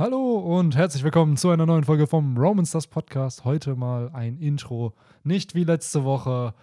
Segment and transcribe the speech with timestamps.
[0.00, 3.44] Hallo und herzlich willkommen zu einer neuen Folge vom Roman Stars Podcast.
[3.44, 4.94] Heute mal ein Intro.
[5.24, 6.54] Nicht wie letzte Woche,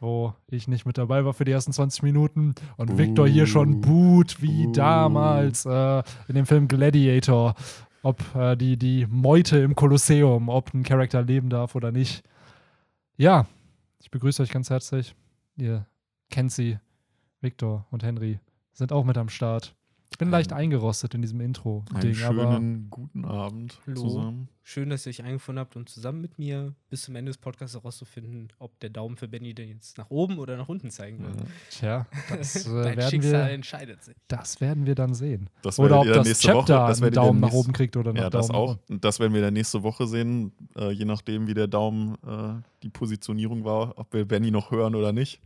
[0.00, 3.82] wo ich nicht mit dabei war für die ersten 20 Minuten und Victor hier schon
[3.82, 7.56] boot wie damals äh, in dem Film Gladiator.
[8.02, 12.24] Ob äh, die, die Meute im Kolosseum, ob ein Charakter leben darf oder nicht.
[13.18, 13.44] Ja,
[14.00, 15.14] ich begrüße euch ganz herzlich.
[15.58, 15.84] Ihr
[16.30, 16.78] kennt sie.
[17.42, 18.40] Victor und Henry
[18.72, 19.74] sind auch mit am Start.
[20.10, 24.00] Ich bin leicht eingerostet in diesem Einen Intro-Ding, aber schönen guten Abend Hallo.
[24.00, 24.48] zusammen.
[24.64, 27.76] Schön, dass ihr euch eingefunden habt, um zusammen mit mir bis zum Ende des Podcasts
[27.76, 31.36] herauszufinden, ob der Daumen für Benny denn jetzt nach oben oder nach unten zeigen wird.
[31.70, 34.16] tja, das, äh, Dein werden Schicksal wir, entscheidet sich.
[34.26, 35.50] das werden wir dann sehen.
[35.62, 38.22] Das Oder ob das nächste Chapter Woche, das einen Daumen nach oben kriegt oder nach
[38.22, 38.70] Ja, das Daumen auch.
[38.72, 39.00] unten.
[39.00, 42.88] Das werden wir dann nächste Woche sehen, äh, je nachdem, wie der Daumen äh, die
[42.90, 45.40] Positionierung war, ob wir Benny noch hören oder nicht.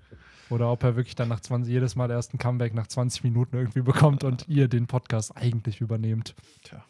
[0.51, 3.56] Oder ob er wirklich dann nach 20, jedes Mal erst ein Comeback nach 20 Minuten
[3.56, 6.34] irgendwie bekommt und ihr den Podcast eigentlich übernehmt.
[6.62, 6.84] Tja,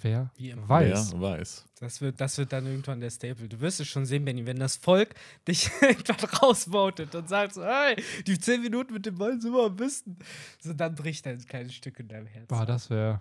[0.00, 1.12] Wer weiß.
[1.12, 1.64] wer weiß.
[1.80, 3.48] Das wird, das wird dann irgendwann der Staple.
[3.48, 5.14] Du wirst es schon sehen, Benny, wenn das Volk
[5.46, 9.66] dich irgendwann rausvotet und sagt so, hey, die 10 Minuten mit dem wollen sie immer
[9.66, 10.18] am besten.
[10.60, 12.48] So, dann bricht ein kleines Stück in deinem Herzen.
[12.48, 13.20] Boah, das wäre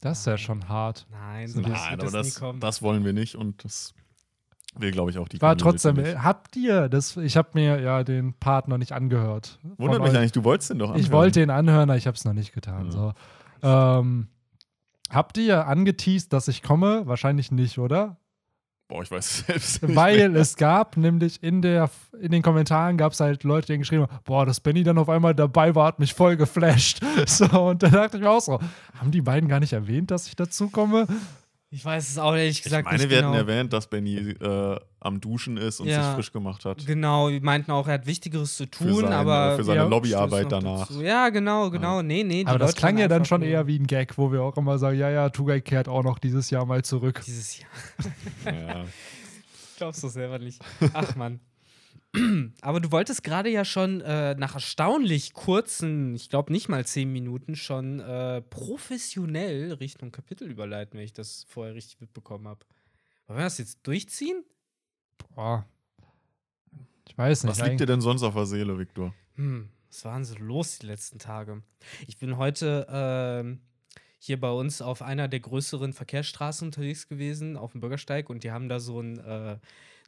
[0.00, 1.06] das wär schon hart.
[1.10, 2.60] Nein, so Nein, das aber das, das, nie kommen.
[2.60, 3.94] das wollen wir nicht und das
[4.74, 6.22] will, glaube ich, auch die War Community trotzdem, nicht.
[6.22, 7.16] habt ihr das?
[7.16, 9.58] Ich habe mir ja den Part noch nicht angehört.
[9.76, 10.16] Wundert mich euch.
[10.18, 11.00] eigentlich, du wolltest den doch anhören.
[11.00, 12.86] Ich wollte ihn anhören, aber ich habe es noch nicht getan.
[12.86, 12.90] Ja.
[12.90, 13.12] So.
[13.62, 14.28] Ähm,
[15.10, 17.02] habt ihr angeteased, dass ich komme?
[17.06, 18.16] Wahrscheinlich nicht, oder?
[18.88, 20.40] Boah, ich weiß selbst nicht Weil mehr.
[20.40, 21.88] es gab nämlich in, der,
[22.20, 25.08] in den Kommentaren gab es halt Leute, die geschrieben haben, boah, dass Benny dann auf
[25.08, 27.00] einmal dabei war, hat mich voll geflasht.
[27.26, 28.58] So, und da dachte ich mir auch so,
[28.98, 31.06] haben die beiden gar nicht erwähnt, dass ich dazu komme?
[31.74, 33.32] Ich weiß es auch ehrlich Ich gesagt meine, nicht wir genau.
[33.32, 36.02] hätten erwähnt, dass Benny äh, am Duschen ist und Ja.
[36.04, 36.84] sich frisch gemacht hat.
[36.86, 40.52] Genau, die meinten auch, er hat Wichtigeres zu tun, sein- aber für seine Ja, Lobbyarbeit
[40.52, 40.86] danach.
[40.86, 41.00] dazu.
[41.00, 42.02] Ja, genau, genau.
[42.02, 42.44] Nee, nee.
[42.44, 44.42] die Aber das Leute klang ja dann schon nur eher wie ein Gag, wo wir
[44.42, 47.22] auch immer sagen, ja, ja, Tugay kehrt auch noch dieses Jahr mal zurück.
[47.26, 48.54] Dieses Jahr.
[48.54, 48.84] Ja.
[49.78, 50.60] Glaubst du selber nicht.
[50.92, 51.40] Ach, Mann.
[52.60, 57.10] Aber du wolltest gerade ja schon äh, nach erstaunlich kurzen, ich glaube nicht mal zehn
[57.10, 62.60] Minuten, schon äh, professionell Richtung Kapitel überleiten, wenn ich das vorher richtig mitbekommen habe.
[63.26, 64.44] Wollen wir das jetzt durchziehen?
[65.34, 65.66] Boah.
[67.08, 67.58] Ich weiß nicht.
[67.58, 69.14] Was liegt dir denn sonst auf der Seele, Viktor?
[69.34, 71.62] Hm, was waren so los die letzten Tage?
[72.06, 73.60] Ich bin heute ähm,
[74.18, 78.52] hier bei uns auf einer der größeren Verkehrsstraßen unterwegs gewesen, auf dem Bürgersteig, und die
[78.52, 79.58] haben da so ein, äh,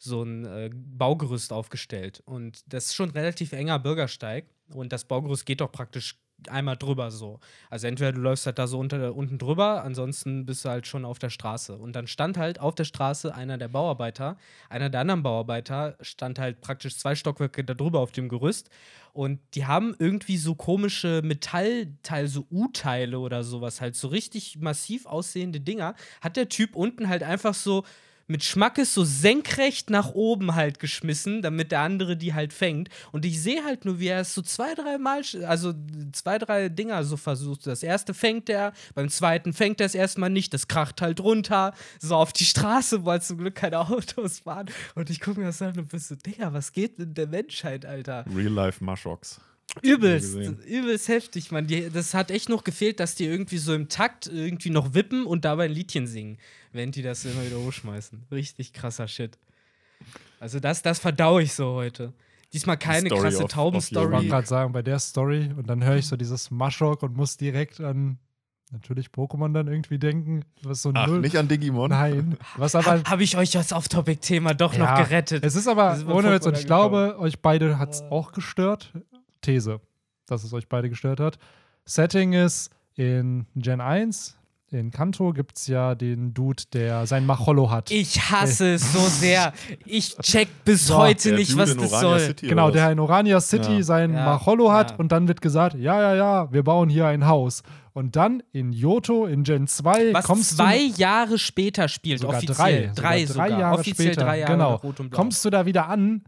[0.04, 2.22] so ein äh, Baugerüst aufgestellt.
[2.24, 4.46] Und das ist schon ein relativ enger Bürgersteig.
[4.72, 7.40] Und das Baugerüst geht doch praktisch einmal drüber so.
[7.70, 11.04] Also entweder du läufst halt da so unter, unten drüber, ansonsten bist du halt schon
[11.04, 11.76] auf der Straße.
[11.76, 14.36] Und dann stand halt auf der Straße einer der Bauarbeiter,
[14.68, 18.68] einer der anderen Bauarbeiter stand halt praktisch zwei Stockwerke da drüber auf dem Gerüst.
[19.12, 25.06] Und die haben irgendwie so komische Metallteile, so U-Teile oder sowas, halt so richtig massiv
[25.06, 25.94] aussehende Dinger.
[26.20, 27.84] Hat der Typ unten halt einfach so
[28.26, 32.88] mit Schmackes so senkrecht nach oben halt geschmissen, damit der andere die halt fängt.
[33.12, 35.74] Und ich sehe halt nur, wie er es so zwei, drei Mal, also
[36.12, 37.66] zwei, drei Dinger so versucht.
[37.66, 41.74] Das erste fängt er, beim zweiten fängt er es erstmal nicht, das kracht halt runter,
[42.00, 44.70] so auf die Straße, weil zum Glück keine Autos fahren.
[44.94, 47.84] Und ich gucke mir das an und bin so, Digga, was geht mit der Menschheit,
[47.86, 48.24] Alter?
[48.34, 49.40] Real-Life Mushox.
[49.82, 50.34] Übelst,
[50.66, 51.66] übelst heftig, Mann.
[51.66, 55.26] Die, das hat echt noch gefehlt, dass die irgendwie so im Takt irgendwie noch wippen
[55.26, 56.38] und dabei ein Liedchen singen,
[56.72, 58.24] während die das immer wieder hochschmeißen.
[58.30, 59.36] Richtig krasser Shit.
[60.38, 62.12] Also das, das verdau ich so heute.
[62.52, 64.28] Diesmal keine Story krasse of Ich wollte Taubenstory.
[64.28, 67.80] gerade sagen, bei der Story und dann höre ich so dieses Maschok und muss direkt
[67.80, 68.18] an
[68.70, 70.44] natürlich Pokémon dann irgendwie denken.
[70.62, 71.20] Was so Ach, null.
[71.20, 71.90] nicht an Digimon?
[71.90, 72.36] Nein.
[72.56, 73.02] Was aber.
[73.04, 75.44] Habe ich euch als Off-Topic-Thema doch Ja, noch gerettet?
[75.44, 78.92] Es ist aber, ohne Witz, und ich glaube, euch beide hat es auch gestört.
[79.44, 79.80] These,
[80.26, 81.38] dass es euch beide gestört hat.
[81.84, 84.36] Setting ist in Gen 1,
[84.70, 87.90] in Kanto gibt es ja den Dude, der sein Machollo hat.
[87.92, 89.52] Ich hasse es so sehr.
[89.84, 92.18] Ich check bis So, heute nicht, Dude was das soll.
[92.20, 93.82] City Genau, der in Orania City Ja.
[93.84, 94.96] sein Ja, Macholo hat ja.
[94.96, 97.62] und dann wird gesagt, ja, ja, ja, wir bauen hier ein Haus.
[97.92, 102.38] Und dann in Johto, in Gen 2, Was kommst zwei du Jahre später spielt, sogar
[102.38, 102.56] offiziell.
[102.56, 103.60] drei, drei, sogar drei sogar.
[103.60, 105.16] Jahre offiziell später, drei Jahre genau, nach Rot und Blau.
[105.20, 106.24] kommst du da wieder an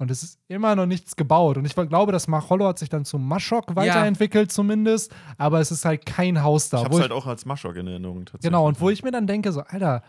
[0.00, 1.56] und es ist immer noch nichts gebaut.
[1.58, 5.84] Und ich glaube, das Macholo hat sich dann zu Maschok weiterentwickelt zumindest, aber es ist
[5.84, 6.78] halt kein Haus da.
[6.78, 8.42] Ich wo hab's ich- halt auch als Maschok in Erinnerung tatsächlich.
[8.50, 10.02] Genau, und wo ich mir dann denke, so, Alter,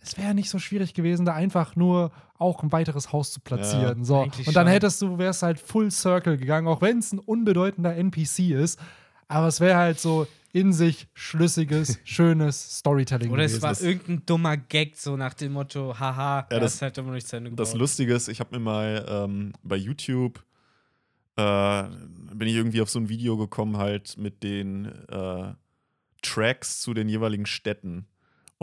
[0.00, 3.40] es wäre ja nicht so schwierig gewesen, da einfach nur auch ein weiteres Haus zu
[3.40, 4.04] platzieren.
[4.04, 4.20] so.
[4.22, 4.72] eigentlich Und dann schon.
[4.72, 8.78] hättest du, wärst halt Full Circle gegangen, auch wenn es ein unbedeutender NPC ist.
[9.28, 13.56] Aber es wäre halt so in sich schlüssiges, schönes Storytelling Oder gewesen.
[13.56, 16.98] es war irgendein dummer Gag, so nach dem Motto, haha, ja, das- das ist halt
[16.98, 17.60] immer noch nicht zu Ende gebaut.
[17.66, 20.42] Das Lustige ist, ich habe mir mal ähm, bei YouTube
[21.36, 21.82] äh,
[22.32, 25.52] bin ich irgendwie auf so ein Video gekommen, halt mit den äh,
[26.22, 28.06] Tracks zu den jeweiligen Städten.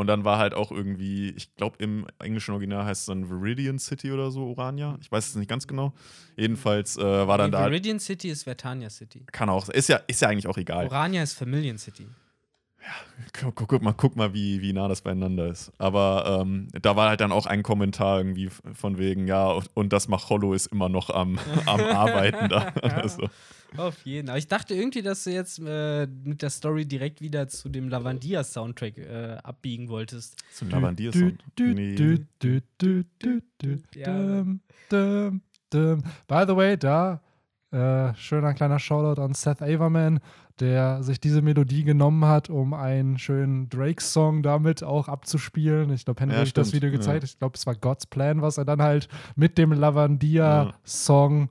[0.01, 3.77] Und dann war halt auch irgendwie, ich glaube, im englischen Original heißt es dann Viridian
[3.77, 4.97] City oder so, Orania.
[4.99, 5.93] Ich weiß es nicht ganz genau.
[6.35, 7.65] Jedenfalls äh, war dann Nee, da.
[7.67, 9.23] Viridian City ist Vertania City.
[9.31, 9.69] Kann auch.
[9.69, 10.87] Ist ja, ist ja eigentlich auch egal.
[10.87, 12.07] Orania ist Vermilion City.
[13.33, 15.71] Guck, guck, guck mal, guck mal wie, wie nah das beieinander ist.
[15.77, 19.93] Aber ähm, da war halt dann auch ein Kommentar irgendwie von wegen, ja, und, und
[19.93, 22.73] das Macholo ist immer noch am, am Arbeiten da.
[22.81, 23.29] Also,
[23.77, 24.29] Auf jeden.
[24.29, 27.89] Aber ich dachte irgendwie, dass du jetzt äh, mit der Story direkt wieder zu dem
[27.89, 30.43] Lavandia-Soundtrack äh, abbiegen wolltest.
[30.53, 31.43] zum Lavandier-Sound.
[31.55, 31.95] Du, Nee.
[33.95, 34.43] Ja.
[36.27, 37.21] By the way, da
[37.71, 40.19] äh, schöner kleiner Shoutout an Seth Averman,
[40.61, 45.91] der sich diese Melodie genommen hat, um einen schönen Drake-Song damit auch abzuspielen.
[45.91, 46.95] Ich glaube, Henry Ja, hat euch das Video ja.
[46.95, 47.23] gezeigt.
[47.23, 51.49] Ich glaube, es war God's Plan, was er dann halt mit dem Lavandia-Song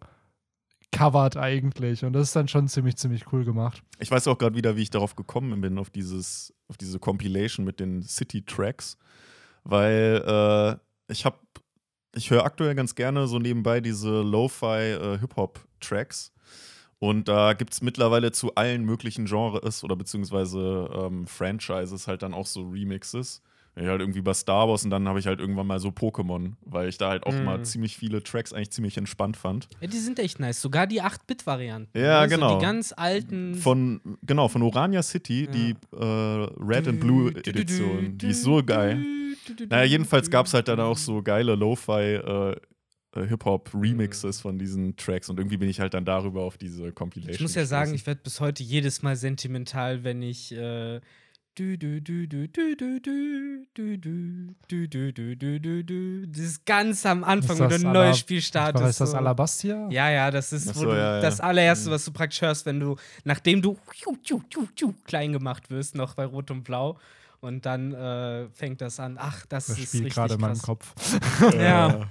[0.92, 2.04] covert eigentlich.
[2.04, 3.82] Und das ist dann schon ziemlich, ziemlich cool gemacht.
[3.98, 7.66] Ich weiß auch gerade wieder, wie ich darauf gekommen bin, auf, dieses, auf diese Compilation
[7.66, 8.96] mit den City-Tracks.
[9.64, 11.38] Weil äh, ich habe,
[12.14, 15.18] ich höre aktuell ganz gerne so nebenbei diese Lo-Fi äh.
[17.00, 22.35] Und da gibt es mittlerweile zu allen möglichen Genres oder beziehungsweise ähm, Franchises halt dann
[22.35, 23.43] auch so Remixes.
[23.76, 26.52] Ich halt irgendwie bei Star Wars und dann habe ich halt irgendwann mal so Pokémon,
[26.62, 27.44] weil ich da halt auch Mhm.
[27.44, 29.69] mal ziemlich viele Tracks eigentlich ziemlich entspannt fand.
[29.81, 30.61] Ja, die sind echt nice.
[30.61, 31.97] Sogar die 8-Bit-Varianten.
[31.99, 32.29] Ja, ne?
[32.29, 32.58] So genau.
[32.58, 33.55] die ganz alten.
[33.55, 35.50] Von, genau, von Orania City, Ja.
[35.53, 36.05] die äh,
[36.62, 38.19] Red and Blue Edition.
[38.19, 38.99] Die ist so geil.
[39.70, 42.56] Naja, jedenfalls gab es halt dann auch so geile Lo-Fi äh,
[43.14, 47.34] Hip-Hop-Remixes von diesen Tracks und irgendwie bin ich halt dann darüber auf diese Compilation.
[47.34, 51.00] Ich muss ja sagen, ich werde bis heute jedes Mal sentimental, wenn ich das
[56.32, 58.88] dieses ganz am Anfang, wenn du ein neues Spiel startest.
[58.88, 59.88] Ist das Alabastia?
[59.90, 61.20] Ja, ja, das ist so, ja, ja.
[61.20, 63.76] das allererste, was du praktisch hörst, wenn du, nachdem du
[65.04, 66.98] klein gemacht wirst, noch bei Rot und Blau.
[67.40, 69.16] Und dann äh, fängt das an.
[69.18, 70.94] Ach, das, das ist Spiel richtig gerade in meinem Kopf.
[71.54, 72.06] ja.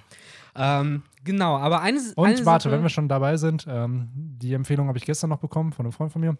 [0.55, 4.53] Ähm, genau, aber eine, Und eine warte, Sache, wenn wir schon dabei sind, ähm, die
[4.53, 6.37] Empfehlung habe ich gestern noch bekommen von einem Freund von mir.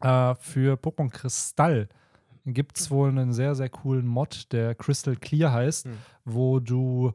[0.00, 1.88] Äh, für Pokémon Kristall
[2.46, 5.92] gibt es wohl einen sehr, sehr coolen Mod, der Crystal Clear heißt, Hm.
[6.24, 7.12] wo du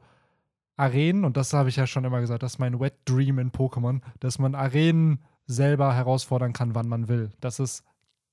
[0.78, 3.52] Arenen, und das habe ich ja schon immer gesagt, das ist mein Wet Dream in
[3.52, 7.30] Pokémon, dass man Arenen selber herausfordern kann, wann man will.
[7.40, 7.84] Dass es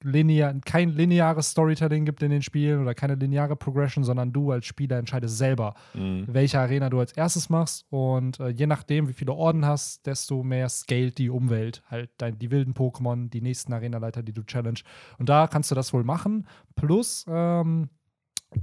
[0.02, 4.66] linear, kein lineares Storytelling gibt in den Spielen oder keine lineare Progression, sondern du als
[4.66, 6.24] Spieler entscheidest selber, Mhm.
[6.28, 7.84] welche Arena du als erstes machst.
[7.90, 11.82] Und äh, je nachdem, wie viele Orden hast, desto mehr scaled die Umwelt.
[11.90, 14.80] Halt dein, die wilden Pokémon, die nächsten Arenaleiter, die du challenge.
[15.18, 16.46] Und da kannst du das wohl machen.
[16.74, 17.88] Plus, ähm,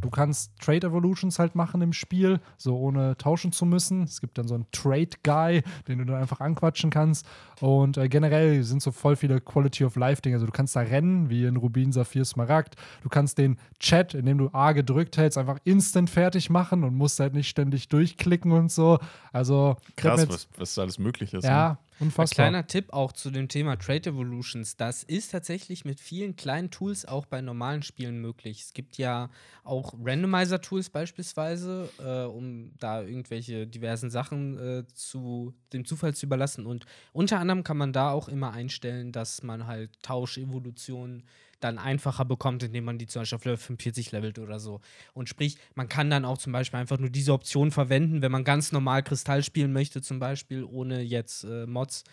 [0.01, 4.03] du kannst Trade Evolutions halt machen im Spiel, so ohne tauschen zu müssen.
[4.03, 7.25] Es gibt dann so einen Trade Guy, den du dann einfach anquatschen kannst.
[7.61, 10.35] Und äh, generell sind so voll viele Quality of Life Dinge.
[10.35, 12.75] Also du kannst da rennen, wie in Rubin, Saphir, Smaragd.
[13.03, 17.19] Du kannst den Chat, indem du A gedrückt hältst, einfach instant fertig machen und musst
[17.19, 18.99] halt nicht ständig durchklicken und so.
[19.33, 21.43] Also Krass, jetzt- was, was da alles möglich ist.
[21.43, 21.77] ne?
[21.99, 22.45] Ja, Ein unfassbar.
[22.45, 24.77] kleiner Tipp auch zu dem Thema Trade Evolutions.
[24.77, 28.61] Das ist tatsächlich mit vielen kleinen Tools auch bei normalen Spielen möglich.
[28.61, 29.29] Es gibt ja
[29.63, 36.65] auch Randomizer-Tools beispielsweise, äh, um da irgendwelche diversen Sachen äh, zu dem Zufall zu überlassen.
[36.65, 41.23] Und unter anderem kann man da auch immer einstellen, dass man halt Tauschevolutionen
[41.59, 44.81] dann einfacher bekommt, indem man die zum Beispiel auf Level 45 levelt oder so.
[45.13, 48.43] Und sprich, man kann dann auch zum Beispiel einfach nur diese Option verwenden, wenn man
[48.43, 52.03] ganz normal Kristall spielen möchte, zum Beispiel, ohne jetzt äh, Mods,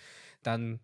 [0.42, 0.80] dann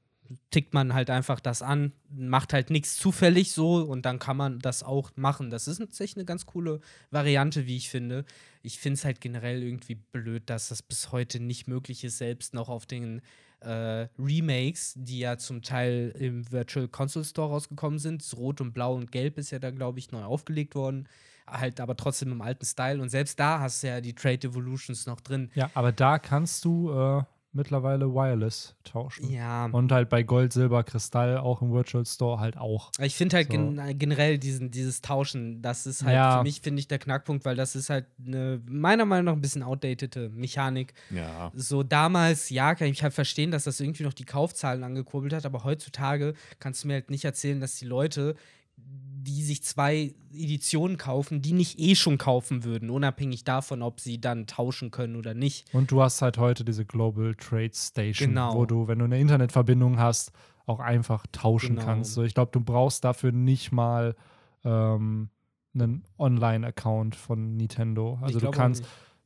[0.51, 4.59] tickt man halt einfach das an, macht halt nichts zufällig so und dann kann man
[4.61, 5.51] das auch machen.
[5.51, 8.25] Das ist tatsächlich eine ganz coole Variante, wie ich finde.
[8.63, 12.55] Ich finde es halt generell irgendwie blöd, dass das bis heute nicht möglich ist, selbst
[12.55, 13.21] noch auf den
[13.65, 18.25] äh, Remakes, die ja zum Teil im Virtual Console Store rausgekommen sind.
[18.37, 21.09] Rot und Blau und Gelb ist ja da, glaube ich, neu aufgelegt worden.
[21.47, 23.03] Halt aber trotzdem im alten Style.
[23.03, 25.51] Und selbst da hast du ja die Trade Evolutions noch drin.
[25.55, 29.31] Ja, aber da kannst du äh, mittlerweile Wireless tauschen.
[29.31, 29.67] Ja.
[29.67, 32.91] Und halt bei Gold, Silber, Kristall auch im Virtual Store halt auch.
[33.01, 33.53] Ich finde halt So.
[33.53, 36.39] gen generell diesen, dieses Tauschen, das ist halt Ja.
[36.39, 39.41] für mich, finde ich, der Knackpunkt, weil das ist halt eine, meiner Meinung nach ein
[39.41, 40.95] bisschen outdatete Mechanik.
[41.11, 41.53] Ja.
[41.55, 45.45] So damals, ja, kann ich halt verstehen, dass das irgendwie noch die Kaufzahlen angekurbelt hat,
[45.47, 48.35] aber heutzutage kannst du mir halt nicht erzählen, dass die Leute,
[48.85, 54.21] die sich zwei Editionen kaufen, die nicht eh schon kaufen würden, unabhängig davon, ob sie
[54.21, 55.73] dann tauschen können oder nicht.
[55.73, 58.55] Und du hast halt heute diese Global Trade Station, Genau.
[58.55, 60.33] wo du, wenn du eine Internetverbindung hast,
[60.67, 61.87] auch einfach tauschen Genau.
[61.87, 62.15] kannst.
[62.15, 64.17] So, ich glaube, du brauchst dafür nicht mal
[64.65, 65.29] ähm,
[65.75, 68.19] einen Online-Account von Nintendo.
[68.23, 68.85] Also du kannst,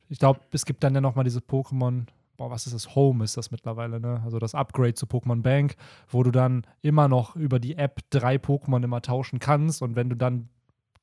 [0.09, 2.05] ich glaube, es gibt dann ja noch mal diese Pokémon,
[2.37, 2.95] boah, was ist das?
[2.95, 4.21] Home ist das mittlerweile, ne?
[4.23, 5.75] Also das Upgrade zu Pokémon Bank,
[6.07, 10.09] wo du dann immer noch über die App drei Pokémon immer tauschen kannst und wenn
[10.09, 10.49] du dann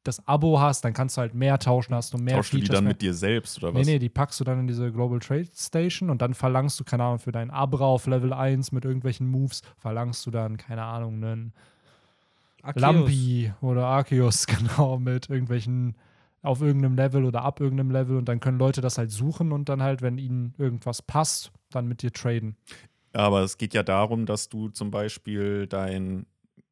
[0.04, 2.62] das Abo hast, dann kannst du halt mehr tauschen, hast du mehr Tauschst du die
[2.62, 2.74] Features.
[2.76, 2.90] dann mehr.
[2.92, 3.86] mit dir selbst oder Nee, was?
[3.86, 7.04] nee, die packst du dann in diese Global Trade Station und dann verlangst du, keine
[7.04, 11.14] Ahnung, für deinen Abra auf Level 1 mit irgendwelchen Moves, verlangst du dann, keine Ahnung,
[11.24, 11.52] einen
[12.62, 12.80] Arceus.
[12.82, 15.96] Lampi oder Arceus, genau, mit irgendwelchen
[16.44, 19.68] auf irgendeinem Level oder ab irgendeinem Level und dann können Leute das halt suchen und
[19.68, 22.56] dann halt, wenn ihnen irgendwas passt, dann mit dir traden.
[23.14, 26.26] Aber es geht ja darum, dass du zum Beispiel dein,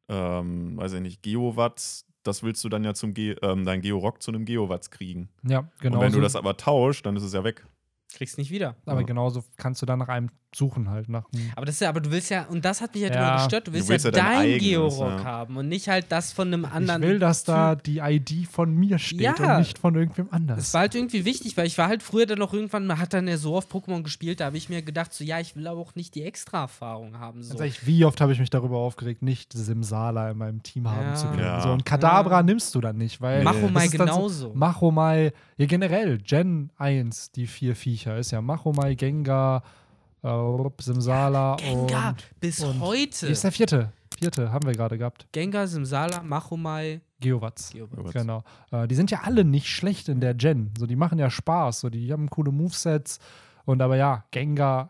[0.09, 4.21] ähm, weiß ich nicht, Geowatts, das willst du dann ja zum Ge ähm, dein Georock
[4.21, 5.29] zu einem Geowatts kriegen.
[5.43, 5.97] Ja, genau.
[5.97, 7.65] Und wenn du das aber tauschst, dann ist es ja weg.
[8.13, 8.75] Kriegst nicht wieder.
[8.85, 9.05] aber Ja.
[9.05, 11.23] genauso kannst du dann nach einem suchen halt, nach
[11.55, 13.27] Aber das ist ja, aber du willst ja, und das hat mich halt Ja.
[13.33, 15.23] immer gestört, du willst, willst ja, ja dein eigenes, Georock ja.
[15.23, 17.01] haben und nicht halt das von einem anderen.
[17.01, 19.33] Ich will, dass da die ID von mir steht Ja.
[19.55, 20.57] und nicht von irgendwem anders.
[20.59, 23.13] Das war halt irgendwie wichtig, weil ich war halt früher dann noch irgendwann, man hat
[23.15, 25.65] dann ja so oft Pokémon gespielt, da habe ich mir gedacht, so ja, ich will
[25.65, 27.41] aber auch nicht die Extra-Erfahrung haben.
[27.41, 27.49] So.
[27.49, 31.15] Ganz ehrlich, wie oft habe ich mich darüber aufgeregt, nicht Simsala in meinem Team haben
[31.15, 31.39] zu können.
[31.39, 31.61] Ja.
[31.61, 32.43] So, und Kadabra Ja.
[32.43, 33.43] nimmst du dann nicht, weil.
[33.43, 34.49] Machomai ist dann genauso.
[34.49, 39.63] So, Machomai, ja generell, Gen 1, die vier Viecher, ist ja Machomai, Gengar,
[40.21, 40.29] äh,
[40.79, 42.39] Simsala Gengar, und.
[42.39, 43.27] bis und- heute.
[43.27, 43.91] Ist der vierte.
[44.17, 45.27] Vierte haben wir gerade gehabt.
[45.31, 47.71] Gengar, Simsala, Machomai, Geowatz.
[47.71, 48.13] Geobat.
[48.13, 48.43] Genau.
[48.71, 50.71] Äh, die sind ja alle nicht schlecht in der Gen.
[50.77, 51.79] So, die machen ja Spaß.
[51.81, 53.19] So, die haben coole Movesets.
[53.65, 54.89] Und aber ja, Gengar,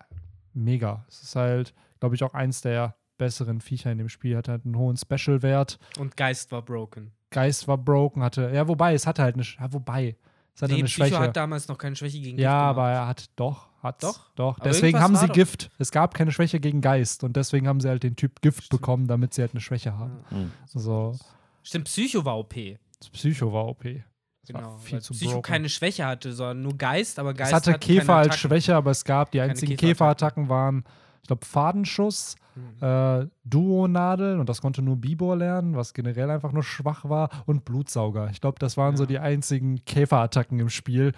[0.54, 1.06] mega.
[1.08, 4.36] Es ist halt, glaube ich, auch eins der besseren Viecher in dem Spiel.
[4.36, 5.80] Hat halt einen hohen Special-Wert.
[6.00, 7.12] Und Geist war broken.
[7.30, 8.52] Geist war broken, hatte.
[8.54, 9.44] Ja, wobei, es hatte halt eine.
[9.44, 10.18] Ja, wobei.
[10.62, 11.20] Hatte Nee, eine Psycho Schwäche.
[11.20, 12.70] hat damals noch keine Schwäche gegen Gift ja, gemacht.
[12.70, 13.68] aber er hat doch.
[13.82, 14.32] Hat's, Doch?
[14.36, 14.56] Doch.
[14.60, 15.34] Aber Deswegen haben sie doch.
[15.34, 15.70] Gift.
[15.78, 17.24] Es gab keine Schwäche gegen Geist.
[17.26, 20.24] Und deswegen haben sie halt den Typ Gift bekommen, damit sie halt eine Schwäche haben.
[20.30, 20.52] Hm.
[20.68, 21.18] So.
[21.64, 22.54] Stimmt, Psycho war OP.
[23.00, 23.84] Das Psycho war OP.
[23.84, 24.78] Das war Genau.
[24.78, 25.42] viel weil zu Psycho broken.
[25.44, 28.38] keine Schwäche hatte, sondern nur Geist, aber Geist Es hatte hat Käfer keine als.
[28.38, 30.46] Schwäche, aber es gab die einzigen Käferattacken.
[30.46, 30.84] Käferattacken waren,
[31.24, 32.88] ich glaube, Fadenschuss, Hm.
[32.88, 37.66] äh, Duonadeln und das konnte nur Bibor lernen, was generell einfach nur schwach war und
[37.66, 38.30] Blutsauger.
[38.30, 39.08] Ich glaube, das waren so Ja.
[39.08, 41.14] die einzigen Käferattacken im Spiel.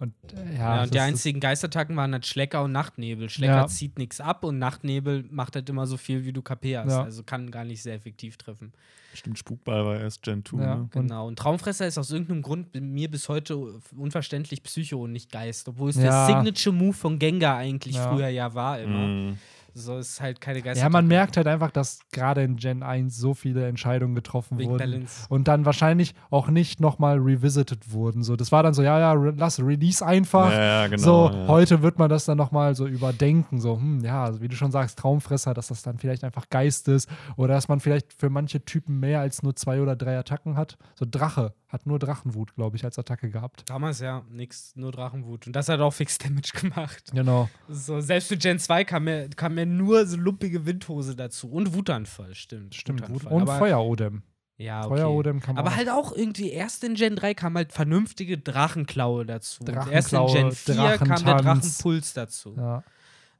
[0.00, 3.28] Und äh, ja, Ja, und die einzigen Geistattacken waren halt Schlecker und Nachtnebel.
[3.30, 3.66] Schlecker Ja.
[3.68, 6.90] zieht nichts ab und Nachtnebel macht halt immer so viel, wie du KP hast.
[6.90, 7.02] Ja.
[7.04, 8.72] Also kann gar nicht sehr effektiv treffen.
[9.12, 10.58] Stimmt, Spukball war erst Gen 2.
[10.62, 10.74] Ja.
[10.74, 10.80] Ne?
[10.82, 11.26] Und- Genau.
[11.28, 15.68] Und Traumfresser ist aus irgendeinem Grund mir bis heute unverständlich Psycho und nicht Geist.
[15.68, 16.26] Obwohl es Ja.
[16.28, 18.10] der Signature-Move von Gengar eigentlich Ja.
[18.10, 19.06] früher ja war immer.
[19.06, 19.38] Mhm.
[19.74, 20.80] So ist halt keine Geist.
[20.80, 24.70] ja, man merkt halt einfach, dass gerade in Gen 1 so viele Entscheidungen getroffen Wegen
[24.70, 24.78] wurden.
[24.78, 25.26] Balance.
[25.28, 28.22] Und dann wahrscheinlich auch nicht nochmal revisited wurden.
[28.22, 30.50] So, das war dann so, ja, ja, re lass Release einfach.
[30.50, 31.02] Ja, ja, genau.
[31.02, 31.46] so, ja.
[31.48, 33.60] heute wird man das dann nochmal so überdenken.
[33.60, 37.08] So, hm, ja, wie du schon sagst, Traumfresser, dass das dann vielleicht einfach Geist ist.
[37.36, 40.76] Oder dass man vielleicht für manche Typen mehr als nur zwei oder drei Attacken hat.
[40.94, 43.62] So, Drache hat nur Drachenwut, glaube ich, als Attacke gehabt.
[43.68, 45.46] Damals ja, nix, nur Drachenwut.
[45.46, 47.10] Und das hat auch Fix Damage gemacht.
[47.12, 47.48] Genau.
[47.68, 51.50] So, selbst für Gen 2 kam mir, kam mir nur so lumpige Windhose dazu.
[51.50, 52.74] Und Wutanfall, stimmt.
[52.74, 53.02] Stimmt.
[53.02, 53.24] Wut.
[53.24, 53.40] Wutanfall.
[53.40, 54.22] Und Feuerodem.
[54.56, 54.88] Ja, okay.
[54.88, 59.24] Feuerodem kann man Aber halt auch irgendwie erst in Gen 3 kam halt vernünftige Drachenklaue
[59.24, 59.64] dazu.
[59.64, 61.36] Und erst in Drachenklaue, Gen 4 kam der.
[61.36, 62.54] Drachenpuls dazu.
[62.56, 62.84] Ja,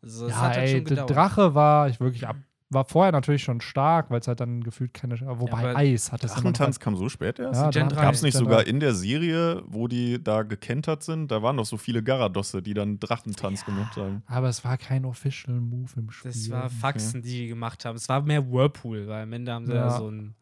[0.02, 1.06] Also, ja hat halt ey, schon der.
[1.06, 2.36] Drache war ich wirklich ab.
[2.72, 5.18] War vorher natürlich schon stark, weil es halt dann gefühlt keine.
[5.20, 7.60] Wobei aber Eis hat es immer noch Drachentanz kam so spät erst?
[7.60, 8.02] Ja, Gen Dra- 3.
[8.02, 8.70] Gab es nicht Gen sogar 3.
[8.70, 11.32] in der Serie, wo die da gekentert sind?
[11.32, 14.22] Da waren doch so viele Garadosse, die dann Drachentanz gemacht haben.
[14.26, 16.30] Aber es war kein Official Move im Spiel.
[16.30, 17.96] Das war Faxen, die die gemacht haben.
[17.96, 19.88] Es war mehr Whirlpool, weil am Ende haben sie Ja.
[19.88, 20.36] ja so ein.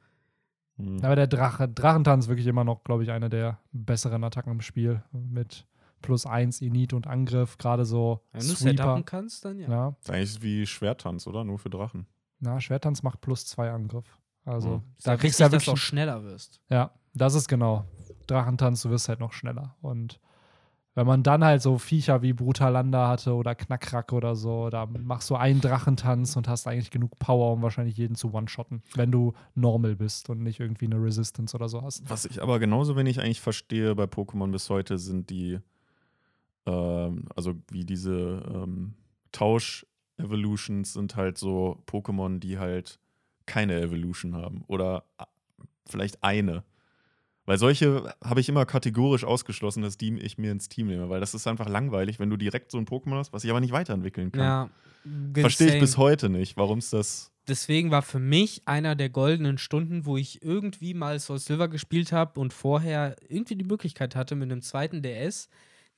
[0.77, 0.99] Hm.
[1.03, 5.03] Aber der Drache, Drachentanz wirklich immer noch, glaube ich, einer der besseren Attacken im Spiel.
[5.13, 5.67] Mit
[6.03, 8.83] plus eins Init und Angriff, gerade so Wenn du Sweeper.
[8.85, 9.69] Setupen kannst, dann ja.
[9.71, 9.97] Ja.
[9.99, 11.43] Ist eigentlich wie Schwerttanz, oder?
[11.43, 12.07] Nur für Drachen.
[12.41, 14.19] Na, Schwertanz macht plus zwei Angriff.
[14.45, 14.83] Also, Mhm.
[14.97, 15.85] Ist da kriegst du ja wichtig, dass du auch wirklich.
[15.89, 16.61] schneller wirst.
[16.71, 17.85] Ja, das ist genau.
[18.27, 19.75] Drachentanz, du wirst halt noch schneller.
[19.81, 20.21] Und
[20.95, 25.31] wenn man dann halt so Viecher wie Brutalanda hatte oder Knackrack oder so, da machst
[25.31, 29.33] du einen Drachentanz und hast eigentlich genug Power, um wahrscheinlich jeden zu one-shotten, wenn du
[29.55, 32.09] normal bist und nicht irgendwie eine Resistance oder so hast.
[32.11, 35.59] Was ich aber genauso wenig eigentlich verstehe bei Pokémon bis heute, sind die,
[36.67, 38.95] ähm, also wie diese ähm,
[40.19, 42.99] Tausch-Evolutions sind halt so Pokémon, die halt
[43.47, 44.65] keine Evolution haben.
[44.67, 45.27] Oder a-
[45.87, 46.65] vielleicht eine.
[47.47, 51.21] Weil solche habe ich immer kategorisch ausgeschlossen, dass die ich mir ins Team nehme, weil
[51.21, 53.73] das ist einfach langweilig, wenn du direkt so ein Pokémon hast, was ich aber nicht
[53.73, 54.43] weiterentwickeln kann.
[54.43, 54.71] Ja.
[55.35, 57.33] Verstehe ich bis heute nicht, warum es das.
[57.49, 62.13] deswegen war für mich einer der goldenen Stunden, wo ich irgendwie mal Soul Silver gespielt
[62.13, 65.49] habe und vorher irgendwie die Möglichkeit hatte, mit einem zweiten DS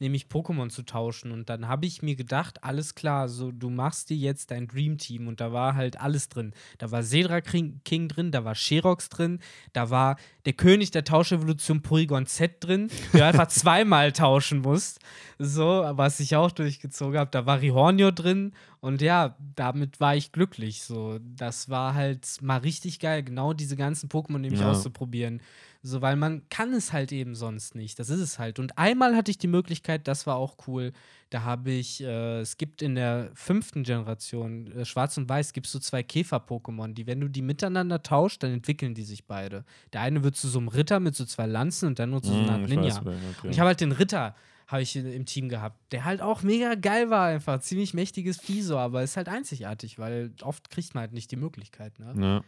[0.00, 1.30] nämlich Pokémon zu tauschen.
[1.30, 4.98] Und dann habe ich mir gedacht, alles klar, so du machst dir jetzt dein Dream
[4.98, 6.52] Team und da war halt alles drin.
[6.78, 9.38] Da war Sedra King, drin, da war Sherox drin,
[9.72, 10.16] da war
[10.46, 15.00] der König der Tauschevolution Porygon Z drin, der einfach zweimal tauschen musst.
[15.38, 17.30] So, was ich auch durchgezogen habe.
[17.30, 20.82] Da war Rihornio drin und ja, damit war ich glücklich.
[20.82, 24.70] So, das war halt mal richtig geil, genau diese ganzen Pokémon nämlich Ja.
[24.70, 25.40] auszuprobieren.
[25.82, 27.98] So, weil man kann es halt eben sonst nicht.
[27.98, 28.58] Das ist es halt.
[28.58, 30.92] Und einmal hatte ich die Möglichkeit, das war auch cool.
[31.30, 35.66] Da habe ich, äh, es gibt in der fünften Generation, äh, Schwarz und Weiß, gibt
[35.66, 39.64] es so zwei Käfer-Pokémon, die, wenn du die miteinander tauscht, dann entwickeln die sich beide.
[39.94, 42.28] Der eine wird zu so einem Ritter mit so zwei Lanzen und dann nur zu
[42.28, 42.96] so einer Art Hm, ich Ninja.
[42.96, 42.98] weiß,
[43.38, 43.46] okay.
[43.46, 44.34] Und ich habe halt den Ritter
[44.66, 47.58] habe ich im Team gehabt, der halt auch mega geil war einfach.
[47.60, 51.36] Ziemlich mächtiges Vieh so, aber ist halt einzigartig, weil oft kriegt man halt nicht die
[51.36, 52.14] Möglichkeit, ne?
[52.16, 52.44] ja.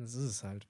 [0.00, 0.66] Das ist es halt.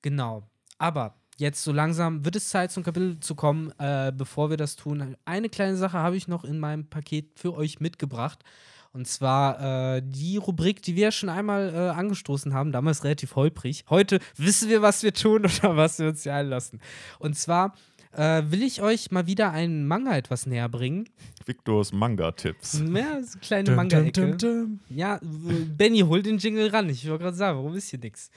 [0.00, 0.48] Genau.
[0.78, 3.72] Aber jetzt so langsam wird es Zeit, zum Kapitel zu kommen.
[3.78, 7.54] Äh, bevor wir das tun, eine kleine Sache habe ich noch in meinem Paket für
[7.54, 8.44] euch mitgebracht.
[8.92, 13.36] Und zwar äh, die Rubrik, die wir ja schon einmal äh, angestoßen haben, damals relativ
[13.36, 13.84] holprig.
[13.90, 16.80] Heute wissen wir, was wir tun oder was wir uns hier einlassen.
[17.18, 17.74] Und zwar
[18.12, 21.08] äh, will ich euch mal wieder einen Manga etwas näher bringen.
[21.44, 22.82] Victors Manga-Tipps.
[22.92, 24.68] Ja, so kleine Manga-Ecke.
[24.88, 26.88] Ja, Benny, hol den Jingle ran.
[26.88, 28.30] Ich wollte gerade sagen, warum ist hier nix?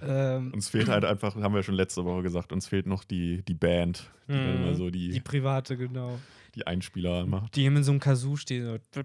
[0.00, 3.42] Ähm, Uns fehlt halt einfach, haben wir schon letzte Woche gesagt, uns fehlt noch die,
[3.42, 6.18] die Band, die dann immer so die, die die, private, genau.
[6.66, 7.54] Einspieler macht.
[7.54, 8.66] Die mit so einem Kazoo stehen.
[8.66, 9.00] So.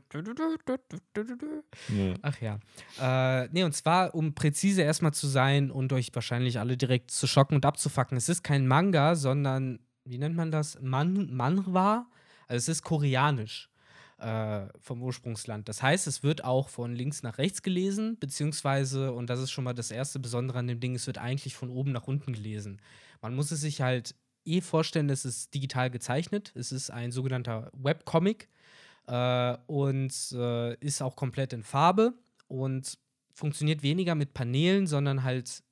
[1.95, 2.13] Ja.
[2.23, 2.59] Ach ja.
[2.99, 7.27] Äh, nee, und zwar, um präzise erstmal zu sein und euch wahrscheinlich alle direkt zu
[7.27, 8.17] schocken und abzufacken.
[8.17, 10.79] Es ist kein Manga, sondern, wie nennt man das?
[10.81, 12.07] Man Manhwa?
[12.47, 13.69] Also es ist koreanisch
[14.23, 15.67] äh, vom Ursprungsland.
[15.67, 19.65] Das heißt, es wird auch von links nach rechts gelesen, beziehungsweise, und das ist schon
[19.65, 22.81] mal das erste Besondere an dem Ding, es wird eigentlich von oben nach unten gelesen.
[23.21, 24.15] Man muss es sich halt
[24.45, 26.51] eh vorstellen, es ist digital gezeichnet.
[26.55, 28.49] Es ist ein sogenannter Webcomic
[29.07, 32.13] äh, und äh, ist auch komplett in Farbe
[32.47, 32.97] und
[33.33, 35.63] funktioniert weniger mit Paneelen, sondern halt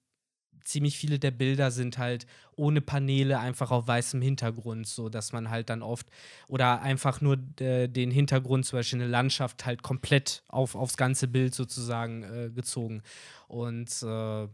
[0.63, 2.25] ziemlich viele der Bilder sind halt
[2.55, 6.07] ohne Paneele einfach auf weißem Hintergrund, so dass man halt dann oft
[6.47, 11.27] oder einfach nur äh, den Hintergrund, zum Beispiel eine Landschaft, halt komplett auf, aufs ganze
[11.27, 13.03] Bild sozusagen äh, gezogen.
[13.47, 14.47] Und äh,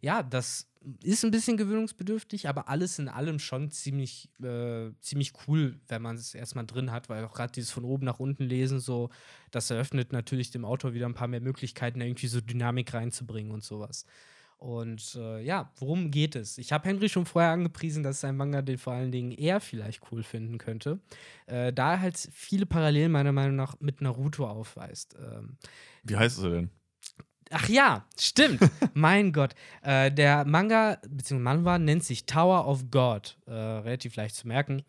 [0.00, 0.68] ja, das
[1.02, 6.16] ist ein bisschen gewöhnungsbedürftig, aber alles in allem schon ziemlich, äh, ziemlich cool, wenn man
[6.16, 9.10] es erstmal drin hat, weil auch gerade dieses von oben nach unten lesen, so,
[9.50, 13.64] das eröffnet natürlich dem Autor wieder ein paar mehr Möglichkeiten, irgendwie so Dynamik reinzubringen und
[13.64, 14.04] sowas.
[14.58, 16.58] Und äh, ja, worum geht es?
[16.58, 19.60] Ich habe Henry schon vorher angepriesen, dass es ein Manga, den vor allen Dingen er
[19.60, 21.00] vielleicht cool finden könnte,
[21.46, 25.16] äh, da er halt viele Parallelen meiner Meinung nach mit Naruto aufweist.
[25.18, 25.58] Ähm,
[26.02, 26.70] Wie heißt es denn?
[27.50, 28.60] Ach ja, stimmt.
[28.94, 29.54] mein Gott.
[29.82, 31.38] Äh, der Manga, bzw.
[31.38, 33.38] Manhwa, nennt sich Tower of God.
[33.46, 34.82] Äh, relativ leicht zu merken.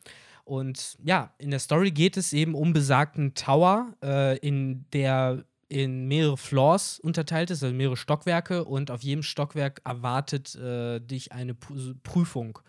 [0.45, 6.07] Und ja, in der Story geht es eben um besagten Tower, äh, in der in
[6.07, 8.65] mehrere Floors unterteilt ist, also mehrere Stockwerke.
[8.65, 12.59] Und auf jedem Stockwerk erwartet äh, dich eine Prüfung,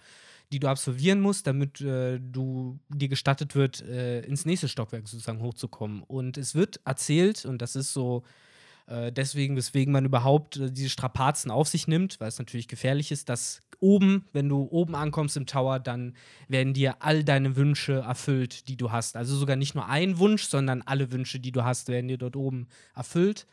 [0.52, 5.42] die du absolvieren musst, damit äh, du dir gestattet wird, äh, ins nächste Stockwerk sozusagen
[5.42, 6.02] hochzukommen.
[6.02, 8.22] Und es wird erzählt, und das ist so
[8.86, 13.10] äh, deswegen, weswegen man überhaupt äh, diese Strapazen auf sich nimmt, weil es natürlich gefährlich
[13.10, 16.14] ist, dass oben, wenn du oben ankommst im Tower, dann
[16.48, 19.16] werden dir all deine Wünsche erfüllt, die du hast.
[19.16, 22.36] Also sogar nicht nur ein Wunsch, sondern alle Wünsche, die du hast, werden dir dort
[22.36, 23.46] oben erfüllt.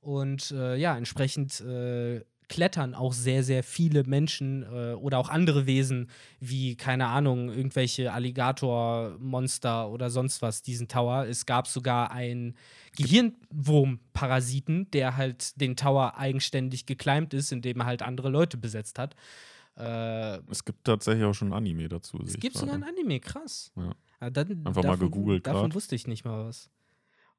[0.00, 5.66] Und äh, ja, entsprechend äh, klettern auch sehr, sehr viele Menschen äh, oder auch andere
[5.66, 6.08] Wesen,
[6.40, 11.26] wie, keine Ahnung, irgendwelche Alligatormonster oder sonst was, diesen Tower.
[11.26, 12.54] Es gab sogar einen
[12.96, 19.14] Gehirnwurm-Parasiten, der halt den Tower eigenständig geclimbt ist, indem er halt andere Leute besetzt hat.
[19.76, 22.18] Äh, Es gibt tatsächlich auch schon ein Anime dazu.
[22.24, 22.82] es gibt sogar ein.
[22.82, 23.72] Anime, krass.
[23.76, 24.30] Ja.
[24.30, 25.74] Dann, Einfach mal davon- gegoogelt Davon grad.
[25.76, 26.70] wusste ich nicht mal was.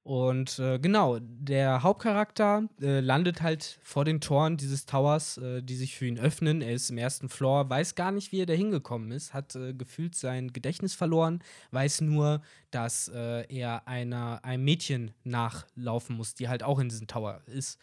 [0.09, 5.75] Und äh, genau, der Hauptcharakter äh, landet halt vor den Toren dieses Towers, äh, die
[5.75, 6.63] sich für ihn öffnen.
[6.63, 9.71] Er ist im ersten Floor, weiß gar nicht, wie er da hingekommen ist, hat äh,
[9.71, 12.41] gefühlt sein Gedächtnis verloren, weiß nur,
[12.71, 17.77] dass äh, er einer, einem Mädchen nachlaufen muss, die halt auch in diesem Tower ist.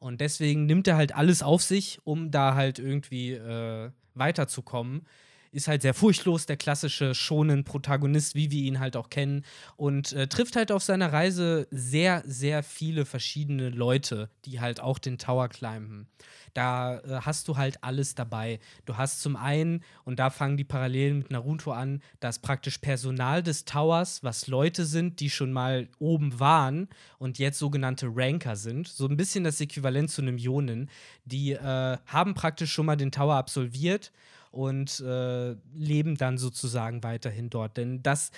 [0.00, 5.06] Und deswegen nimmt er halt alles auf sich, um da halt irgendwie äh, weiterzukommen.
[5.50, 9.44] Ist halt sehr furchtlos, der klassische schonen Protagonist, wie wir ihn halt auch kennen.
[9.76, 14.98] Und äh, trifft halt auf seiner Reise sehr, sehr viele verschiedene Leute, die halt auch
[14.98, 16.08] den Tower climben.
[16.54, 18.58] Da äh, hast du halt alles dabei.
[18.84, 23.42] Du hast zum einen, und da fangen die Parallelen mit Naruto an, das praktisch Personal
[23.42, 28.88] des Towers, was Leute sind, die schon mal oben waren und jetzt sogenannte Ranker sind.
[28.88, 30.90] So ein bisschen das Äquivalent zu einem Jonen.
[31.24, 34.12] Die äh, haben praktisch schon mal den Tower absolviert
[34.50, 37.76] und äh, leben dann sozusagen weiterhin dort.
[37.76, 38.30] Denn das,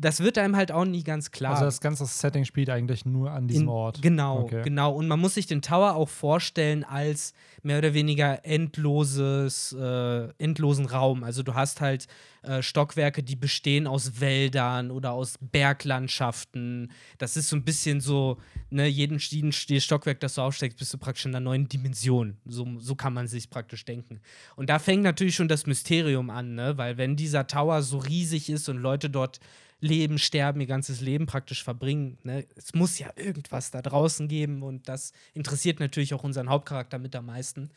[0.00, 1.52] das wird einem halt auch nie ganz klar.
[1.52, 4.02] Also das ganze Setting spielt eigentlich nur an diesem In- Ort.
[4.02, 4.62] Genau, Okay.
[4.62, 4.92] genau.
[4.94, 7.32] Und man muss sich den Tower auch vorstellen als
[7.62, 11.24] mehr oder weniger endloses, äh, endlosen Raum.
[11.24, 12.06] Also du hast halt
[12.48, 16.90] äh, Stockwerke, die bestehen aus Wäldern oder aus Berglandschaften.
[17.18, 18.38] Das ist so ein bisschen so,
[18.70, 22.38] ne, jeden, jeden Stockwerk, das du aufsteigst, bist du praktisch in einer neuen Dimension.
[22.46, 24.20] So, so kann man sich praktisch denken.
[24.56, 26.78] Und da fängt natürlich schon das Mysterium an, ne?
[26.78, 29.40] Weil wenn dieser Tower so riesig ist und Leute dort
[29.80, 32.46] leben, sterben, ihr ganzes Leben praktisch verbringen, ne?
[32.56, 37.14] Es muss ja irgendwas da draußen geben und das interessiert natürlich auch unseren Hauptcharakter mit
[37.14, 37.70] am meisten.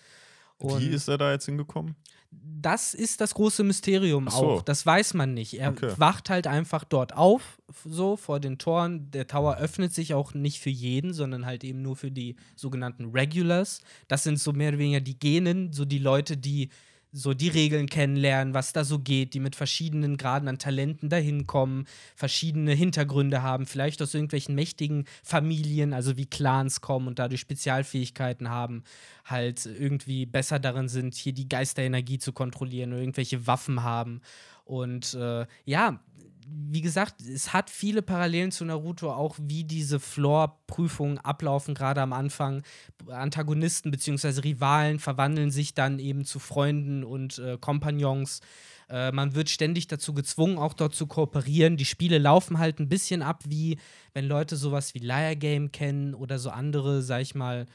[0.63, 1.95] Und Wie ist er da jetzt hingekommen?
[2.33, 4.37] das ist das große Mysterium so.
[4.37, 4.61] auch.
[4.61, 5.59] Das weiß man nicht.
[5.59, 5.91] Er Okay.
[5.97, 9.09] wacht halt einfach dort auf, so vor den Toren.
[9.11, 13.05] Der Tower öffnet sich auch nicht für jeden, sondern halt eben nur für die sogenannten
[13.11, 13.81] Regulars.
[14.07, 16.69] Das sind so mehr oder weniger die Genen, so die Leute, die
[17.11, 21.45] so die Regeln kennenlernen, was da so geht, die mit verschiedenen Graden an Talenten dahin
[21.45, 27.41] kommen, verschiedene Hintergründe haben, vielleicht aus irgendwelchen mächtigen Familien, also wie Clans kommen und dadurch
[27.41, 28.83] Spezialfähigkeiten haben,
[29.25, 34.21] halt irgendwie besser darin sind, hier die Geisterenergie zu kontrollieren oder irgendwelche Waffen haben.
[34.63, 35.99] Und äh, ja,
[36.47, 42.13] wie gesagt, es hat viele Parallelen zu Naruto, auch wie diese Floor-Prüfungen ablaufen, gerade am
[42.13, 42.63] Anfang.
[43.07, 44.41] Antagonisten bzw.
[44.41, 48.41] Rivalen verwandeln sich dann eben zu Freunden und äh, Kompagnons.
[48.89, 51.77] Äh, man wird ständig dazu gezwungen, auch dort zu kooperieren.
[51.77, 53.77] Die Spiele laufen halt ein bisschen ab, wie
[54.13, 57.65] wenn Leute sowas wie Liar Game kennen oder so andere, sag ich mal,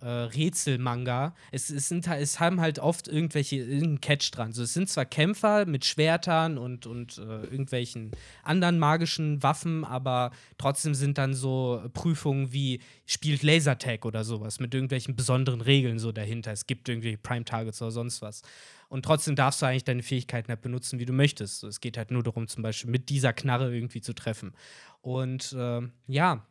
[0.00, 1.34] äh, Rätselmanga.
[1.52, 4.52] Es, es, sind, halt- es haben halt oft irgendwelche irgendeinen Catch dran.
[4.52, 8.10] So, es sind zwar Kämpfer mit Schwertern und, und äh, irgendwelchen
[8.42, 14.74] anderen magischen Waffen, aber trotzdem sind dann so Prüfungen wie spielt Lasertag oder sowas mit
[14.74, 16.52] irgendwelchen besonderen Regeln so dahinter.
[16.52, 18.42] Es gibt irgendwelche Prime Targets oder sonst was.
[18.88, 21.60] Und trotzdem darfst du eigentlich deine Fähigkeiten halt benutzen, wie du möchtest.
[21.60, 24.52] So, es geht halt nur darum, zum Beispiel mit dieser Knarre irgendwie zu treffen.
[25.00, 26.44] Und ähm, ja,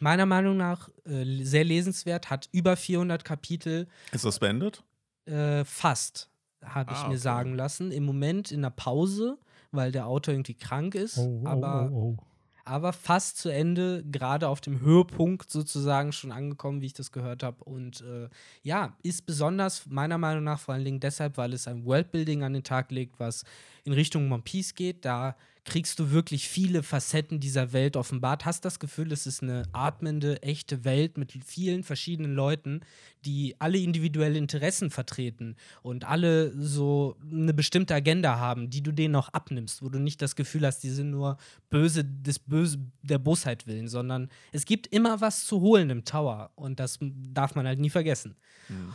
[0.00, 4.82] meiner Meinung nach äh, sehr lesenswert, hat über 400 Kapitel, Ist das beendet?
[5.26, 6.28] äh, fast,
[6.64, 7.18] habe ich Ah, mir okay.
[7.18, 7.92] sagen lassen.
[7.92, 9.38] Im Moment in der Pause,
[9.70, 12.24] weil der Autor irgendwie krank ist, Oh, oh, aber, oh, oh.
[12.64, 17.42] aber fast zu Ende, gerade auf dem Höhepunkt sozusagen schon angekommen, wie ich das gehört
[17.42, 17.62] habe.
[17.64, 18.28] Und äh,
[18.62, 22.52] ja, ist besonders meiner Meinung nach vor allen Dingen deshalb, weil es ein Worldbuilding an
[22.52, 23.44] den Tag legt, was
[23.84, 25.04] in Richtung One Piece geht.
[25.04, 28.44] Da kriegst du wirklich viele Facetten dieser Welt offenbart.
[28.44, 32.80] Hast das Gefühl, es ist eine atmende, echte Welt mit vielen verschiedenen Leuten,
[33.24, 39.16] die alle individuelle Interessen vertreten und alle so eine bestimmte Agenda haben, die du denen
[39.16, 41.36] auch abnimmst, wo du nicht das Gefühl hast, die sind nur
[41.70, 46.50] böse des Böse der Bosheit willen, sondern es gibt immer was zu holen im Tower
[46.54, 48.36] und das darf man halt nie vergessen.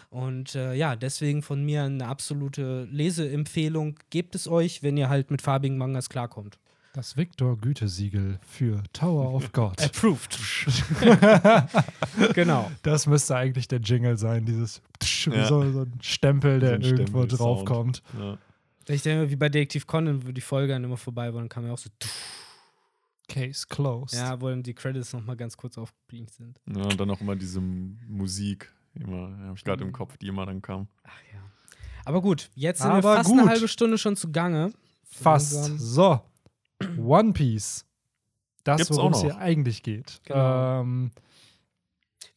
[0.10, 4.00] Und äh, ja, deswegen von mir eine absolute Leseempfehlung.
[4.10, 6.58] Gebt es euch, wenn ihr halt mit farbigen Mangas klarkommt.
[6.98, 9.80] Das Victor-Gütesiegel für Tower of God.
[9.84, 10.36] Approved.
[12.34, 12.72] genau.
[12.82, 14.82] Das müsste eigentlich der Jingle sein, dieses
[15.26, 15.46] Ja.
[15.46, 17.40] so, so ein Stempel, der So ein irgendwo Stempel-Sound.
[17.40, 18.04] draufkommt.
[18.18, 18.38] Ja.
[18.88, 21.68] Ich denke, wie bei Detektiv Conan, wo die Folge dann immer vorbei war, dann kam
[21.68, 21.90] ja auch so,
[23.30, 24.18] Case closed.
[24.18, 26.60] ja, wo dann die Credits nochmal ganz kurz aufgeblinkt sind.
[26.66, 29.90] ja, und dann auch immer diese Musik, immer, habe ich gerade Mhm.
[29.90, 30.88] im Kopf, die immer dann kam.
[31.04, 31.40] Ach ja.
[32.06, 33.40] Aber gut, jetzt sind wir Aber fast gut.
[33.40, 34.72] eine halbe Stunde schon zugange.
[35.04, 35.54] Fast.
[35.54, 35.78] Langsam.
[35.78, 36.22] So.
[36.98, 37.86] One Piece.
[38.64, 40.20] Das, worum es hier eigentlich geht.
[40.26, 40.82] Genau.
[40.82, 41.12] Ähm,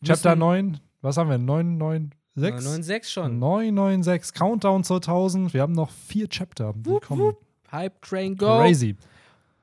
[0.05, 1.39] Chapter Müssen- 9, was haben wir?
[1.39, 2.17] 996?
[2.37, 3.39] 996 schon.
[3.39, 5.53] 996, Countdown zur 1000.
[5.53, 6.73] Wir haben noch vier Chapter.
[6.85, 7.45] Wupp, wupp.
[7.73, 8.59] Hype Train Go.
[8.59, 8.97] Crazy.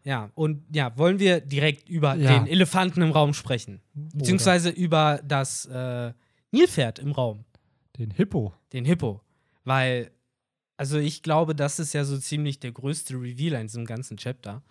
[0.03, 2.37] Ja, und ja, wollen wir direkt über Ja.
[2.37, 3.81] den Elefanten im Raum sprechen?
[3.93, 6.13] Beziehungsweise über das äh,
[6.51, 7.43] Nilpferd im Raum,
[7.97, 8.53] Den Hippo.
[8.73, 9.21] den Hippo.
[9.65, 10.11] Weil,
[10.77, 14.61] also ich glaube, das ist ja so ziemlich der größte Reveal in diesem ganzen Chapter.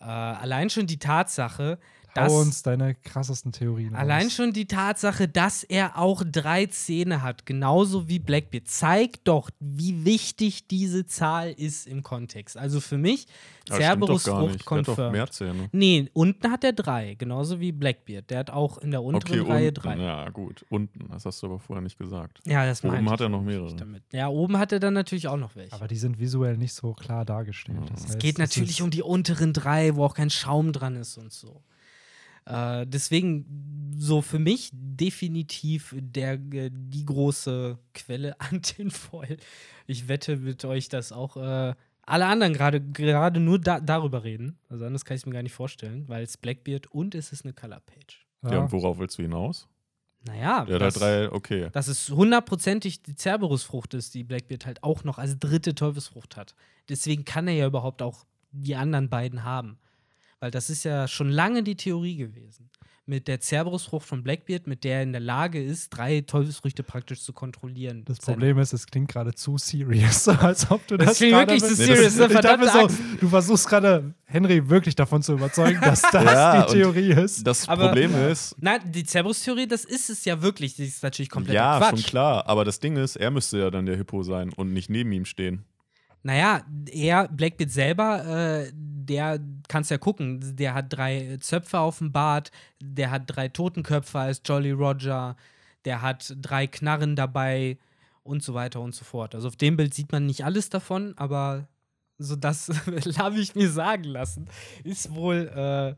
[0.00, 1.78] Äh, allein schon die Tatsache,
[2.14, 2.32] dass.
[2.32, 4.32] Hau uns deine krassesten Theorien Allein raus.
[4.34, 10.04] schon die Tatsache, dass er auch drei Zähne hat, genauso wie Blackbeard, zeigt doch, wie
[10.04, 12.56] wichtig diese Zahl ist im Kontext.
[12.56, 13.26] Also für mich,
[13.66, 14.70] doch Cerberus gar Frucht nicht.
[14.70, 15.12] Der hat doch confirmed.
[15.12, 15.68] mehr Zähne.
[15.72, 18.28] Nee, unten hat er drei, genauso wie Blackbeard.
[18.30, 19.80] Der hat auch in der unteren Okay, Reihe unten.
[19.80, 19.96] drei.
[19.96, 20.64] Ja, Ja, gut.
[20.68, 21.08] Unten.
[21.10, 22.40] Das hast du aber vorher nicht gesagt.
[22.44, 23.74] das Oben hat er noch mehrere.
[23.76, 24.02] Damit.
[24.12, 25.72] Ja, oben hat er dann natürlich auch noch welche.
[25.74, 27.78] Aber die sind visuell nicht so klar dargestellt.
[27.80, 27.86] Ja.
[27.90, 31.16] Das es heißt, geht natürlich um die unteren drei, wo auch kein Schaum dran ist
[31.16, 31.62] und so.
[32.46, 39.36] Äh, deswegen so für mich definitiv der, äh, die große Quelle an den Foil.
[39.86, 41.74] Ich wette mit euch, dass auch äh,
[42.04, 44.58] alle anderen gerade gerade nur da, darüber reden.
[44.68, 47.44] Also anders kann ich es mir gar nicht vorstellen, weil es Blackbeard und es ist
[47.44, 48.26] eine Color Page.
[48.44, 48.62] Ja.
[48.62, 49.68] und worauf willst du hinaus?
[50.24, 51.68] Naja, hat das, drei, okay.
[51.72, 56.54] dass es hundertprozentig die Cerberus-Frucht ist, die Blackbeard halt auch noch als dritte Teufelsfrucht hat.
[56.88, 59.78] Deswegen kann er ja überhaupt auch die anderen beiden haben.
[60.42, 62.68] Weil das ist ja schon lange die Theorie gewesen.
[63.06, 67.22] Mit der Cerberus-Frucht von Blackbeard, mit der er in der Lage ist, drei Teufelsfrüchte praktisch
[67.22, 68.04] zu kontrollieren.
[68.06, 71.62] Das Problem ist, es klingt gerade zu serious, als ob du Das das, klingt wirklich
[71.62, 72.26] zu Nee, das- serious, ne?
[72.26, 76.64] Ich dachte Verdammte so, du versuchst gerade Henry wirklich davon zu überzeugen, dass das Ja,
[76.66, 77.46] die Theorie ist.
[77.46, 80.74] Das Aber- Problem ist, Nein, die Cerberus-Theorie, das ist es ja wirklich.
[80.74, 81.90] Die ist natürlich komplett ja, Quatsch.
[82.00, 84.90] schon klar, aber das Ding ist, er müsste ja dann der Hippo sein und nicht
[84.90, 85.64] neben ihm stehen.
[86.22, 92.12] Naja, er, Blackbeard selber, äh, der kannst ja gucken, der hat drei Zöpfe auf dem
[92.12, 95.36] Bart, der hat drei Totenköpfe als Jolly Roger,
[95.84, 97.78] der hat drei Knarren dabei
[98.22, 99.34] und so weiter und so fort.
[99.34, 101.66] Also auf dem Bild sieht man nicht alles davon, aber
[102.18, 102.68] so das
[103.18, 104.48] habe ich mir sagen lassen,
[104.84, 105.50] ist wohl.
[105.54, 105.94] Äh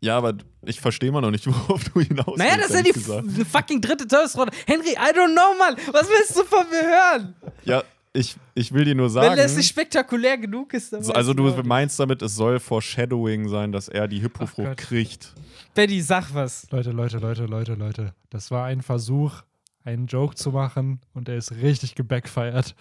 [0.00, 3.44] ja, aber ich verstehe mal noch nicht, worauf du hinaus Naja, das ist ja die
[3.44, 4.52] fucking dritte Todesrolle.
[4.66, 5.76] Henry, I don't know, Mann.
[5.92, 7.34] Was willst du von mir hören?
[7.64, 7.82] Ja,
[8.16, 9.36] ich, ich will dir nur sagen.
[9.36, 11.08] Wenn es nicht spektakulär genug ist, dann.
[11.12, 15.32] also du meinst damit, es soll Foreshadowing sein, dass er die Hippofrucht kriegt.
[15.74, 16.66] Benny, sag was.
[16.70, 18.14] Leute, Leute, Leute, Leute, Leute.
[18.30, 19.42] Das war ein Versuch,
[19.84, 22.74] einen Joke zu machen und er ist richtig gebackfired.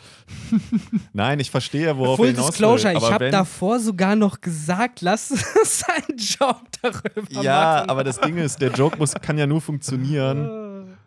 [1.14, 2.98] Nein, ich verstehe, worauf Full er hinaus Disclosure, will.
[2.98, 7.90] ich habe wenn- davor sogar noch gesagt, lass uns einen Joke darüber Ja, machen.
[7.90, 10.65] aber das Ding ist, der Joke muss, kann ja nur funktionieren,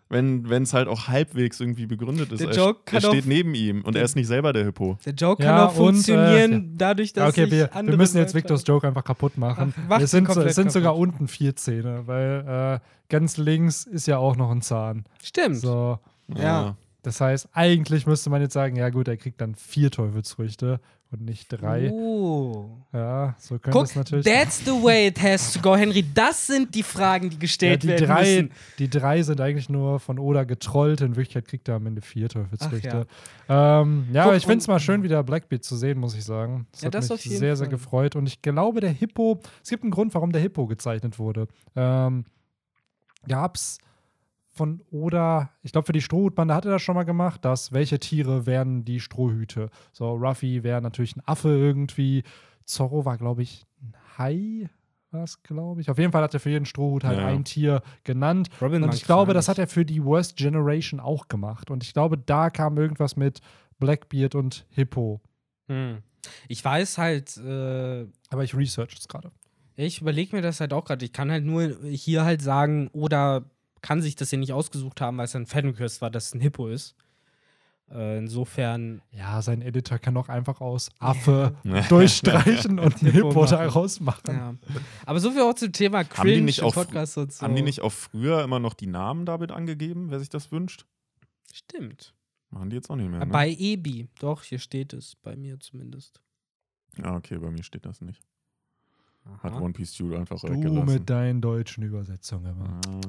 [0.09, 2.39] wenn es halt auch halbwegs irgendwie begründet ist.
[2.41, 4.65] Der er, Joke er kann steht auch- neben ihm und er ist nicht selber der
[4.65, 4.97] Hippo.
[5.05, 6.59] Der Joke Ja, kann auch und, äh, funktionieren, ja.
[6.77, 9.73] dadurch, dass okay, sich wir, wir müssen jetzt Victors Joke einfach kaputt machen.
[9.87, 14.17] Ach, es sind, es sind sogar unten vier Zähne, weil äh, ganz links ist ja
[14.17, 15.03] auch noch ein Zahn.
[15.23, 15.57] Stimmt.
[15.57, 15.99] So,
[16.35, 16.75] Ja.
[17.03, 20.79] das heißt, eigentlich müsste man jetzt sagen, ja gut, er kriegt dann vier Teufelsfrüchte
[21.11, 21.91] und nicht drei.
[21.91, 22.69] Oh.
[22.93, 24.25] Ja, so könnte Guck, es natürlich.
[24.25, 26.05] that's the way it has to go, Henry.
[26.13, 28.51] Das sind die Fragen, die ja, gestellt die, werden drei, müssen.
[28.77, 31.01] die drei sind eigentlich nur von Oda getrollt.
[31.01, 33.07] In Wirklichkeit kriegt er am Ende vier Teufelsfrüchte.
[33.47, 35.99] Ach ja, ähm, ja Guck, aber ich finde es mal schön, wieder Blackbeard zu sehen,
[35.99, 36.67] muss ich sagen.
[36.71, 37.69] Das Ja, hat das mich sehr, sehr Fall.
[37.69, 38.15] gefreut.
[38.15, 41.47] Und ich glaube, der Hippo, es gibt einen Grund, warum der Hippo gezeichnet wurde.
[41.75, 42.25] Ähm,
[43.27, 43.79] Gab es
[44.59, 47.97] von Oda, ich glaube, für die Strohhutbande hat er das schon mal gemacht, dass welche
[47.99, 49.69] Tiere wären die Strohhüte?
[49.93, 52.23] So, Ruffy wäre natürlich ein Affe irgendwie.
[52.65, 54.69] Zorro war, glaube ich, ein Hai,
[55.11, 55.89] was glaube ich.
[55.89, 57.25] Auf jeden Fall hat er für jeden Strohhut halt Ja.
[57.27, 58.49] ein Tier genannt.
[58.61, 61.71] Robin Und ich glaube, das hat er für die Worst Generation auch gemacht.
[61.71, 63.39] Und ich glaube, da kam irgendwas mit
[63.79, 65.21] Blackbeard und Hippo.
[65.67, 66.03] Hm.
[66.49, 69.31] Ich weiß halt, äh, Aber ich research es gerade.
[69.77, 71.05] ich überlege mir das halt auch gerade.
[71.05, 73.45] Ich kann halt nur hier halt sagen, oder
[73.81, 76.39] kann sich das hier nicht ausgesucht haben, weil es ein Fancurse war, dass es ein
[76.41, 76.95] Hippo ist.
[77.91, 81.81] Äh, insofern, Ja, sein Editor kann auch einfach aus Affe Ja.
[81.87, 84.21] durchstreichen und einen Hippo daraus machen.
[84.27, 84.55] ja.
[85.07, 87.41] Aber so viel auch zum Thema Cringe Haben die nicht im auch- Podcast und so.
[87.41, 90.85] Haben die nicht auch früher immer noch die Namen damit angegeben, wer sich das wünscht?
[91.51, 92.13] Stimmt.
[92.51, 93.19] Machen die jetzt auch nicht mehr.
[93.19, 93.25] Ne?
[93.27, 94.07] Bei Ebi.
[94.19, 95.15] Doch, hier steht es.
[95.15, 96.21] Bei mir zumindest.
[97.01, 98.21] ah, okay, bei mir steht das nicht.
[99.43, 99.61] Hat Aha.
[99.61, 100.93] One Piece Studio einfach Du weggelassen.
[100.93, 102.79] mit deinen deutschen Übersetzungen immer.
[102.87, 102.99] Ah.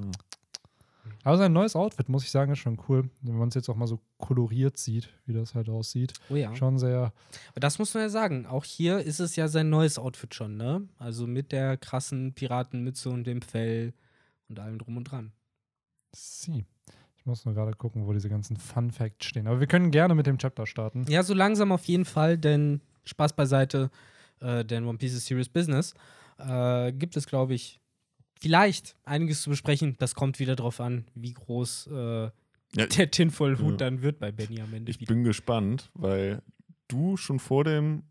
[1.22, 3.10] Aber sein neues Outfit, muss ich sagen, ist schon cool.
[3.22, 6.14] Wenn man es jetzt auch mal so koloriert sieht, wie das halt aussieht.
[6.30, 6.54] Oh ja.
[6.56, 7.12] Schon sehr.
[7.50, 8.46] Aber das muss man ja sagen.
[8.46, 10.88] Auch hier ist es ja sein neues Outfit schon, ne?
[10.98, 13.92] Also mit der krassen Piratenmütze und dem Fell
[14.48, 15.32] und allem drum und dran.
[16.12, 16.64] Sie.
[17.16, 19.46] Ich muss nur gerade gucken, wo diese ganzen Fun Facts stehen.
[19.46, 21.04] Aber wir können gerne mit dem Chapter starten.
[21.08, 23.90] Ja, so langsam auf jeden Fall, denn Spaß beiseite,
[24.40, 25.94] äh, denn One Piece ist Serious Business.
[26.38, 27.79] Äh, gibt es, glaube ich,
[28.40, 29.96] vielleicht einiges zu besprechen.
[29.98, 32.30] Das kommt wieder drauf an, wie groß äh,
[32.76, 33.76] Ja, der Tinfoil-Hut Ja.
[33.76, 34.90] dann wird bei Benny am Ende.
[34.90, 35.12] ich wieder.
[35.14, 36.42] bin gespannt, weil
[36.88, 38.04] du schon vor dem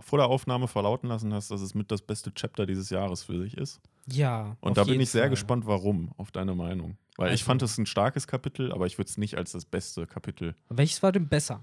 [0.00, 3.40] vor der Aufnahme verlauten lassen hast, dass es mit das beste Chapter dieses Jahres für
[3.40, 3.80] sich ist.
[4.10, 4.56] Ja.
[4.60, 5.30] Und da bin ich sehr Fall.
[5.30, 6.96] gespannt, warum, auf deine Meinung.
[7.16, 9.64] Weil ich Also- fand es ein starkes Kapitel, aber ich würde es nicht als das
[9.64, 10.56] beste Kapitel.
[10.68, 11.62] Welches war denn besser?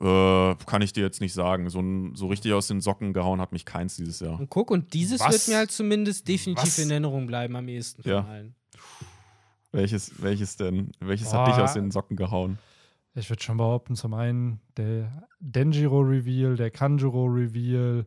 [0.00, 1.70] Äh, kann ich dir jetzt nicht sagen.
[1.70, 1.82] So,
[2.14, 4.38] so richtig aus den Socken gehauen hat mich keins dieses Jahr.
[4.38, 5.32] Und guck, und dieses Was?
[5.32, 6.78] wird mir halt zumindest definitiv Was?
[6.78, 8.24] in Erinnerung bleiben am ehesten von Ja.
[8.26, 8.54] allen.
[9.72, 10.92] Welches, welches denn?
[11.00, 11.64] Welches hat dich Boah.
[11.64, 12.58] aus den Socken gehauen?
[13.14, 18.04] Ich würde schon behaupten, zum einen der Denjiro-Reveal, der Kanjuro-Reveal,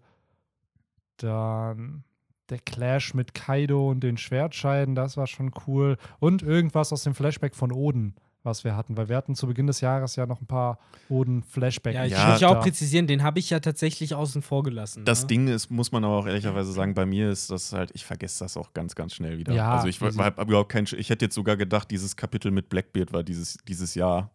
[1.18, 2.04] dann
[2.50, 5.98] der Clash mit Kaido und den Schwertscheiden, das war schon cool.
[6.20, 9.68] Und irgendwas aus dem Flashback von Oden, was wir hatten, weil wir hatten zu Beginn
[9.68, 11.96] des Jahres ja noch ein paar Oden-Flashbacks.
[11.96, 15.04] Ja, ich Ja, muss ja auch präzisieren, den habe ich ja tatsächlich außen vor gelassen.
[15.06, 15.28] Das ne?
[15.28, 18.44] Ding ist, muss man aber auch ehrlicherweise sagen, bei mir ist das halt, ich vergesse
[18.44, 19.54] das auch ganz, ganz schnell wieder.
[19.54, 20.18] Ja, also ich easy.
[20.20, 23.96] habe überhaupt kein, ich hätte jetzt sogar gedacht, dieses Kapitel mit Blackbeard war dieses, dieses
[23.96, 24.32] Jahr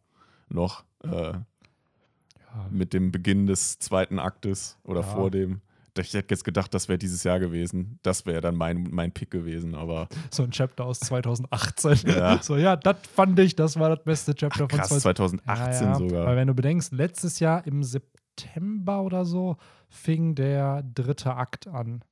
[0.48, 1.42] noch äh, Ja,
[2.70, 5.06] mit dem Beginn des zweiten Aktes oder Ja.
[5.06, 5.60] vor dem.
[5.96, 7.98] Ich hätte jetzt gedacht, das wäre dieses Jahr gewesen.
[8.02, 12.10] Das wäre dann mein, mein Pick gewesen, aber so ein Chapter aus 2018.
[12.10, 12.38] Ja.
[12.42, 15.42] So, ja, das fand ich, das war das beste Chapter von krass, 2018.
[15.44, 15.98] 2018 Ja, ja.
[15.98, 16.26] sogar.
[16.26, 19.56] Weil wenn du bedenkst, letztes Jahr im September oder so
[19.88, 22.02] fing der dritte Akt an.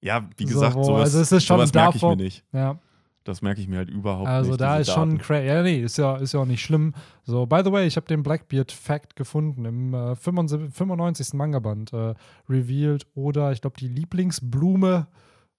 [0.00, 2.44] ja, wie So, gesagt, wo- sowas, also es ist schon sowas merke ich mir nicht.
[2.52, 2.78] Ja,
[3.26, 4.60] Das merke ich mir halt überhaupt also nicht.
[4.60, 5.22] da diese ist schon Daten.
[5.22, 5.46] crazy.
[5.46, 6.94] Ja, nee, ist ja, ist ja auch nicht schlimm.
[7.24, 10.72] So, by the way, ich habe den Blackbeard-Fact gefunden im äh, 95.
[10.74, 11.34] 95.
[11.34, 11.92] Manga-Band.
[11.92, 12.14] Äh,
[12.48, 15.06] revealed oder ich glaube die Lieblingsblume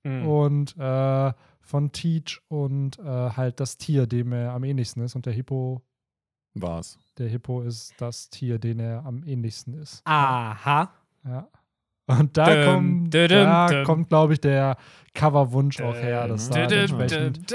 [0.04, 0.28] Mhm.
[0.28, 5.16] und äh, von Teach und äh, halt das Tier, dem er am ähnlichsten ist.
[5.16, 5.82] Und der Hippo
[6.54, 6.98] War's.
[7.18, 10.02] der Hippo ist das Tier, den er am ähnlichsten ist.
[10.06, 10.92] Aha.
[11.26, 11.48] Ja.
[12.08, 13.84] Und da Dum, kommt, dum, da dum.
[13.84, 14.78] kommt glaube ich, der
[15.14, 16.28] Coverwunsch auch her.
[16.28, 17.54] Das da entsprechend.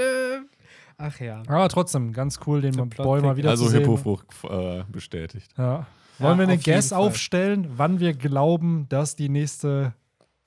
[0.97, 1.41] Ach ja.
[1.47, 3.79] Aber trotzdem, ganz cool, den Boy mal wieder Also zu sehen.
[3.81, 5.51] Hippofrucht äh, bestätigt.
[5.57, 5.87] Ja.
[6.19, 6.99] Wollen wir Ja, eine auf jeden Guess Fall.
[6.99, 9.93] aufstellen, wann wir glauben, dass die nächste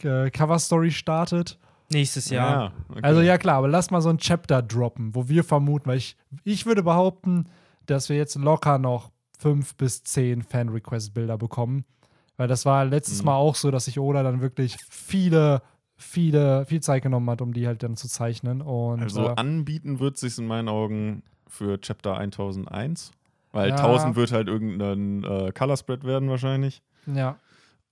[0.02, 1.58] äh, Cover-Story startet?
[1.90, 2.72] Nächstes Jahr.
[2.88, 3.00] okay.
[3.02, 6.16] Also ja klar, aber lass mal so ein Chapter droppen, wo wir vermuten, weil ich,
[6.44, 7.48] ich würde behaupten,
[7.86, 11.84] dass wir jetzt locker noch fünf bis zehn Fan-Request-Bilder bekommen.
[12.36, 13.26] Weil das war letztes Mhm.
[13.26, 15.62] Mal auch so, dass sich Oda dann wirklich viele,
[15.96, 18.60] viele, viel Zeit genommen hat, um die halt dann zu zeichnen.
[18.62, 23.12] Und Also äh, anbieten wird sich in meinen Augen für Chapter 1001.
[23.52, 23.76] Weil Ja.
[23.76, 26.82] 1000 wird halt irgendein äh, Color Spread werden wahrscheinlich.
[27.06, 27.38] ja,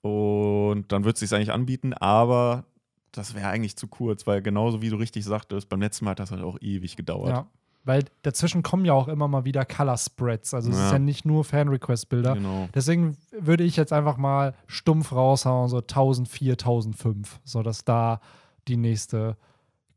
[0.02, 2.64] Und dann wird es sich eigentlich anbieten, aber
[3.12, 6.18] das wäre eigentlich zu kurz, weil genauso wie du richtig sagtest, beim letzten Mal hat
[6.20, 7.30] das halt auch ewig gedauert.
[7.30, 7.46] ja.
[7.86, 10.54] Weil dazwischen kommen ja auch immer mal wieder Color-Spreads.
[10.54, 10.92] Also es ist Ja.
[10.92, 12.34] ja nicht nur Fan-Request-Bilder.
[12.34, 12.68] Genau.
[12.74, 18.20] Deswegen würde ich jetzt einfach mal stumpf raushauen, so 1004, 1005, sodass da
[18.68, 19.36] die nächste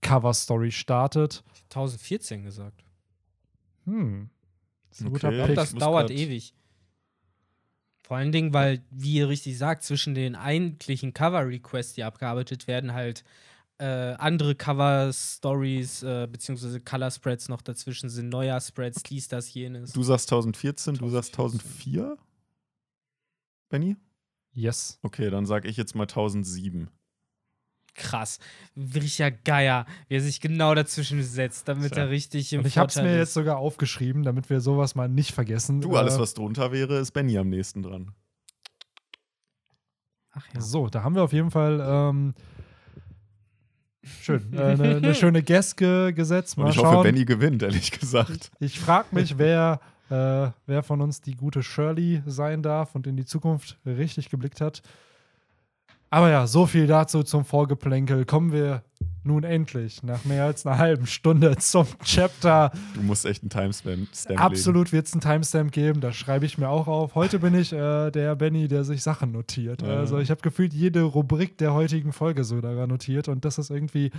[0.02, 1.44] Cover-Story startet.
[1.70, 2.84] 1014 gesagt.
[3.86, 4.30] Hm.
[4.90, 5.14] Das ist ein Okay.
[5.14, 6.54] guter Ich glaube, Ich das dauert ewig.
[8.04, 12.94] Vor allen Dingen, weil, wie ihr richtig sagt, zwischen den eigentlichen Cover-Requests, die abgearbeitet werden,
[12.94, 13.24] halt
[13.80, 19.94] äh, andere Cover-Stories äh, beziehungsweise Color-Spreads noch dazwischen sind, neuer Spreads, dies, das, jenes.
[19.94, 22.02] Du sagst 1014, du sagst 1014.
[22.02, 22.18] 1004?
[23.70, 23.96] Benny?
[24.54, 24.98] Yes.
[25.04, 26.90] Okay, dann sag ich jetzt mal 1007.
[27.94, 28.40] Krass.
[28.76, 32.04] Richtiger Geier, wie er sich genau dazwischen setzt, damit Tja.
[32.04, 33.18] er richtig im Und ich habe es mir ist.
[33.18, 35.82] jetzt sogar aufgeschrieben, damit wir sowas mal nicht vergessen.
[35.82, 38.12] Du, alles, Äh, was drunter wäre, ist Benny am nächsten dran.
[40.32, 40.62] Ach ja.
[40.62, 42.36] So, da haben wir auf jeden Fall ähm,
[44.28, 46.58] schön äh, eine, eine schöne Guess ge gesetzt.
[46.58, 46.98] Und Mal ich schauen.
[46.98, 48.52] hoffe, Benny gewinnt, ehrlich gesagt.
[48.60, 53.18] Ich frage mich, wer, äh, wer von uns die gute Shirley sein darf und in
[53.18, 54.82] die Zukunft richtig geblickt hat.
[56.10, 58.26] Aber ja, so viel dazu zum Vorgeplänkel.
[58.26, 58.84] Kommen wir
[59.28, 62.72] nun endlich nach mehr als einer halben Stunde zum Chapter.
[62.96, 66.58] Du musst echt einen Timestamp Stamp Absolut wird es einen Timestamp geben, das schreibe ich
[66.58, 67.14] mir auch auf.
[67.14, 69.82] Heute bin ich äh, der Benny, der sich Sachen notiert.
[69.82, 69.98] Ja.
[69.98, 73.70] Also ich habe gefühlt jede Rubrik der heutigen Folge so daran notiert und das ist
[73.70, 74.12] irgendwie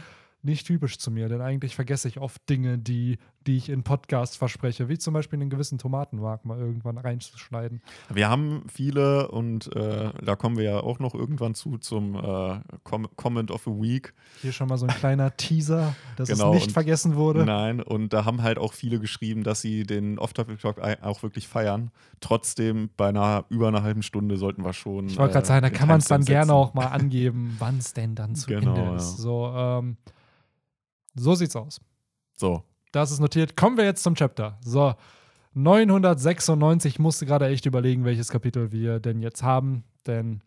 [0.42, 4.37] nicht typisch zu mir, denn eigentlich vergesse ich oft Dinge, die, die ich in Podcasts
[4.37, 7.83] verspreche, wie zum Beispiel einen gewissen Tomatenmark mal irgendwann reinzuschneiden.
[8.09, 12.61] Wir haben viele und äh, da kommen wir ja auch noch irgendwann zu zum äh,
[12.85, 14.14] Com Comment of the Week.
[14.40, 17.44] Hier schon mal so ein kleiner Teaser, dass Genau, es nicht vergessen wurde.
[17.44, 21.90] Nein, und da haben halt auch viele geschrieben, dass sie den Off-Topic-Talk auch wirklich feiern.
[22.20, 25.07] Trotzdem, bei einer über einer halben Stunde sollten wir schon.
[25.09, 26.57] Ich wollte gerade äh, sagen, da kann man es dann Timestamp gerne setzen.
[26.57, 28.96] auch mal angeben, wann es denn dann zu Genau, Ende ja.
[28.96, 29.16] ist.
[29.18, 29.96] So, ähm,
[31.19, 31.81] so sieht's aus.
[32.35, 33.57] So, Das ist notiert.
[33.57, 34.59] Kommen wir jetzt zum Chapter.
[34.63, 34.95] So,
[35.55, 40.43] 996 ich musste gerade echt überlegen, welches Kapitel wir denn jetzt haben, denn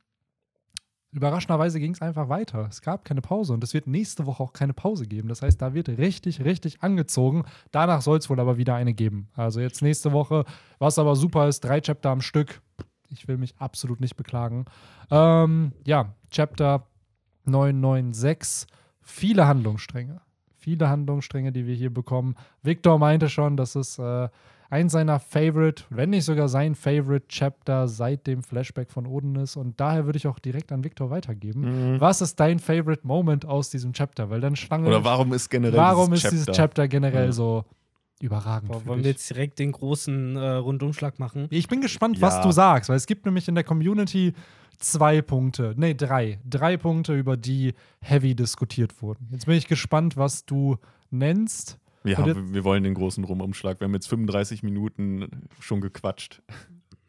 [1.12, 2.68] überraschenderweise ging es einfach weiter.
[2.70, 5.28] Es gab keine Pause und es wird nächste Woche auch keine Pause geben.
[5.28, 7.44] Das heißt, da wird richtig, richtig angezogen.
[7.72, 9.30] Danach soll es wohl aber wieder eine geben.
[9.36, 10.46] Also jetzt nächste Woche,
[10.80, 12.62] was aber super ist, drei Chapter am Stück.
[13.10, 14.66] Ich will mich absolut nicht beklagen.
[15.10, 16.88] Ähm, ja, Chapter
[17.44, 18.68] 996.
[19.02, 20.22] Viele Handlungsstränge.
[20.62, 22.36] Viele Handlungsstränge, die wir hier bekommen.
[22.62, 24.30] Victor meinte schon, dass es äh,
[24.70, 29.56] ein seiner Favorite, wenn nicht sogar sein Favorite Chapter seit dem Flashback von Oden ist.
[29.58, 32.00] Und daher würde ich auch direkt an Victor weitergeben.
[32.00, 34.30] Was ist dein Favorite Moment aus diesem Chapter?
[34.30, 34.88] Weil dann Schlange.
[34.88, 37.32] oder warum ist generell warum ist dieses dieses Chapter generell Ja.
[37.32, 37.66] so
[38.22, 38.72] überragend?
[38.72, 41.48] Boah, wollen wir jetzt direkt den großen äh, Rundumschlag machen?
[41.50, 42.44] Ich bin gespannt, was Ja.
[42.44, 44.34] du sagst, weil es gibt nämlich in der Community
[44.84, 46.40] zwei Punkte, nee, drei.
[46.48, 49.28] Drei Punkte, über die heavy diskutiert wurden.
[49.32, 50.78] Jetzt bin ich gespannt, was du
[51.10, 51.80] nennst.
[52.04, 53.80] Ja, wir wollen den großen Rumumschlag.
[53.80, 55.28] Wir haben jetzt 35 Minuten
[55.60, 56.42] schon gequatscht.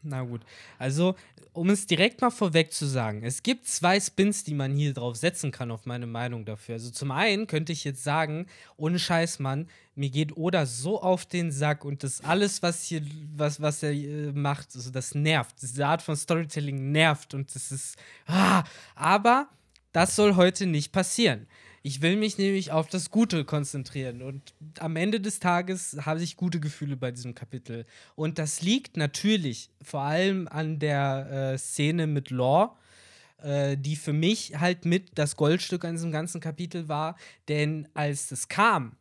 [0.02, 0.42] Na gut.
[0.78, 1.14] Also,
[1.52, 5.16] um es direkt mal vorweg zu sagen, es gibt zwei Spins, die man hier drauf
[5.16, 6.74] setzen kann, auf meine Meinung dafür.
[6.74, 11.26] Also, zum einen könnte ich jetzt sagen, ohne Scheiß, Mann, mir geht Oda so auf
[11.26, 13.02] den Sack und das alles, was hier,
[13.36, 15.56] was, was er äh, macht, also das nervt.
[15.60, 17.96] Diese Art von Storytelling nervt und das ist.
[18.26, 18.64] Ah,
[18.94, 19.48] aber
[19.92, 21.46] das soll heute nicht passieren.
[21.84, 26.36] Ich will mich nämlich auf das Gute konzentrieren und am Ende des Tages habe ich
[26.36, 27.86] gute Gefühle bei diesem Kapitel.
[28.14, 32.76] Und das liegt natürlich vor allem an der äh, Szene mit Law,
[33.42, 37.16] äh, die für mich halt mit das Goldstück an diesem ganzen Kapitel war.
[37.48, 38.94] Denn als es kam,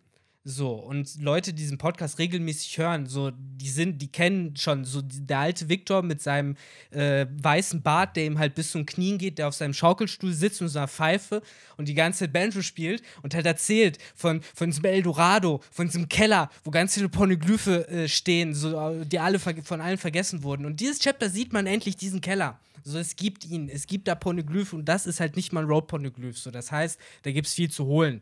[0.43, 5.01] So, und Leute, die diesen Podcast regelmäßig hören, so, die sind, die kennen schon so
[5.03, 6.55] der alte Viktor mit seinem
[6.89, 10.59] äh, weißen Bart, der ihm halt bis zum Knien geht, der auf seinem Schaukelstuhl sitzt
[10.59, 11.43] mit so einer Pfeife
[11.77, 16.09] und die ganze Zeit Banjo spielt und halt erzählt von, von diesem Eldorado, von diesem
[16.09, 20.65] Keller, wo ganz viele Poneglyphe äh, stehen, so, die alle von allen vergessen wurden.
[20.65, 22.59] Und dieses Chapter sieht man endlich diesen Keller.
[22.83, 25.67] So, es gibt ihn, es gibt da Poneglyph und das ist halt nicht mal ein
[25.69, 26.37] Road Poneglyph.
[26.37, 28.21] So, das heißt, da gibt es viel zu holen.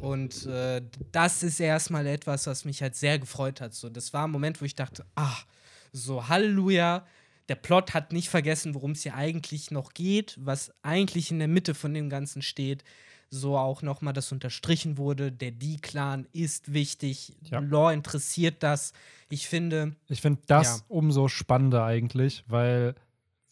[0.00, 0.82] Und äh,
[1.12, 3.74] das ist erstmal etwas, was mich halt sehr gefreut hat.
[3.74, 5.46] So, das war ein Moment, wo ich dachte, ach,
[5.92, 7.06] so, Halleluja.
[7.48, 11.48] Der Plot hat nicht vergessen, worum es hier eigentlich noch geht, was eigentlich in der
[11.48, 12.84] Mitte von dem Ganzen steht.
[13.30, 15.32] So auch nochmal, das unterstrichen wurde.
[15.32, 17.32] Der D-Clan ist wichtig.
[17.50, 17.60] Ja.
[17.60, 18.92] Law interessiert das.
[19.30, 19.96] Ich finde.
[20.08, 20.84] Ich finde das Ja.
[20.88, 22.94] umso spannender eigentlich, weil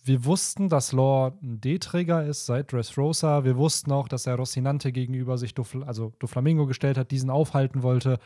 [0.06, 3.44] wir wussten, dass Lore ein D-Träger ist seit Dressrosa.
[3.44, 7.82] Wir wussten auch, dass er Rocinante gegenüber sich Dofl also Doflamingo gestellt hat, diesen aufhalten
[7.82, 8.18] wollte.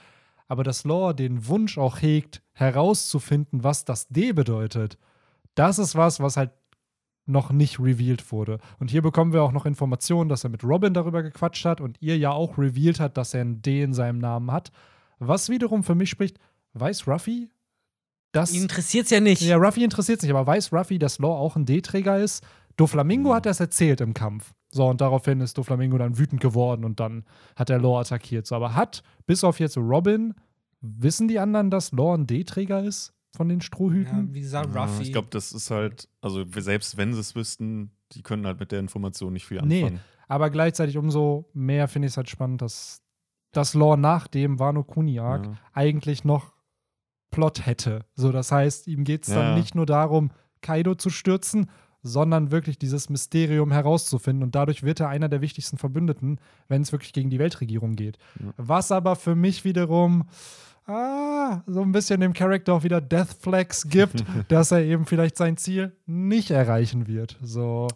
[0.47, 4.99] Aber dass Lore den Wunsch auch hegt, herauszufinden, was das D bedeutet,
[5.55, 6.51] das ist was, was halt
[7.27, 8.59] noch nicht revealed wurde.
[8.79, 11.97] Und hier bekommen wir auch noch Informationen, dass er mit Robin darüber gequatscht hat und
[12.01, 14.73] ihr ja auch revealed hat, dass er ein D in seinem Namen hat.
[15.19, 16.39] Was wiederum für mich spricht,
[16.75, 17.49] weiß Ruffy,
[18.33, 18.53] dass.
[18.55, 19.43] Ihn interessiert es ja nicht.
[19.43, 22.45] Ja, Ruffy interessiert sich, aber weiß Ruffy, dass Law auch ein D-Träger ist?
[22.77, 24.53] Doflamingo hat das erzählt im Kampf.
[24.73, 27.25] So, und daraufhin ist Doflamingo dann wütend geworden und dann
[27.57, 28.47] hat er Law attackiert.
[28.47, 30.35] So, aber hat, bis auf jetzt Robin,
[30.81, 34.33] wissen die anderen, dass Law ein D-Träger ist von den Ja, Strohhüten?
[34.33, 35.03] wie gesagt, Ja, Ruffy.
[35.03, 38.73] ich glaube, das ist halt, also selbst wenn sie es wüssten, die können halt mit
[38.73, 39.83] der Information nicht viel Nee.
[39.85, 40.01] anfangen.
[40.29, 43.03] aber gleichzeitig umso mehr finde ich es halt spannend, dass
[43.53, 45.53] das Law nach dem Wano Kuni-Arc Ja.
[45.73, 46.53] eigentlich noch
[47.31, 48.01] Plot hätte.
[48.15, 49.57] So, das heißt, ihm geht es dann Ja.
[49.57, 50.31] nicht nur darum,
[50.63, 51.71] Kaido zu stürzen,
[52.03, 54.43] sondern wirklich dieses Mysterium herauszufinden.
[54.43, 58.17] Und dadurch wird er einer der wichtigsten Verbündeten, wenn es wirklich gegen die Weltregierung geht.
[58.43, 58.53] Ja.
[58.57, 60.29] Was aber für mich wiederum
[60.87, 65.37] ah, so ein bisschen dem Charakter auch wieder Death Flags gibt, dass er eben vielleicht
[65.37, 67.39] sein Ziel nicht erreichen wird.
[67.43, 67.87] So,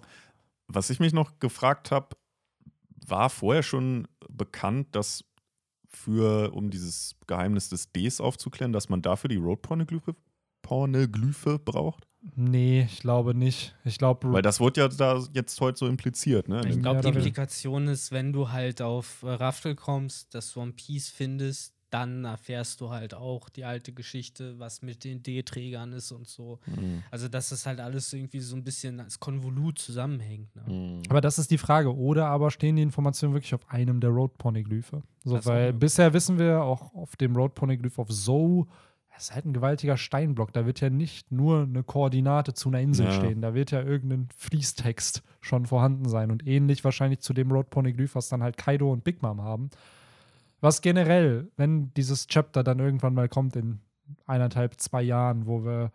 [0.68, 2.08] Was ich mich noch gefragt habe,
[3.06, 5.24] war vorher schon bekannt, dass
[5.96, 10.14] für, um dieses Geheimnis des Ds aufzuklären, dass man dafür die Road-Pornoglyphe
[10.62, 12.06] Pornoglyphe braucht?
[12.36, 13.74] nee, ich glaube nicht.
[13.84, 16.62] Ich glaube, Weil das wurde ja da jetzt heute so impliziert, ne?
[16.66, 20.72] Ich Ja, glaube, die Implikation ist, wenn du halt auf äh, Raftel kommst, das One
[20.72, 26.10] Piece findest, dann erfährst du halt auch die alte Geschichte, was mit den D-Trägern ist
[26.10, 26.58] und so.
[26.66, 27.04] Mhm.
[27.12, 30.54] Also, dass das halt alles irgendwie so ein bisschen als Konvolut zusammenhängt.
[30.56, 30.62] Ne?
[30.66, 31.02] Mhm.
[31.08, 31.94] Aber das ist die Frage.
[31.96, 35.02] Oder aber stehen die Informationen wirklich auf einem der Road-Poneglyphe?
[35.22, 38.66] So, Das weil bisher wissen wir auch auf dem Road-Poneglyph auf Zoe,
[39.16, 40.52] es ist halt ein gewaltiger Steinblock.
[40.52, 43.12] Da wird ja nicht nur eine Koordinate zu einer Insel Ja.
[43.12, 43.40] stehen.
[43.40, 46.32] Da wird ja irgendein Fließtext schon vorhanden sein.
[46.32, 49.70] Und ähnlich wahrscheinlich zu dem Road-Poneglyph, was dann halt Kaido und Big Mom haben.
[50.64, 53.80] Was generell, wenn dieses Chapter dann irgendwann mal kommt in
[54.26, 55.92] eineinhalb, zwei Jahren, wo wir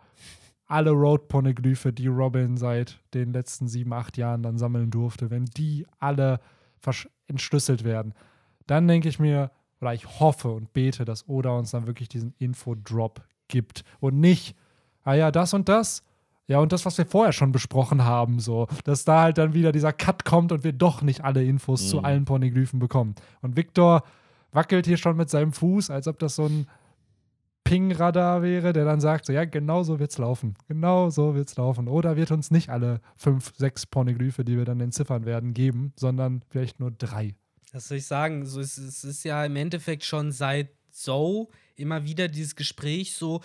[0.66, 5.88] alle Road-Poneglyphe, die Robin seit den letzten sieben, acht Jahren dann sammeln durfte, wenn die
[5.98, 6.38] alle
[7.26, 8.14] entschlüsselt werden,
[8.68, 9.50] dann denke ich mir,
[9.80, 14.54] oder ich hoffe und bete, dass Oda uns dann wirklich diesen Info-Drop gibt und nicht,
[15.02, 16.04] ah ja, das und das,
[16.46, 19.72] ja, und das, was wir vorher schon besprochen haben, so, dass da halt dann wieder
[19.72, 22.04] dieser Cut kommt und wir doch nicht alle Infos zu Mhm.
[22.04, 23.16] allen Poneglyphen bekommen.
[23.42, 24.04] Und Victor
[24.52, 26.66] wackelt hier schon mit seinem Fuß, als ob das so ein
[27.64, 30.56] Ping-Radar wäre, der dann sagt, so, ja, genau so wird's laufen.
[30.66, 31.88] Genau so wird's laufen.
[31.88, 36.42] Oder wird uns nicht alle fünf, sechs Poneglyphe, die wir dann entziffern werden, geben, sondern
[36.48, 37.34] vielleicht nur drei.
[37.72, 38.44] Was soll ich sagen?
[38.46, 43.40] So, es, es ist ja im Endeffekt schon seit so immer wieder dieses Gespräch so,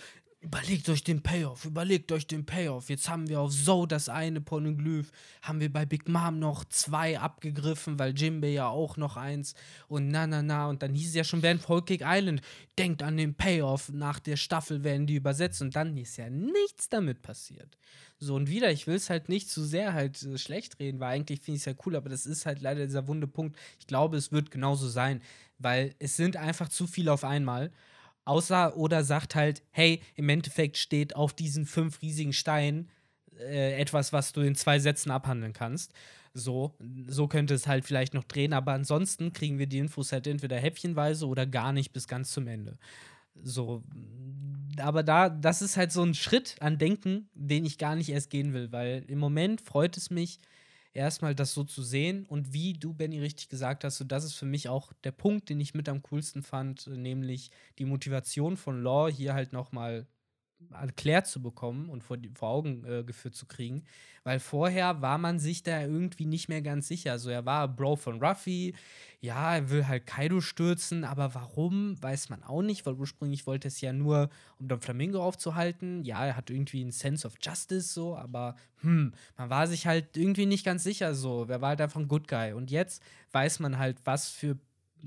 [0.46, 2.88] überlegt euch den Payoff, überlegt euch den Payoff.
[2.88, 5.10] Jetzt haben wir auf So das eine Poneglyph,
[5.42, 9.54] haben wir bei Big Mom noch zwei abgegriffen, weil Jimbe ja auch noch eins
[9.88, 12.42] und na na na und dann hieß es ja schon während Cake Island,
[12.78, 16.88] denkt an den Payoff, nach der Staffel werden die übersetzt und dann ist ja nichts
[16.88, 17.76] damit passiert.
[18.18, 21.12] So und wieder, ich will es halt nicht zu sehr halt äh, schlecht reden, weil
[21.12, 23.58] eigentlich finde ich es ja cool, aber das ist halt leider dieser wunde Punkt.
[23.80, 25.20] Ich glaube, es wird genauso sein,
[25.58, 27.72] weil es sind einfach zu viele auf einmal.
[28.26, 32.90] Außer oder sagt halt, hey, im Endeffekt steht auf diesen fünf riesigen Steinen
[33.38, 35.92] äh, etwas, was du in zwei Sätzen abhandeln kannst.
[36.34, 36.74] So,
[37.06, 40.58] so könnte es halt vielleicht noch drehen, aber ansonsten kriegen wir die Infos halt entweder
[40.58, 42.76] häppchenweise oder gar nicht bis ganz zum Ende.
[43.42, 43.84] So,
[44.78, 48.30] aber da, das ist halt so ein Schritt an Denken, den ich gar nicht erst
[48.30, 50.40] gehen will, weil im Moment freut es mich,
[50.96, 52.24] erstmal das so zu sehen.
[52.26, 55.48] Und wie du, Benny, richtig gesagt hast, so das ist für mich auch der Punkt,
[55.48, 60.06] den ich mit am coolsten fand, äh, nämlich die Motivation von Law hier halt nochmal
[60.72, 63.84] erklärt zu bekommen und vor, die, vor Augen äh, geführt zu kriegen.
[64.24, 67.12] Weil vorher war man sich da irgendwie nicht mehr ganz sicher.
[67.12, 68.74] Also er war Bro von Ruffy,
[69.20, 73.68] ja, er will halt Kaido stürzen, aber warum, weiß man auch nicht, weil ursprünglich wollte
[73.68, 74.28] es ja nur,
[74.58, 76.04] um Don Flamingo aufzuhalten.
[76.04, 80.16] Ja, er hat irgendwie einen Sense of Justice so, aber hm, man war sich halt
[80.16, 81.48] irgendwie nicht ganz sicher so.
[81.48, 82.52] Wer war halt einfach ein Good Guy.
[82.52, 83.02] Und jetzt
[83.32, 84.58] weiß man halt, was für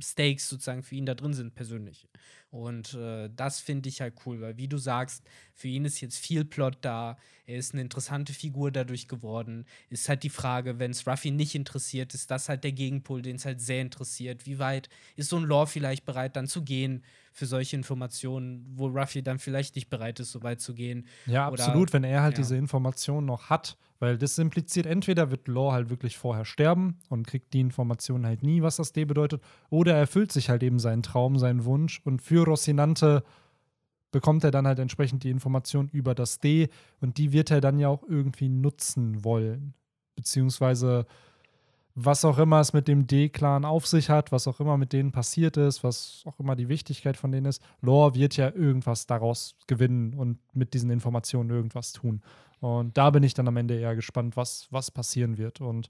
[0.01, 2.07] Stakes sozusagen für ihn da drin sind, persönlich.
[2.51, 5.23] Und äh, das finde ich halt cool, weil wie du sagst,
[5.53, 9.65] für ihn ist jetzt viel Plot da, er ist eine interessante Figur dadurch geworden.
[9.89, 13.35] Ist halt die Frage, wenn es Ruffy nicht interessiert, ist das halt der Gegenpol, den
[13.35, 14.45] es halt sehr interessiert.
[14.45, 18.87] Wie weit ist so ein Lore vielleicht bereit, dann zu gehen für solche Informationen, wo
[18.87, 21.05] Ruffy dann vielleicht nicht bereit ist, so weit zu gehen?
[21.27, 22.43] Ja, Oder- absolut, wenn er halt ja.
[22.43, 27.27] diese Informationen noch hat, weil das impliziert, entweder wird Law halt wirklich vorher sterben und
[27.27, 30.79] kriegt die Informationen halt nie, was das D bedeutet, oder er erfüllt sich halt eben
[30.79, 33.23] seinen Traum, seinen Wunsch und für Rocinante
[34.11, 36.69] bekommt er dann halt entsprechend die Information über das D
[36.99, 39.73] und die wird er dann ja auch irgendwie nutzen wollen.
[40.15, 41.05] Beziehungsweise
[42.01, 45.11] was auch immer es mit dem D-Clan auf sich hat, was auch immer mit denen
[45.11, 49.55] passiert ist, was auch immer die Wichtigkeit von denen ist, Lore wird ja irgendwas daraus
[49.67, 52.21] gewinnen und mit diesen Informationen irgendwas tun.
[52.61, 55.59] Und da bin ich dann am Ende eher gespannt, was, was passieren wird.
[55.61, 55.89] Und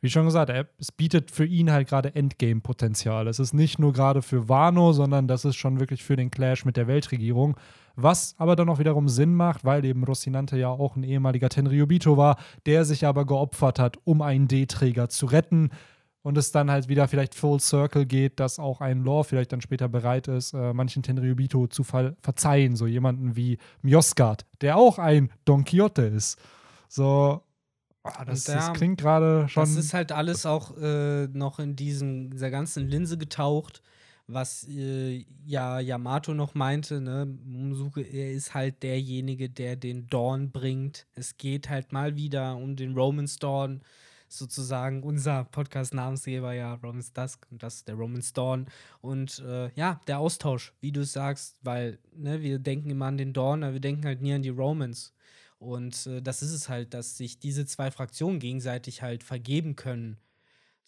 [0.00, 3.28] wie schon gesagt, es bietet für ihn halt gerade Endgame-Potenzial.
[3.28, 6.64] Es ist nicht nur gerade für Wano, sondern das ist schon wirklich für den Clash
[6.64, 7.56] mit der Weltregierung.
[8.02, 12.16] Was aber dann auch wiederum Sinn macht, weil eben Rocinante ja auch ein ehemaliger Tenryubito
[12.16, 12.36] war,
[12.66, 15.70] der sich aber geopfert hat, um einen D-Träger zu retten.
[16.22, 19.62] Und es dann halt wieder vielleicht Full Circle geht, dass auch ein Lore vielleicht dann
[19.62, 22.76] später bereit ist, äh, manchen Tenryubito zu ver verzeihen.
[22.76, 26.38] So jemanden wie Mjosgard, der auch ein Don Quixote ist.
[26.88, 27.40] So,
[28.02, 29.62] ah, das, Und das da- klingt gerade schon.
[29.62, 33.80] Das ist halt alles auch äh, noch in diesen, dieser ganzen Linse getaucht,
[34.32, 37.26] was äh, ja Yamato noch meinte, ne?
[37.26, 41.06] Momosuke, er ist halt derjenige, der den Dawn bringt.
[41.14, 43.82] Es geht halt mal wieder um den Romance Dawn,
[44.28, 48.66] sozusagen unser Podcast-Namensgeber, ja, Romance Dusk und das ist der Romance Dawn.
[49.00, 53.18] Und äh, ja, der Austausch, wie du es sagst, weil ne, wir denken immer an
[53.18, 55.12] den Dawn, aber wir denken halt nie an die Romance.
[55.58, 60.16] Und äh, das ist es halt, dass sich diese zwei Fraktionen gegenseitig halt vergeben können.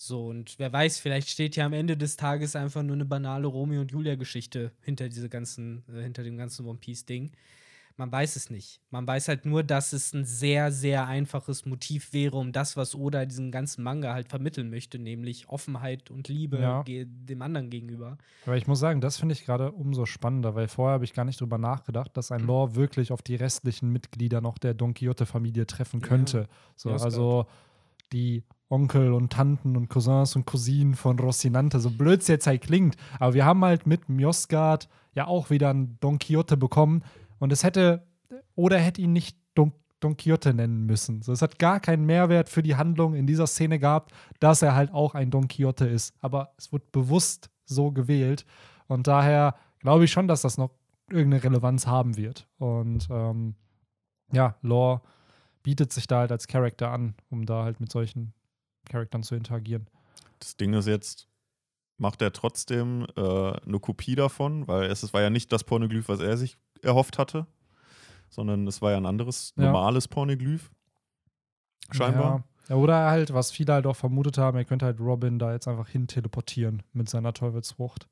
[0.04, 3.46] So, und wer weiß, vielleicht steht ja am Ende des Tages einfach nur eine banale
[3.46, 7.30] Romeo und Julia-Geschichte hinter diese ganzen, äh, hinter dem ganzen One Piece-Ding.
[7.96, 8.80] Man weiß es nicht.
[8.90, 12.96] Man weiß halt nur, dass es ein sehr, sehr einfaches Motiv wäre, um das, was
[12.96, 16.82] Oda diesen ganzen Manga halt vermitteln möchte, nämlich Offenheit und Liebe Ja.
[16.82, 18.18] dem anderen gegenüber.
[18.44, 21.24] Aber ich muss sagen, das finde ich gerade umso spannender, weil vorher habe ich gar
[21.26, 22.36] nicht drüber nachgedacht, dass Mhm.
[22.36, 26.08] ein Lore wirklich auf die restlichen Mitglieder noch der Don Quixote-Familie treffen Ja.
[26.08, 26.48] könnte.
[26.74, 27.46] So, Ja, also
[28.12, 28.42] die
[28.72, 32.96] Onkel und Tanten und Cousins und Cousinen von Rocinante, so blöd es jetzt halt klingt.
[33.20, 37.02] Aber wir haben halt mit Mjosgard ja auch wieder einen Don Quixote bekommen
[37.38, 38.06] und es hätte,
[38.54, 41.20] oder hätte ihn nicht Don, Don Quixote nennen müssen.
[41.20, 44.10] So, es hat gar keinen Mehrwert für die Handlung in dieser Szene gehabt,
[44.40, 46.14] dass er halt auch ein Don Quixote ist.
[46.20, 48.46] Aber es wird bewusst so gewählt.
[48.86, 50.70] Und daher glaube ich schon, dass das noch
[51.10, 52.48] irgendeine Relevanz haben wird.
[52.56, 53.54] Und ähm,
[54.32, 55.02] ja, Lore
[55.62, 58.32] bietet sich da halt als Charakter an, um da halt mit solchen
[58.88, 59.86] Charakteren zu interagieren.
[60.38, 61.28] Das Ding ist jetzt,
[61.98, 66.08] macht er trotzdem äh, eine Kopie davon, weil es, es war ja nicht das Pornoglyph,
[66.08, 67.46] was er sich erhofft hatte,
[68.28, 69.64] sondern es war ja ein anderes, Ja.
[69.66, 70.70] normales Pornoglyph.
[71.90, 72.36] Scheinbar.
[72.38, 72.44] Ja.
[72.68, 75.66] Ja, oder halt, was viele halt auch vermutet haben, er könnte halt Robin da jetzt
[75.66, 78.06] einfach hin teleportieren mit seiner Teufelsfrucht.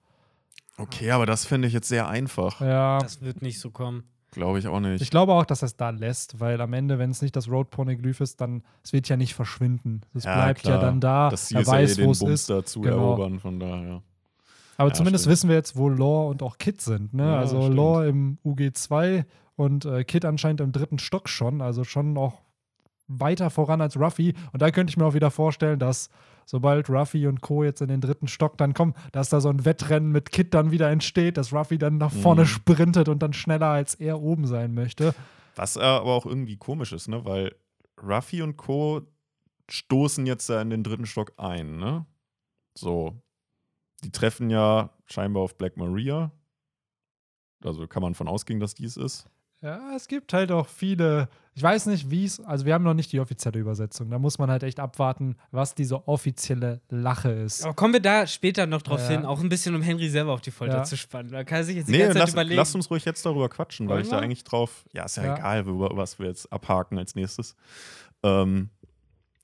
[0.77, 2.61] Okay, aber das finde ich jetzt sehr einfach.
[2.61, 2.99] Ja.
[2.99, 4.05] Das wird nicht so kommen.
[4.33, 5.03] Glaube ich auch nicht.
[5.03, 7.49] Ich glaube auch, dass er es da lässt, weil am Ende, wenn es nicht das
[7.49, 10.03] Road Poneglyph ist, dann es wird ja nicht verschwinden.
[10.15, 10.77] Es Ja, bleibt klar.
[10.77, 11.31] ja dann da.
[11.31, 12.49] das er ja weiß, wo es ist.
[12.51, 12.97] da zu Genau.
[13.15, 14.03] erobern, von daher.
[14.77, 15.33] Aber Ja, zumindest stimmt.
[15.33, 17.13] wissen wir jetzt, wo Lore und auch Kid sind.
[17.13, 17.37] Ne?
[17.37, 17.75] Also stimmt.
[17.77, 19.25] Lore im UG2
[19.57, 21.61] und äh, Kid anscheinend im dritten Stock schon.
[21.61, 22.41] Also schon noch
[23.09, 24.35] weiter voran als Ruffy.
[24.53, 26.09] Und da könnte ich mir auch wieder vorstellen, dass
[26.51, 27.63] sobald Ruffy und Co.
[27.63, 30.73] jetzt in den dritten Stock dann kommen, dass da so ein Wettrennen mit Kid dann
[30.73, 32.47] wieder entsteht, dass Ruffy dann nach vorne Mhm.
[32.47, 35.15] sprintet und dann schneller als er oben sein möchte.
[35.55, 37.25] Was aber auch irgendwie komisch ist, ne?
[37.25, 37.55] Weil
[38.03, 39.03] Ruffy und Co.
[39.71, 42.05] stoßen jetzt da in den dritten Stock ein, ne?
[42.77, 43.15] So.
[44.03, 46.33] Die treffen ja scheinbar auf Black Maria.
[47.63, 49.27] Also kann man von ausgehen, dass dies ist.
[49.61, 51.29] Ja, es gibt halt auch viele.
[51.61, 52.41] Ich weiß nicht, wie es.
[52.41, 54.09] Also, wir haben noch nicht die offizielle Übersetzung.
[54.09, 57.63] Da muss man halt echt abwarten, was diese offizielle Lache ist.
[57.65, 59.09] Aber kommen wir da später noch drauf Ja.
[59.09, 60.85] hin, auch ein bisschen, um Henry selber auf die Folter Ja.
[60.85, 61.31] zu spannen.
[61.31, 62.57] Da kann er sich jetzt die Nee, ganze Zeit lass, überlegen.
[62.57, 64.87] lass uns ruhig jetzt darüber quatschen, weil Wollen ich da eigentlich drauf.
[64.95, 65.35] Ja, ist ja, Ja.
[65.37, 67.55] egal, über was wir jetzt abhaken als nächstes.
[68.23, 68.71] Ähm,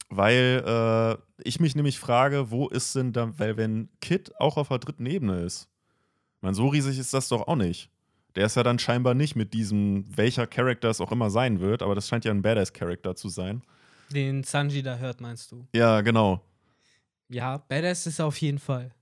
[0.08, 4.68] weil äh, ich mich nämlich frage, wo ist denn da, weil wenn Kid auch auf
[4.68, 5.68] der dritten Ebene ist,
[6.40, 7.90] meine, so riesig ist das doch auch nicht.
[8.37, 11.82] Der ist ja dann scheinbar nicht mit diesem, welcher Charakter es auch immer sein wird,
[11.82, 13.62] aber das scheint ja ein Badass-Charakter zu sein.
[14.11, 15.66] Den Sanji da hört, meinst du?
[15.74, 16.43] Ja, genau.
[17.28, 18.93] Ja, Badass ist er auf jeden Fall.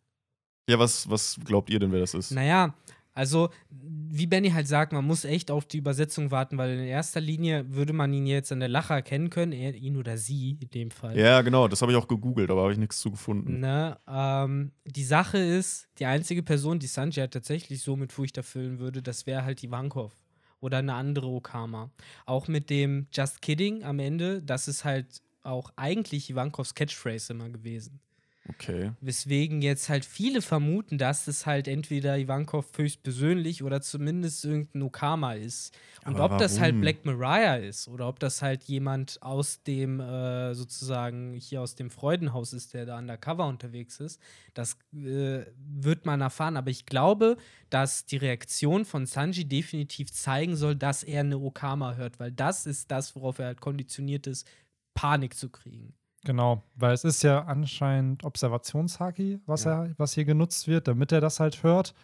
[0.69, 2.31] Ja, was, was glaubt ihr denn, wer das ist?
[2.31, 2.75] Naja,
[3.15, 7.21] also, wie Benny halt sagt, man muss echt auf die Übersetzung warten, weil in erster
[7.21, 10.71] Linie würde man ihn jetzt an der Lache erkennen können, er, ihn oder sie in
[10.71, 11.17] dem Fall.
[11.17, 13.61] Ja, genau, das habe ich auch gegoogelt, aber habe ich nichts zu gefunden.
[13.61, 18.37] Ne, ähm, die Sache ist, die einzige Person, die Sanji halt tatsächlich so mit Furcht
[18.37, 20.13] erfüllen würde, das wäre halt Ivankov
[20.61, 21.91] oder eine andere Okama.
[22.27, 27.49] Auch mit dem Just Kidding am Ende, das ist halt auch eigentlich Ivankovs Catchphrase immer
[27.51, 28.01] gewesen.
[28.49, 28.93] Okay.
[29.01, 35.35] Weswegen jetzt halt viele vermuten, dass es halt entweder Ivankov höchstpersönlich oder zumindest irgendein Okama
[35.35, 35.77] ist.
[36.05, 36.81] Und Aber ob das halt warum?
[36.81, 41.91] Black Mariah ist oder ob das halt jemand aus dem, äh, sozusagen hier aus dem
[41.91, 44.21] Freudenhaus ist, der da undercover unterwegs ist,
[44.55, 46.57] das äh, wird man erfahren.
[46.57, 47.37] Aber ich glaube,
[47.71, 52.67] dass die Reaktion von Sanji definitiv zeigen soll, dass er eine Okama hört, weil das
[52.67, 54.47] ist das, worauf er halt konditioniert ist,
[54.95, 55.95] Panik zu kriegen.
[56.25, 59.85] Genau, weil es ist ja anscheinend Observationshaki, was, Ja.
[59.85, 61.95] er, was hier genutzt wird, damit er das halt hört.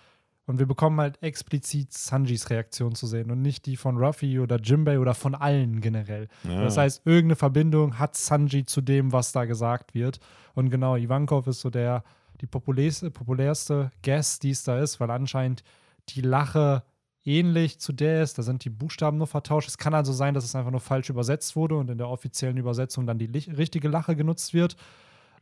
[0.46, 4.56] Und wir bekommen halt explizit Sanjis Reaktion zu sehen und nicht die von Ruffy oder
[4.56, 6.28] Jimbei oder von allen generell.
[6.42, 6.62] Ja.
[6.64, 10.18] Das heißt, irgendeine Verbindung hat Sanji zu dem, was da gesagt wird.
[10.54, 12.02] Und genau, Ivankov ist so der,
[12.40, 15.62] die populärste, populärste Guest, die es da ist, weil anscheinend
[16.08, 16.82] die Lache
[17.24, 18.38] ähnlich zu der ist.
[18.38, 19.68] Da sind die Buchstaben nur vertauscht.
[19.68, 22.56] Es kann also sein, dass es einfach nur falsch übersetzt wurde und in der offiziellen
[22.56, 24.76] Übersetzung dann die richtige Lache genutzt wird.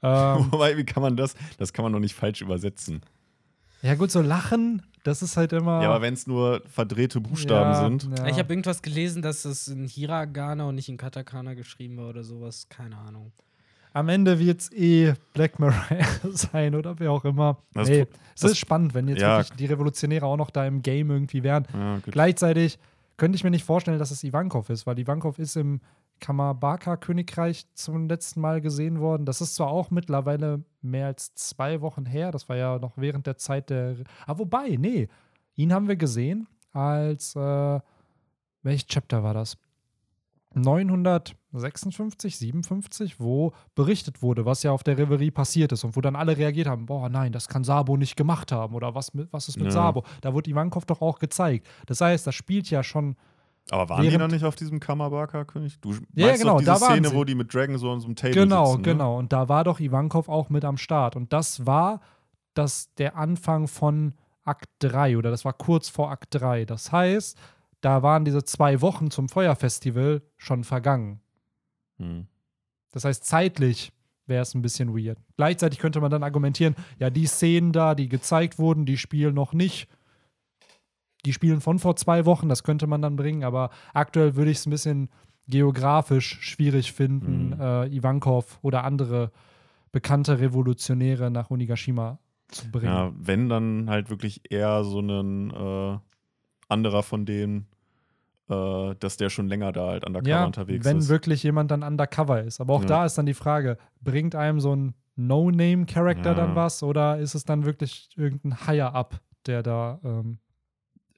[0.02, 1.34] Ähm, Wobei, wie kann man das?
[1.58, 3.00] Das kann man doch nicht falsch übersetzen.
[3.82, 5.82] ja, gut, so Lachen, das ist halt immer.
[5.82, 8.18] Ja, aber wenn es nur verdrehte Buchstaben Ja, sind.
[8.18, 8.26] Ja.
[8.26, 12.24] Ich habe irgendwas gelesen, dass es in Hiragana und nicht in Katakana geschrieben war oder
[12.24, 12.68] sowas.
[12.68, 13.32] Keine Ahnung.
[13.98, 17.58] Am Ende wird es eh Black Mariah sein oder wer auch immer.
[17.74, 19.38] Das- nee, es ist spannend, wenn jetzt Ja.
[19.38, 21.66] wirklich die Revolutionäre auch noch da im Game irgendwie wären.
[21.74, 21.98] Ja.
[22.04, 22.78] Gleichzeitig
[23.16, 25.80] könnte ich mir nicht vorstellen, dass es Ivankov ist, weil Ivankov ist im
[26.20, 29.24] Kamabaka-Königreich zum letzten Mal gesehen worden.
[29.26, 33.26] Das ist zwar auch mittlerweile mehr als zwei Wochen her, das war ja noch während
[33.26, 33.96] der Zeit der.
[34.26, 35.08] Ah, wobei, nee,
[35.56, 37.34] ihn haben wir gesehen als.
[37.36, 37.80] Äh,
[38.62, 39.56] welches Chapter war das?
[41.52, 46.16] 956, 57, wo berichtet wurde, was ja auf der Reverie passiert ist und wo dann
[46.16, 49.48] alle reagiert haben: Boah, nein, das kann Sabo nicht gemacht haben oder was, mit, was
[49.48, 49.72] ist mit Ja.
[49.72, 50.04] Sabo?
[50.20, 51.66] Da wurde Ivankov doch auch gezeigt.
[51.86, 53.16] Das heißt, das spielt ja schon
[53.70, 55.80] Aber waren die noch nicht auf diesem Kamabaka-König?
[55.80, 57.14] Du Ja, genau, doch diese da waren Szene, sie.
[57.14, 58.92] wo die mit Dragon so an so einem Table Genau, sitzen, ne?
[58.92, 59.18] genau.
[59.18, 61.16] Und da war doch Ivankov auch mit am Start.
[61.16, 62.00] Und das war
[62.54, 66.64] das, der Anfang von Akt 3 oder das war kurz vor Akt 3.
[66.64, 67.38] Das heißt,
[67.80, 71.20] da waren diese zwei Wochen zum Feuerfestival schon vergangen.
[71.98, 72.26] Hm.
[72.90, 73.92] Das heißt, zeitlich
[74.26, 75.18] wäre es ein bisschen weird.
[75.36, 79.52] Gleichzeitig könnte man dann argumentieren, ja, die Szenen da, die gezeigt wurden, die spielen noch
[79.52, 79.88] nicht.
[81.24, 84.58] Die spielen von vor zwei Wochen, das könnte man dann bringen, aber aktuell würde ich
[84.58, 85.08] es ein bisschen
[85.48, 87.60] geografisch schwierig finden, Mhm.
[87.60, 89.32] äh, Ivankov oder andere
[89.90, 92.18] bekannte Revolutionäre nach Onigashima
[92.48, 92.92] zu bringen.
[92.92, 95.98] Ja, wenn dann halt wirklich eher so ein äh,
[96.68, 97.66] anderer von denen,
[98.48, 101.08] äh, dass der schon länger da halt undercover Ja, unterwegs wenn ist.
[101.08, 102.60] wirklich jemand dann undercover ist.
[102.60, 102.86] Aber auch Ja.
[102.88, 106.34] da ist dann die Frage, bringt einem so ein No-Name-Charakter Ja.
[106.34, 110.38] dann was oder ist es dann wirklich irgendein Higher-Up, der da ähm,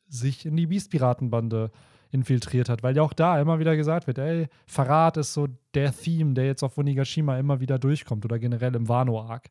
[0.08, 1.70] sich in die Beast-Piratenbande
[2.10, 2.82] infiltriert hat?
[2.82, 6.46] Weil ja auch da immer wieder gesagt wird, ey, Verrat ist so der Theme, der
[6.46, 9.48] jetzt auf Onigashima immer wieder durchkommt oder generell im Wano-Arc.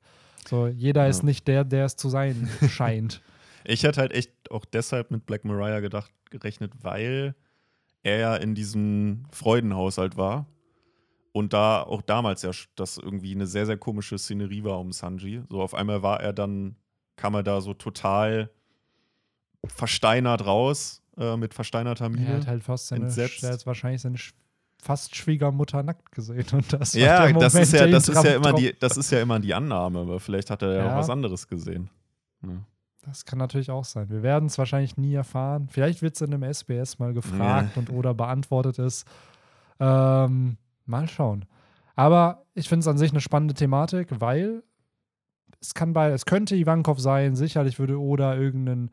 [0.48, 1.10] So, jeder Ja.
[1.10, 3.22] ist nicht der, der es zu sein scheint.
[3.66, 7.36] Ich hätte halt echt auch deshalb mit Black Mariah gedacht, gerechnet, weil
[8.04, 10.46] er ja in diesem Freudenhaushalt war.
[11.32, 15.44] Und da auch damals ja das irgendwie eine sehr, sehr komische Szenerie war um Sanji.
[15.50, 16.76] So auf einmal war er dann,
[17.18, 18.50] kam er da so total
[19.68, 22.38] versteinert raus, äh, mit versteinerter er Miene.
[22.38, 23.44] hat halt fast seine, Entsetzt.
[23.44, 24.18] er hat wahrscheinlich seine
[24.82, 26.46] fast Schwiegermutter nackt gesehen.
[26.54, 28.98] Und das war ja, der das Moment, ist ja, das ist ja immer die, das
[28.98, 30.94] ist ja immer die Annahme, aber vielleicht hat er ja, Ja.
[30.94, 31.90] auch was anderes gesehen.
[32.42, 32.50] Ja.
[33.06, 34.10] Das kann natürlich auch sein.
[34.10, 35.68] Wir werden es wahrscheinlich nie erfahren.
[35.70, 39.08] Vielleicht wird es in einem SBS mal gefragt und oder beantwortet ist.
[39.80, 41.46] Ähm, mal schauen.
[41.96, 44.64] Aber ich finde es an sich eine spannende Thematik, weil
[45.62, 48.92] es kann bei, es könnte Ivankov sein, sicherlich würde Oda irgendeinen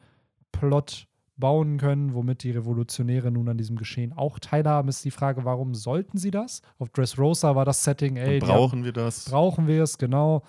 [0.52, 5.44] Plot bauen können, womit die Revolutionäre nun an diesem Geschehen auch teilhaben, ist die Frage,
[5.44, 6.62] warum sollten sie das?
[6.78, 9.26] Auf Dressrosa war das Setting, ey, Und brauchen wir das?
[9.26, 10.42] brauchen wir es, genau.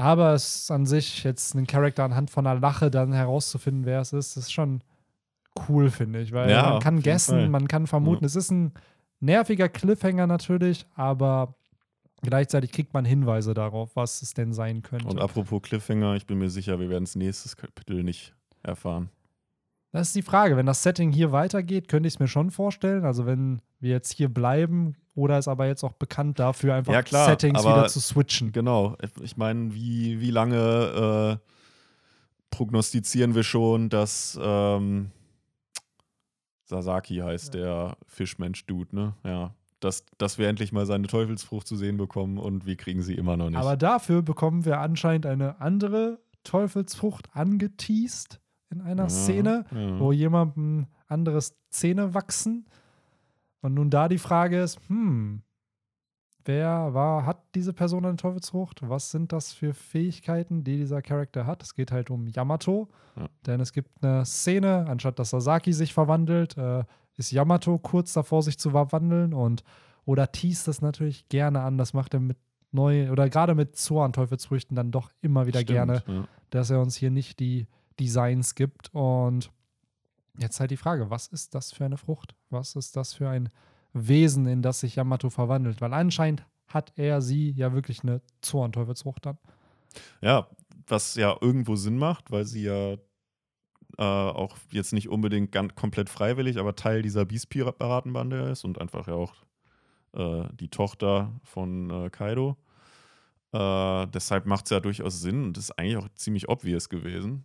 [0.00, 4.00] Aber es ist an sich jetzt einen Charakter anhand von einer Lache dann herauszufinden, wer
[4.00, 4.82] es ist, ist schon
[5.68, 6.32] cool, finde ich.
[6.32, 7.48] Weil Ja, man kann guessen, Fall.
[7.50, 8.26] man kann vermuten, Ja.
[8.26, 8.72] es ist ein
[9.20, 11.54] nerviger Cliffhanger natürlich, aber
[12.22, 15.06] gleichzeitig kriegt man Hinweise darauf, was es denn sein könnte.
[15.06, 19.10] Und apropos Cliffhanger, ich bin mir sicher, wir werden es nächstes Kapitel nicht erfahren.
[19.92, 20.56] Das ist die Frage.
[20.56, 23.04] Wenn das Setting hier weitergeht, könnte ich es mir schon vorstellen.
[23.04, 27.02] Also wenn wir jetzt hier bleiben, oder ist aber jetzt auch bekannt dafür, einfach Ja,
[27.02, 28.52] klar, Settings wieder zu switchen.
[28.52, 28.96] Genau.
[29.22, 31.50] Ich meine, wie, wie lange äh,
[32.50, 35.10] prognostizieren wir schon, dass ähm,
[36.64, 39.14] Sasaki heißt der Fischmensch-Dude, ne?
[39.24, 39.54] Ja.
[39.80, 43.36] Dass, dass wir endlich mal seine Teufelsfrucht zu sehen bekommen und wir kriegen sie immer
[43.36, 43.58] noch nicht.
[43.58, 48.40] Aber dafür bekommen wir anscheinend eine andere Teufelsfrucht angeteased
[48.70, 49.98] in einer Ja, Szene, ja.
[49.98, 52.66] wo jemandem anderes Zähne wachsen.
[53.62, 55.42] Und nun da die Frage ist, hm,
[56.44, 58.88] wer war, hat diese Person eine Teufelsfrucht?
[58.88, 61.62] Was sind das für Fähigkeiten, die dieser Charakter hat?
[61.62, 63.28] Es geht halt um Yamato, Ja.
[63.46, 66.84] denn es gibt eine Szene, anstatt dass Sasaki sich verwandelt, äh,
[67.16, 69.62] ist Yamato kurz davor, sich zu verwandeln und
[70.06, 71.76] oder teast das natürlich gerne an.
[71.76, 72.38] Das macht er mit
[72.72, 76.24] neu oder gerade mit Zoan-Teufelsfrüchten dann doch immer wieder Stimmt, gerne Ja.
[76.48, 77.66] dass er uns hier nicht die
[77.98, 78.88] Designs gibt.
[78.94, 79.50] Und
[80.38, 82.34] jetzt halt die Frage, was ist das für eine Frucht?
[82.50, 83.48] Was ist das für ein
[83.92, 85.80] Wesen, in das sich Yamato verwandelt?
[85.80, 89.38] Weil anscheinend hat er sie ja wirklich eine Zorn-Teufelsfrucht dann.
[90.20, 90.48] Ja,
[90.86, 96.08] was ja irgendwo Sinn macht, weil sie ja äh, auch jetzt nicht unbedingt ganz komplett
[96.08, 99.34] freiwillig, aber Teil dieser Beast-Piratenbande ist und einfach ja auch
[100.12, 102.56] äh, die Tochter von äh, Kaido.
[103.52, 107.44] Äh, deshalb macht es ja durchaus Sinn und ist eigentlich auch ziemlich obvious gewesen,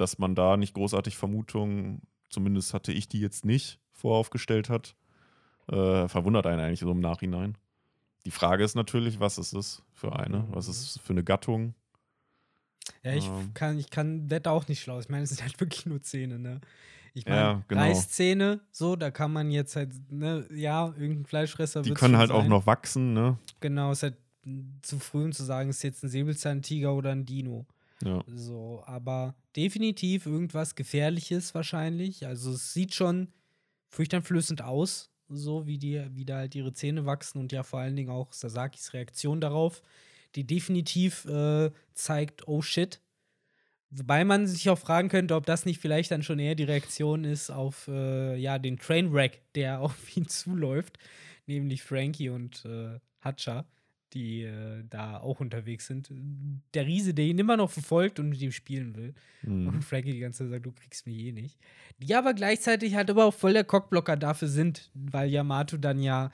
[0.00, 4.94] dass man da nicht großartig Vermutungen, zumindest hatte ich die jetzt nicht, voraufgestellt hat.
[5.68, 7.56] Äh, verwundert einen eigentlich so im Nachhinein.
[8.26, 10.46] Die Frage ist natürlich, was ist es für eine?
[10.50, 11.74] Was ist es für eine Gattung?
[13.02, 13.50] Ja, ich Ähm.
[13.54, 14.98] kann, ich kann, werd da auch nicht schlau.
[15.00, 16.60] Ich meine, es sind halt wirklich nur Zähne, ne?
[17.12, 17.80] Ich meine, Ja, genau.
[17.82, 22.42] Reißzähne, so, da kann man jetzt halt, ne, ja, irgendein Fleischfresser Die können halt auch
[22.42, 22.48] sein.
[22.50, 23.36] noch wachsen, ne?
[23.60, 27.26] Genau, ist halt m, zu früh, um zu sagen, ist jetzt ein Säbelzahntiger oder ein
[27.26, 27.66] Dino.
[28.04, 28.24] Ja.
[28.26, 32.26] So, aber definitiv irgendwas Gefährliches wahrscheinlich.
[32.26, 33.28] Also es sieht schon
[33.88, 37.96] furchteinflößend aus, so wie die, wie da halt ihre Zähne wachsen und ja vor allen
[37.96, 39.82] Dingen auch Sasakis Reaktion darauf,
[40.34, 43.00] die definitiv äh, zeigt, oh shit.
[43.90, 47.24] Wobei man sich auch fragen könnte, ob das nicht vielleicht dann schon eher die Reaktion
[47.24, 50.98] ist auf äh, ja, den Trainwreck, der auf ihn zuläuft,
[51.46, 53.66] nämlich Frankie und äh, Hatcha,
[54.14, 56.10] die äh, da auch unterwegs sind.
[56.74, 59.14] Der Riese, der ihn immer noch verfolgt und mit ihm spielen will.
[59.42, 59.68] Mhm.
[59.68, 61.58] Und Frankie die ganze Zeit sagt, du kriegst mich eh nicht.
[61.98, 66.30] Die aber gleichzeitig halt aber auch voll der Cockblocker dafür sind, weil Yamato dann ja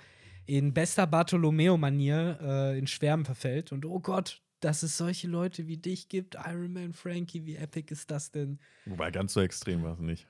[0.46, 3.72] in bester Bartolomeo-Manier äh, in Schwärmen verfällt.
[3.72, 7.92] Und oh Gott, dass es solche Leute wie dich gibt, Iron Man, Frankie, wie epic
[7.92, 8.58] ist das denn?
[8.86, 10.26] Wobei ganz so extrem war es nicht.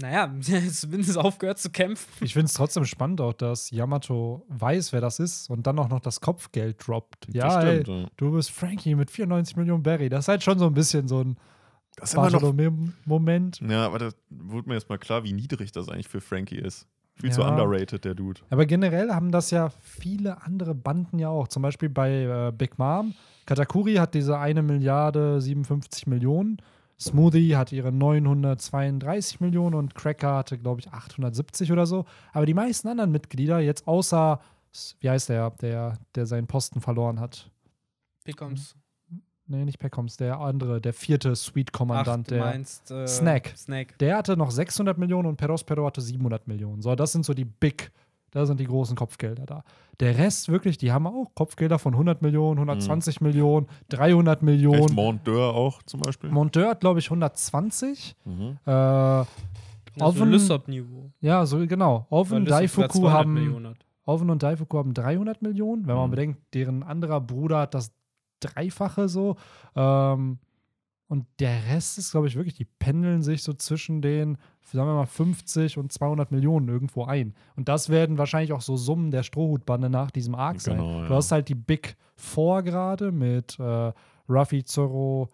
[0.00, 0.32] Naja,
[0.72, 2.08] zumindest aufgehört zu kämpfen.
[2.24, 5.88] Ich finde es trotzdem spannend auch, dass Yamato weiß, wer das ist und dann auch
[5.88, 7.28] noch das Kopfgeld droppt.
[7.32, 8.08] Ja, ey, stimmt, ja.
[8.16, 10.08] du bist Frankie mit 94 Millionen Barry.
[10.08, 11.36] Das ist halt schon so ein bisschen so ein
[11.96, 12.40] Das ist immer noch.
[12.40, 13.60] Bartholomew-Moment.
[13.68, 16.86] Ja, aber da wurde mir jetzt mal klar, wie niedrig das eigentlich für Frankie ist.
[17.20, 17.48] Viel zu Ja.
[17.50, 18.40] underrated, der Dude.
[18.48, 21.48] Aber generell haben das ja viele andere Banden ja auch.
[21.48, 23.12] Zum Beispiel bei äh, Big Mom.
[23.44, 26.62] Katakuri hat diese 1 Milliarde 57 Millionen.
[27.00, 32.04] Smoothie hat ihre 932 Millionen und Cracker hatte, glaube ich, 870 oder so.
[32.32, 34.40] Aber die meisten anderen Mitglieder, jetzt außer,
[35.00, 37.50] wie heißt der, der, der seinen Posten verloren hat?
[38.24, 38.76] Bekommst.
[39.46, 42.44] Nee, nicht Peckoms, der andere, der vierte Suite-Kommandant, du der.
[42.44, 43.52] meinst äh, Snack.
[43.56, 43.98] Snack.
[43.98, 46.82] Der hatte noch 600 Millionen und Perospero hatte 700 Millionen.
[46.82, 47.90] So, das sind so die Big,
[48.32, 49.64] da sind die großen Kopfgelder da.
[50.00, 54.94] Der Rest wirklich, die haben auch Kopfgelder von 100 Millionen, 120 Millionen, 300 Echt Millionen.
[54.94, 56.30] Monteur auch zum Beispiel.
[56.30, 58.16] Monteur hat, glaube ich, 120.
[58.24, 58.58] mhm.
[58.66, 59.26] Äh, Also
[60.22, 61.10] Oven- Lysop-Niveau.
[61.20, 62.06] ja, so genau.
[62.10, 63.74] Oven, Daifuku haben.
[64.06, 65.86] Oven und Daifuku haben 300 Millionen.
[65.86, 66.10] Wenn man Mhm.
[66.12, 67.92] bedenkt, deren anderer Bruder hat das
[68.40, 69.36] Dreifache so.
[69.76, 70.38] Ähm,
[71.10, 74.94] und der Rest ist, glaube ich, wirklich, die pendeln sich so zwischen den, sagen wir
[74.94, 77.34] mal, 50 und 200 Millionen irgendwo ein.
[77.56, 80.76] Und das werden wahrscheinlich auch so Summen der Strohhutbande nach diesem Arc sein.
[80.76, 81.16] Genau, Du ja.
[81.16, 83.92] hast halt die Big Four gerade mit äh,
[84.28, 85.30] Ruffy, Zoro,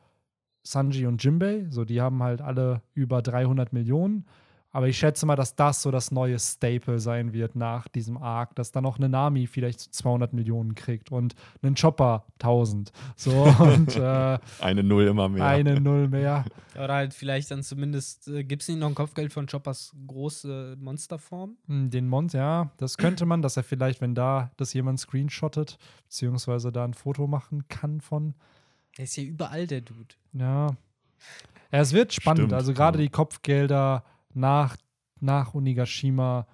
[0.63, 1.67] Sanji und Jimbei.
[1.69, 4.25] So, die haben halt alle über 300 Millionen.
[4.77, 8.55] Aber ich schätze mal, dass das so das neue Staple sein wird nach diesem Arc,
[8.57, 12.93] dass dann auch eine Nami vielleicht so 200 Millionen kriegt und einen Chopper 1000.
[13.17, 15.47] So, und äh, Eine Null immer mehr.
[15.47, 16.45] eine Null mehr.
[16.75, 20.77] Oder halt vielleicht dann zumindest, äh, gibt es nicht noch ein Kopfgeld von Choppers große
[20.79, 21.57] Monsterform?
[21.69, 25.79] Hm, Den Mont, ja, das könnte man, dass er vielleicht, wenn da das jemand screenshottet,
[26.05, 28.35] beziehungsweise da ein Foto machen kann von,
[28.99, 30.17] Der ist ja überall der Dude.
[30.35, 30.67] Ja.
[30.67, 30.77] ja
[31.71, 32.41] es wird spannend.
[32.41, 33.05] Stimmt, also gerade ja.
[33.05, 34.05] die Kopfgelder
[34.37, 34.77] nach,
[35.21, 36.47] nach Onigashima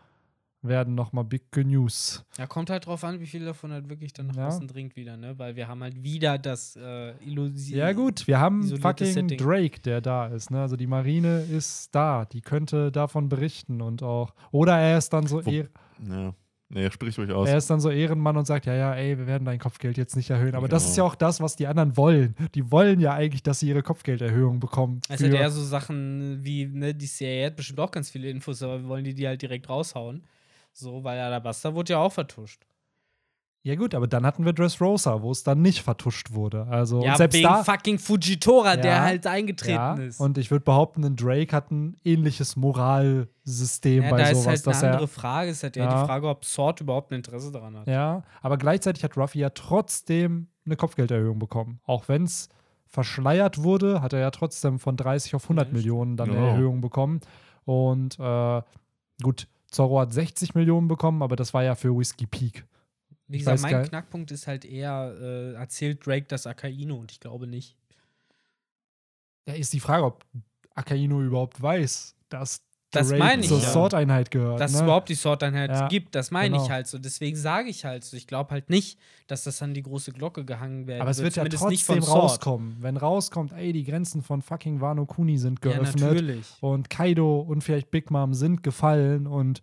[0.64, 2.24] werden nochmal Big News.
[2.38, 4.46] Ja, kommt halt drauf an, wie viel davon halt wirklich dann nach Ja.
[4.46, 5.36] außen dringt wieder, ne?
[5.36, 7.76] Weil wir haben halt wieder das äh, Illusion.
[7.78, 9.38] Ja, gut, wir haben fucking Setting.
[9.38, 10.52] Drake, der da ist.
[10.52, 10.60] Ne?
[10.60, 12.26] Also die Marine ist da.
[12.26, 14.34] Die könnte davon berichten und auch.
[14.52, 15.66] Oder er ist dann so Wo- ehr,
[16.08, 16.32] Ja.
[16.74, 17.48] Nee, sprich ruhig aus.
[17.48, 20.16] er ist dann so Ehrenmann und sagt, ja, ja, ey, wir werden dein Kopfgeld jetzt
[20.16, 20.54] nicht erhöhen.
[20.54, 20.90] Aber das Genau.
[20.90, 22.34] ist ja auch das, was die anderen wollen.
[22.54, 25.00] Die wollen ja eigentlich, dass sie ihre Kopfgelderhöhung bekommen.
[25.08, 28.30] Es für- hat eher so Sachen wie, ne, die CIA hat bestimmt auch ganz viele
[28.30, 30.24] Infos, aber wir wollen die, die halt direkt raushauen.
[30.72, 32.62] So, weil Alabasta wurde ja auch vertuscht.
[33.64, 36.66] Ja gut, aber dann hatten wir Dressrosa, wo es dann nicht vertuscht wurde.
[36.66, 40.18] Also ja, und selbst wegen da, fucking Fujitora, der Ja, halt eingetreten ja, ist.
[40.20, 44.46] und ich würde behaupten, ein Drake hat ein ähnliches Moralsystem ja, bei da sowas, ist
[44.46, 45.50] halt dass eine er andere Frage.
[45.50, 46.00] Ist halt eher Ja.
[46.00, 47.86] die Frage, ob Sword überhaupt ein Interesse daran hat.
[47.86, 51.80] Ja, aber gleichzeitig hat Ruffy ja trotzdem eine Kopfgelderhöhung bekommen.
[51.84, 52.48] Auch wenn es
[52.86, 55.78] verschleiert wurde, hat er ja trotzdem von 30 auf 100 Ja, stimmt.
[55.84, 56.38] Millionen dann eine.
[56.48, 57.20] Erhöhung bekommen.
[57.64, 58.62] Und äh,
[59.22, 62.64] gut, Zorro hat 60 Millionen bekommen, aber das war ja für Whiskey Peak.
[63.32, 67.20] Wie gesagt, mein gar- Knackpunkt ist halt eher, äh, erzählt Drake das Akaino und ich
[67.20, 67.76] glaube nicht.
[69.44, 70.24] Da ist die Frage, ob
[70.74, 72.62] Akaino überhaupt weiß, dass
[72.92, 73.68] Das Drake meine ich zur ja.
[73.70, 74.60] Sword-Einheit gehört.
[74.60, 74.78] Dass ne?
[74.78, 76.64] es überhaupt die Sword-Einheit Ja, gibt, das meine genau.
[76.64, 76.98] ich halt so.
[76.98, 78.16] Deswegen sage ich halt so.
[78.16, 81.34] Ich glaube halt nicht, dass das an die große Glocke gehangen werden aber es wird
[81.36, 82.76] ja Zumindest nicht trotzdem von rauskommen.
[82.80, 86.00] Wenn rauskommt, ey, die Grenzen von fucking Wano Kuni sind Ja, geöffnet.
[86.02, 86.46] natürlich.
[86.60, 89.60] und Kaido und vielleicht Big Mom sind gefallen und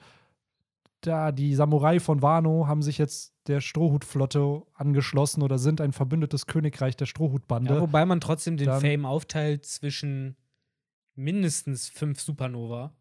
[1.01, 6.45] da die Samurai von Wano haben sich jetzt der Strohhutflotte angeschlossen oder sind ein verbündetes
[6.45, 7.73] Königreich der Strohhutbande.
[7.73, 10.37] Ja, wobei man trotzdem den Dann- Fame aufteilt zwischen
[11.15, 12.93] mindestens fünf Supernova.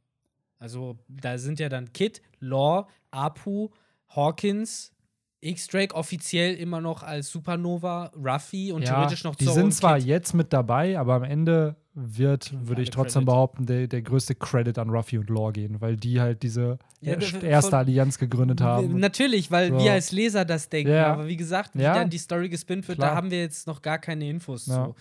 [0.58, 3.68] Also da sind ja dann Kid, Law, Apu,
[4.08, 4.92] Hawkins,
[5.40, 9.98] X-Drake offiziell immer noch als Supernova, Ruffy und ja, theoretisch noch die Zoro sind zwar
[9.98, 10.06] Kid.
[10.06, 13.26] jetzt mit dabei, aber am Ende wird, würde ich trotzdem Credit.
[13.26, 17.14] behaupten, der, der größte Credit an Ruffy und Law gehen, weil die halt diese Ja,
[17.14, 18.98] erst- von- erste Allianz gegründet haben.
[18.98, 19.78] Natürlich, weil So.
[19.78, 20.92] wir als Leser das denken.
[20.92, 21.12] Ja.
[21.12, 21.94] Aber wie gesagt, wie Ja.
[21.94, 23.10] dann die Story gespinnt wird, Klar.
[23.10, 24.94] da haben wir jetzt noch gar keine Infos zu.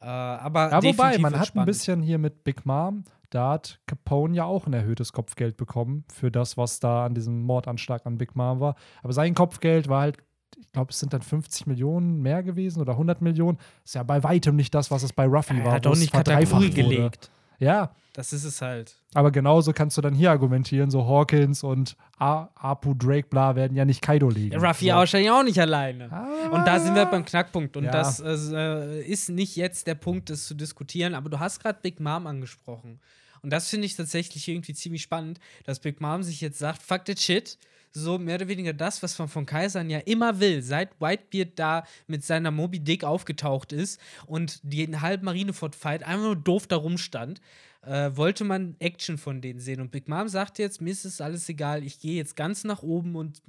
[0.00, 1.66] Äh, aber Ja, wobei, man hat ein spannend.
[1.66, 6.30] bisschen hier mit Big Mom, da hat Capone ja auch ein erhöhtes Kopfgeld bekommen für
[6.30, 8.76] das, was da an diesem Mordanschlag an Big Mom war.
[9.02, 10.18] Aber sein Kopfgeld war halt,
[10.60, 13.58] ich glaube, es sind dann 50 Millionen mehr gewesen oder 100 Millionen.
[13.84, 15.72] Ist ja bei weitem nicht das, was es bei Ruffy er war.
[15.72, 16.70] hat wo auch nicht wurde.
[16.70, 17.30] gelegt.
[17.60, 18.94] Ja, Das ist es halt.
[19.14, 23.76] aber genauso kannst du dann hier argumentieren, so Hawkins und A Apu, Drake, bla, werden
[23.76, 24.52] ja nicht Kaido legen.
[24.52, 24.92] Ja, Ruffy so.
[24.92, 26.08] wahrscheinlich auch nicht alleine.
[26.12, 26.50] Ah.
[26.50, 27.76] Und da sind wir beim Knackpunkt.
[27.76, 27.90] Und Ja.
[27.90, 31.14] das äh, ist nicht jetzt der Punkt, das zu diskutieren.
[31.16, 33.00] Aber du hast gerade Big Mom angesprochen.
[33.42, 37.06] Und das finde ich tatsächlich irgendwie ziemlich spannend, dass Big Mom sich jetzt sagt: Fuck
[37.06, 37.58] that shit.
[37.92, 41.84] So mehr oder weniger das, was man von Kaisern ja immer will, seit Whitebeard da
[42.06, 47.40] mit seiner Moby Dick aufgetaucht ist und den halben Marineford-Fight einfach nur doof da rumstand,
[47.82, 49.80] äh, wollte man Action von denen sehen.
[49.80, 52.82] Und Big Mom sagt jetzt: Mir ist es alles egal, ich gehe jetzt ganz nach
[52.82, 53.42] oben und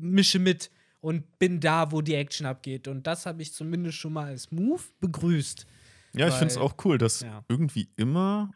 [0.00, 0.70] mische mit
[1.00, 2.88] und bin da, wo die Action abgeht.
[2.88, 5.66] Und das habe ich zumindest schon mal als Move begrüßt.
[6.14, 7.44] Ja, ich finde es auch cool, dass ja.
[7.48, 8.50] irgendwie immer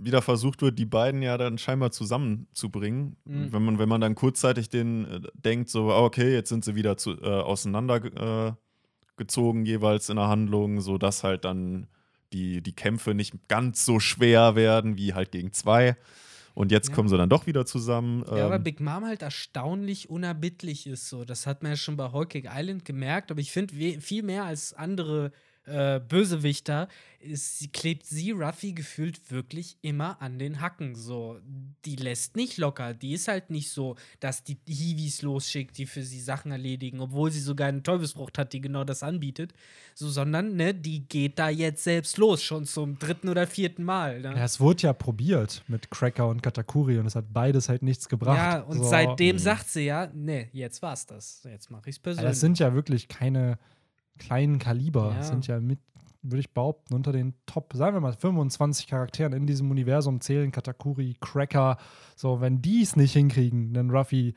[0.00, 3.16] wieder versucht wird, die beiden ja dann scheinbar zusammenzubringen.
[3.24, 3.52] Mhm.
[3.52, 6.74] Wenn, man, wenn man dann kurzzeitig den äh, denkt, so, ah, okay, jetzt sind sie
[6.74, 8.52] wieder zu, äh, auseinander äh,
[9.64, 11.88] jeweils in der Handlung, sodass halt dann
[12.32, 15.96] die, die Kämpfe nicht ganz so schwer werden wie halt gegen zwei.
[16.54, 16.94] Und jetzt Ja.
[16.94, 18.24] kommen sie dann doch wieder zusammen.
[18.26, 21.24] Ja, aber ähm, Big Mom halt erstaunlich unerbittlich ist so.
[21.24, 24.44] Das hat man ja schon bei Whole Cake Island gemerkt, aber ich finde viel mehr
[24.44, 25.32] als andere
[25.68, 26.88] äh, Bösewichter
[27.20, 30.94] ist, sie- klebt sie Ruffy gefühlt wirklich immer an den Hacken.
[30.94, 31.40] So,
[31.84, 32.94] die lässt nicht locker.
[32.94, 37.32] Die ist halt nicht so, dass die Hiwis losschickt, die für sie Sachen erledigen, obwohl
[37.32, 39.52] sie sogar eine Teufelsfrucht hat, die genau das anbietet.
[39.94, 44.20] So, sondern ne, die geht da jetzt selbst los, schon zum dritten oder vierten Mal.
[44.20, 44.34] Ne?
[44.36, 48.08] Ja, es wurde ja probiert mit Cracker und Katakuri und es hat beides halt nichts
[48.08, 48.36] gebracht.
[48.38, 48.84] Ja, und So.
[48.84, 49.40] seitdem Mhm.
[49.40, 51.42] sagt sie ja, nee, jetzt war's das.
[51.44, 52.30] Jetzt mache ich's Ja, persönlich.
[52.30, 53.58] das sind ja wirklich keine
[54.18, 55.10] kleinen Kaliber.
[55.10, 55.16] Ja.
[55.16, 55.78] Das sind ja mit,
[56.22, 60.52] würde ich behaupten, unter den Top, sagen wir mal, 25 Charakteren in diesem Universum zählen
[60.52, 61.78] Katakuri, Cracker.
[62.16, 64.34] So, wenn die es nicht hinkriegen, den Ruffy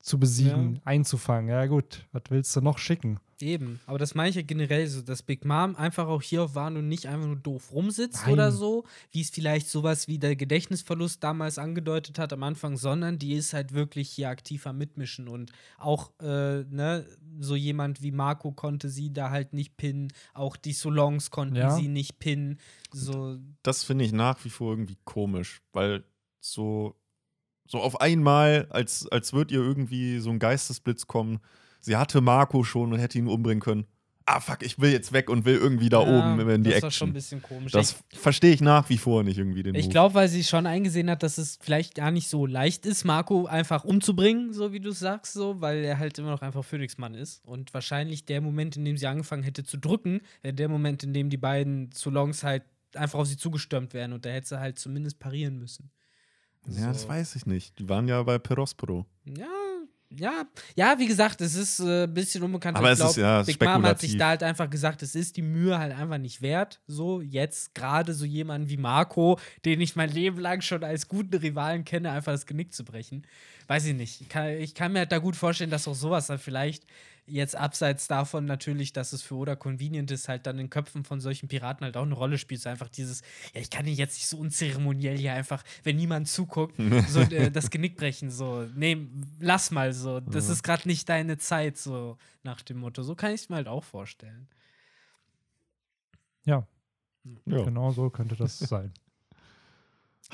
[0.00, 3.18] zu besiegen, einzufangen, ja gut, was willst du noch schicken?
[3.42, 3.80] Eben.
[3.86, 6.80] Aber das meine ich ja generell so, dass Big Mom einfach auch hier auf Wano
[6.80, 8.34] nicht einfach nur doof rumsitzt Nein.
[8.34, 13.18] oder so, wie es vielleicht sowas wie der Gedächtnisverlust damals angedeutet hat am Anfang, sondern
[13.18, 17.04] die ist halt wirklich hier aktiv am Mitmischen und auch, äh, ne,
[17.40, 21.70] so jemand wie Marco konnte sie da halt nicht pinnen, auch die Solongs konnten Ja.
[21.70, 22.60] sie nicht pinnen.
[22.92, 26.04] So, das finde ich nach wie vor irgendwie komisch, weil
[26.40, 26.94] so,
[27.66, 31.40] so auf einmal, als, als würde ihr irgendwie so ein Geistesblitz kommen,
[31.82, 33.84] sie hatte Marco schon und hätte ihn umbringen können.
[34.24, 36.82] ah fuck, ich will jetzt weg und will irgendwie da Ja, oben in die das
[36.84, 37.12] war schon ein Action.
[37.12, 37.72] bisschen komisch.
[37.72, 41.10] Das verstehe ich nach wie vor nicht irgendwie den Ich glaube, weil sie schon eingesehen
[41.10, 44.92] hat, dass es vielleicht gar nicht so leicht ist, Marco einfach umzubringen, so wie du
[44.92, 47.44] sagst, so, weil er halt immer noch einfach Phoenix-Mann ist.
[47.44, 51.12] Und wahrscheinlich der Moment, in dem sie angefangen hätte zu drücken, wäre der Moment, in
[51.12, 52.62] dem die beiden zu Longs halt
[52.94, 55.90] einfach auf sie zugestürmt wären und da hätte sie halt zumindest parieren müssen.
[56.68, 57.08] Ja, das So.
[57.08, 57.76] weiß ich nicht.
[57.80, 59.04] Die waren ja bei Perospero.
[59.24, 59.46] Ja,
[60.16, 60.44] ja,
[60.74, 62.76] ja, wie gesagt, es ist äh, ein bisschen unbekannt.
[62.76, 65.02] Aber Ich es ist, glaub, ja, ist Big Mom hat sich da halt einfach gesagt,
[65.02, 66.80] es ist die Mühe halt einfach nicht wert.
[66.86, 71.36] So, jetzt gerade so jemanden wie Marco, den ich mein Leben lang schon als guten
[71.36, 73.26] Rivalen kenne, einfach das Genick zu brechen.
[73.66, 74.20] Weiß ich nicht.
[74.20, 76.84] Ich kann, ich kann mir halt da gut vorstellen, dass auch sowas dann vielleicht
[77.26, 81.20] jetzt abseits davon natürlich, dass es für Oda convenient ist, halt dann in Köpfen von
[81.20, 82.60] solchen Piraten halt auch eine Rolle spielt.
[82.60, 83.22] So einfach dieses,
[83.54, 86.74] ja, ich kann ihn jetzt nicht so unzeremoniell hier einfach, wenn niemand zuguckt,
[87.08, 88.30] so äh, das Genick brechen.
[88.30, 89.06] So, nee,
[89.40, 90.20] lass mal so.
[90.20, 93.02] Das ist gerade nicht deine Zeit, so nach dem Motto.
[93.02, 94.48] So kann ich es mir halt auch vorstellen.
[96.44, 96.66] Ja,
[97.46, 97.62] Ja.
[97.62, 98.92] genau so könnte das sein.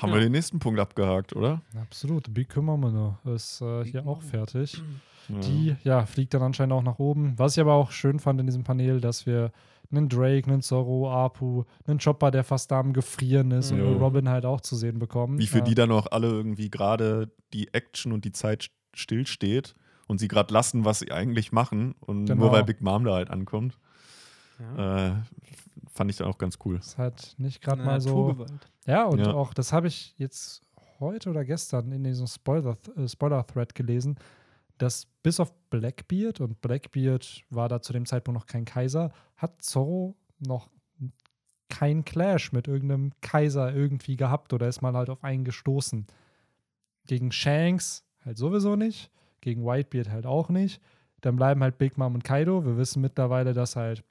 [0.01, 0.15] Haben Ja.
[0.15, 1.61] wir den nächsten Punkt abgehakt, oder?
[1.79, 2.33] Absolut.
[2.33, 4.81] Big Kümmermann ist äh, hier auch fertig.
[5.27, 5.39] Ja.
[5.41, 7.33] Die, ja, fliegt dann anscheinend auch nach oben.
[7.37, 9.51] Was ich aber auch schön fand in diesem Panel, dass wir
[9.91, 13.83] einen Drake, einen Zorro, Apu, einen Chopper, der fast da am Gefrieren ist Ja.
[13.83, 15.37] und Robin halt auch zu sehen bekommen.
[15.39, 15.63] Wie für Ja.
[15.65, 19.75] die dann auch alle irgendwie gerade die Action und die Zeit st- stillsteht
[20.07, 21.93] und sie gerade lassen, was sie eigentlich machen.
[21.99, 22.45] Und Genau.
[22.45, 23.77] nur weil Big Mom da halt ankommt,
[24.77, 25.07] Ja.
[25.09, 25.13] äh,
[25.99, 26.77] fand ich dann auch ganz cool.
[26.77, 28.35] ist halt nicht gerade mal so.
[28.87, 29.33] Ja, und Ja.
[29.33, 30.61] auch, das habe ich jetzt
[30.99, 34.17] heute oder gestern in diesem Spoiler- äh, Spoiler-Thread gelesen,
[34.77, 39.61] dass bis auf Blackbeard, und Blackbeard war da zu dem Zeitpunkt noch kein Kaiser, hat
[39.61, 40.69] Zorro noch
[41.67, 46.07] keinen Clash mit irgendeinem Kaiser irgendwie gehabt oder ist mal halt auf einen gestoßen.
[47.07, 50.81] Gegen Shanks halt sowieso nicht, gegen Whitebeard halt auch nicht.
[51.21, 52.65] Dann bleiben halt Big Mom und Kaido.
[52.65, 54.03] Wir wissen mittlerweile, dass halt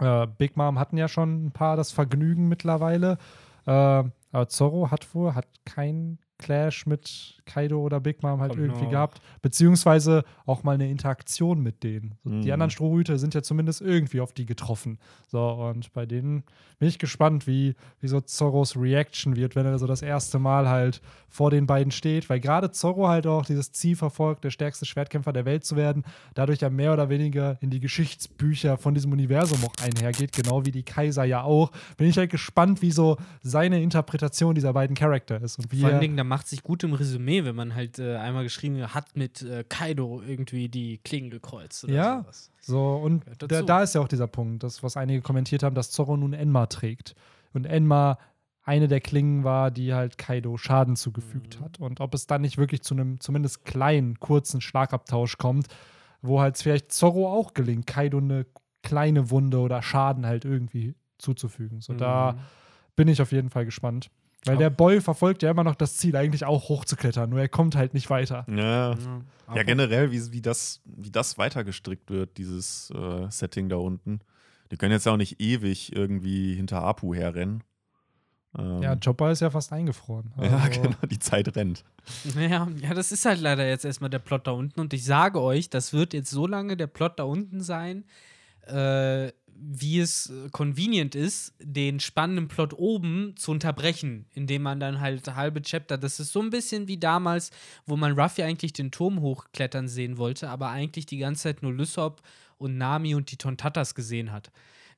[0.00, 3.18] äh, Big Mom hatten ja schon ein paar das Vergnügen mittlerweile.
[3.66, 8.62] Äh, aber Zorro hat wohl, hat keinen Clash mit Kaido oder Big Mom halt Kommt
[8.62, 8.90] irgendwie noch.
[8.90, 9.20] gehabt.
[9.42, 12.14] Beziehungsweise auch mal eine Interaktion mit denen.
[12.24, 12.52] So, Die Mhm.
[12.52, 14.98] anderen Strohhüte sind ja zumindest irgendwie auf die getroffen.
[15.26, 16.44] So, und bei denen
[16.78, 20.68] bin ich gespannt, wie, wie so Zorros Reaction wird, wenn er so das erste Mal
[20.68, 22.30] halt vor den beiden steht.
[22.30, 26.04] Weil gerade Zorro halt auch dieses Ziel verfolgt, der stärkste Schwertkämpfer der Welt zu werden,
[26.34, 30.70] dadurch ja mehr oder weniger in die Geschichtsbücher von diesem Universum auch einhergeht, genau wie
[30.70, 31.72] die Kaiser ja auch.
[31.96, 35.86] Bin ich halt gespannt, wie so seine Interpretation dieser beiden Charakter ist und wie Vor
[35.88, 38.94] allen er, Dingen, da macht sich gut im Resümee, wenn man halt äh, einmal geschrieben
[38.94, 42.20] hat, mit äh, Kaido irgendwie die Klingen gekreuzt oder Ja.
[42.22, 42.50] sowas.
[42.60, 45.90] So, und da, da ist ja auch dieser Punkt, das, was einige kommentiert haben, dass
[45.90, 47.14] Zorro nun Enma trägt.
[47.54, 48.18] Und Enma
[48.62, 51.64] eine der Klingen war, die halt Kaido Schaden zugefügt Mhm.
[51.64, 51.80] hat.
[51.80, 55.68] Und ob es dann nicht wirklich zu einem zumindest kleinen, kurzen Schlagabtausch kommt,
[56.20, 58.44] wo halt vielleicht Zorro auch gelingt, Kaido eine
[58.82, 61.80] kleine Wunde oder Schaden halt irgendwie zuzufügen.
[61.80, 62.38] So, da Mhm.
[62.96, 64.10] bin ich auf jeden Fall gespannt.
[64.44, 67.48] Weil Auch- der Boy verfolgt ja immer noch das Ziel, eigentlich auch hochzuklettern, nur er
[67.48, 68.46] kommt halt nicht weiter.
[68.48, 68.96] Ja, Ja,
[69.56, 74.20] ja generell, wie, wie, das, wie das weitergestrickt wird, dieses äh, Setting da unten.
[74.70, 77.64] Die können jetzt auch nicht ewig irgendwie hinter Apu herrennen.
[78.56, 80.32] Ähm, Ja, Chopper ist ja fast eingefroren.
[80.40, 81.84] ja, Also- genau, die Zeit rennt.
[82.38, 84.78] Ja, ja, das ist halt leider jetzt erstmal der Plot da unten.
[84.80, 88.04] Und ich sage euch, das wird jetzt so lange der Plot da unten sein,
[88.66, 95.00] äh, wie es äh, convenient ist, den spannenden Plot oben zu unterbrechen, indem man dann
[95.00, 97.50] halt halbe Chapter, das ist so ein bisschen wie damals,
[97.86, 101.72] wo man Ruffy eigentlich den Turm hochklettern sehen wollte, aber eigentlich die ganze Zeit nur
[101.72, 102.22] Lysop
[102.58, 104.50] und Nami und die Tontatas gesehen hat.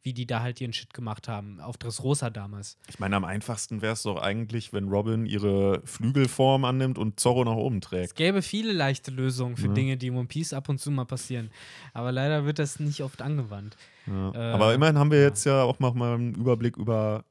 [0.03, 2.78] Wie die da halt ihren Shit gemacht haben, auf Dressrosa damals.
[2.88, 7.44] Ich meine, am einfachsten wäre es doch eigentlich, wenn Robin ihre Flügelform annimmt und Zorro
[7.44, 8.14] nach oben Es trägt.
[8.16, 9.72] gäbe viele leichte Lösungen für Ja.
[9.74, 11.51] Dinge, die in One Piece ab und zu mal passieren.
[11.92, 13.76] Aber leider wird das nicht oft angewandt.
[14.07, 14.30] Ja.
[14.32, 17.26] Äh, Aber immerhin haben wir jetzt ja auch mal einen Überblick über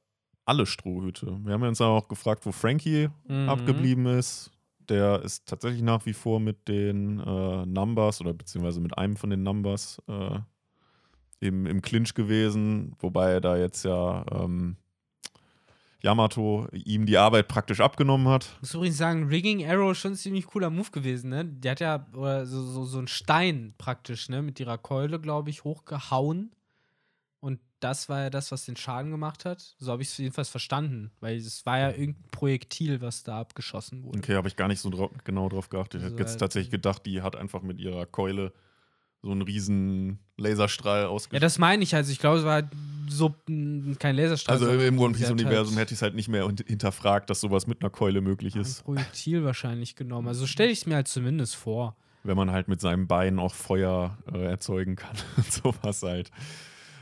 [0.45, 1.39] alle Strohhüte.
[1.43, 3.49] Wir haben uns auch gefragt, wo Frankie Mhm.
[3.49, 4.51] abgeblieben ist.
[4.89, 9.30] Der ist tatsächlich nach wie vor mit den äh, Numbers oder beziehungsweise mit einem von
[9.32, 10.39] den Numbers äh,
[11.40, 14.76] im, im Clinch gewesen, wobei er da jetzt ja ähm,
[16.02, 18.46] Yamato ihm die Arbeit praktisch abgenommen hat.
[18.56, 21.44] Ich muss übrigens sagen, Rigging Arrow ist schon ein ziemlich cooler Move gewesen, ne?
[21.46, 25.50] Die hat ja oder so, so, so einen Stein praktisch, ne, mit ihrer Keule, glaube
[25.50, 26.52] ich, hochgehauen.
[27.42, 29.76] Und das war ja das, was den Schaden gemacht hat.
[29.80, 31.12] So habe ich es jedenfalls verstanden.
[31.22, 34.20] Weil es war ja irgendein Projektil, was da abgeschossen wurde.
[34.20, 36.02] Okay, habe ich gar nicht so drau genau drauf geachtet.
[36.02, 38.52] Ich Also hätte jetzt halt- tatsächlich gedacht, die hat einfach mit ihrer Keule
[39.22, 41.43] so einen riesen Laserstrahl Ja, ausgeschickt.
[41.43, 41.93] das meine ich.
[41.95, 42.67] Also, ich glaube, es war halt
[43.09, 43.36] so
[43.99, 44.55] kein Laserstrahl.
[44.55, 47.82] also im One Piece-Universum hätte ich es halt nicht mehr hint- hinterfragt, dass sowas mit
[47.82, 48.84] einer Keule möglich ein ist.
[48.84, 50.28] Projektil wahrscheinlich genommen.
[50.28, 51.95] Also, so stelle ich es mir halt zumindest vor.
[52.24, 55.15] wenn man halt mit seinem Bein auch Feuer äh, erzeugen kann.
[55.49, 56.30] Sowas halt.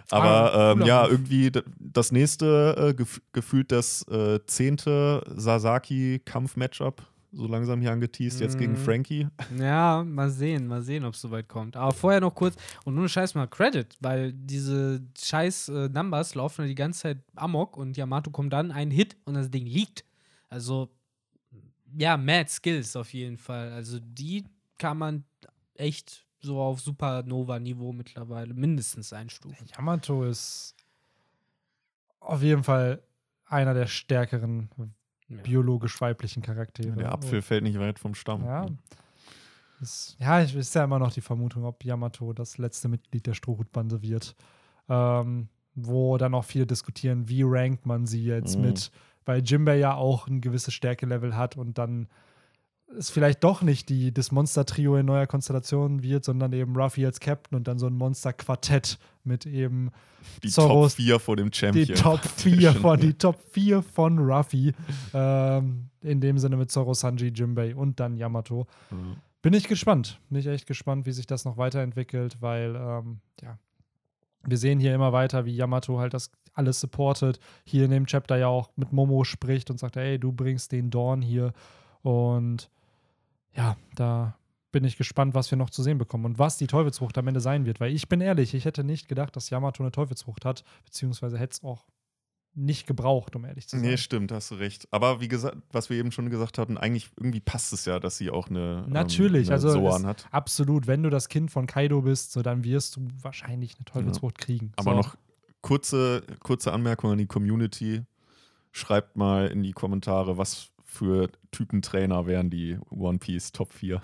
[0.09, 7.01] Aber Ah, ähm, ja, irgendwie das nächste äh, gef gefühlt das äh, zehnte Sasaki-Kampf-Matchup
[7.31, 8.77] so langsam hier angeteased, jetzt gegen Mhm.
[8.77, 9.27] Frankie.
[9.57, 11.75] Ja, mal sehen, mal sehen, ob es soweit kommt.
[11.75, 12.55] Aber vorher noch kurz,
[12.85, 17.17] und nur scheiß mal Credit, weil diese scheiß äh, Numbers laufen ja die ganze Zeit
[17.35, 20.05] amok und Yamato kommt dann, ein Hit und das Ding liegt.
[20.49, 20.89] Also,
[21.97, 23.71] ja, Mad Skills auf jeden Fall.
[23.71, 24.45] Also, die
[24.77, 25.23] kann man
[25.75, 29.67] echt so auf Supernova-Niveau mittlerweile mindestens einstufen.
[29.75, 30.75] Yamato ist
[32.19, 33.01] auf jeden Fall
[33.45, 34.69] einer der stärkeren
[35.29, 35.41] Ja.
[35.41, 36.91] biologisch weiblichen Charaktere.
[36.95, 38.45] Der Apfel fällt nicht weit vom Stamm.
[38.45, 38.65] Ja.
[39.79, 44.01] Ist, ja, ist ja immer noch die Vermutung, ob Yamato das letzte Mitglied der Strohhutbande
[44.01, 44.35] wird.
[44.89, 48.61] Ähm, wo dann auch viele diskutieren, wie rankt man sie jetzt Mhm.
[48.65, 48.91] mit,
[49.25, 52.07] weil Jimbei ja auch ein gewisses Stärkelevel hat und dann
[52.97, 57.19] es vielleicht doch nicht die, das Monster-Trio in neuer Konstellation wird, sondern eben Ruffy als
[57.19, 59.91] Captain und dann so ein Monster-Quartett mit eben
[60.43, 61.97] Die Zoros- Top 4 vor dem die Champion.
[61.97, 64.73] Top 4 von, die Top 4 von Ruffy.
[65.13, 68.67] Ähm, in dem Sinne mit Zoro, Sanji, Jimbei und dann Yamato.
[68.89, 69.17] Mhm.
[69.41, 70.19] Bin ich gespannt.
[70.29, 73.57] Bin ich echt gespannt, wie sich das noch weiterentwickelt, weil, ähm, ja,
[74.45, 77.39] wir sehen hier immer weiter, wie Yamato halt das alles supportet.
[77.65, 80.89] Hier in dem Chapter ja auch mit Momo spricht und sagt, ey, du bringst den
[80.89, 81.51] Dorn hier.
[82.01, 82.69] Und
[83.57, 84.37] ja, da
[84.71, 87.39] bin ich gespannt, was wir noch zu sehen bekommen und was die Teufelsfrucht am Ende
[87.39, 87.79] sein wird.
[87.79, 91.53] Weil ich bin ehrlich, ich hätte nicht gedacht, dass Yamato eine Teufelsfrucht hat, beziehungsweise hätte
[91.53, 91.85] es auch
[92.53, 93.87] nicht gebraucht, um ehrlich zu sein.
[93.87, 94.87] Nee, stimmt, hast du recht.
[94.91, 98.17] Aber wie gesagt, was wir eben schon gesagt hatten, eigentlich irgendwie passt es ja, dass
[98.17, 100.27] sie auch eine, Natürlich, ähm, eine also hat.
[100.31, 104.39] Absolut, wenn du das Kind von Kaido bist, so dann wirst du wahrscheinlich eine Teufelsfrucht
[104.39, 104.73] kriegen.
[104.75, 104.97] Aber so.
[104.97, 105.17] noch
[105.61, 108.03] kurze, kurze Anmerkung an die Community.
[108.71, 114.01] Schreibt mal in die Kommentare, was für Typentrainer wären die One Piece Top 4.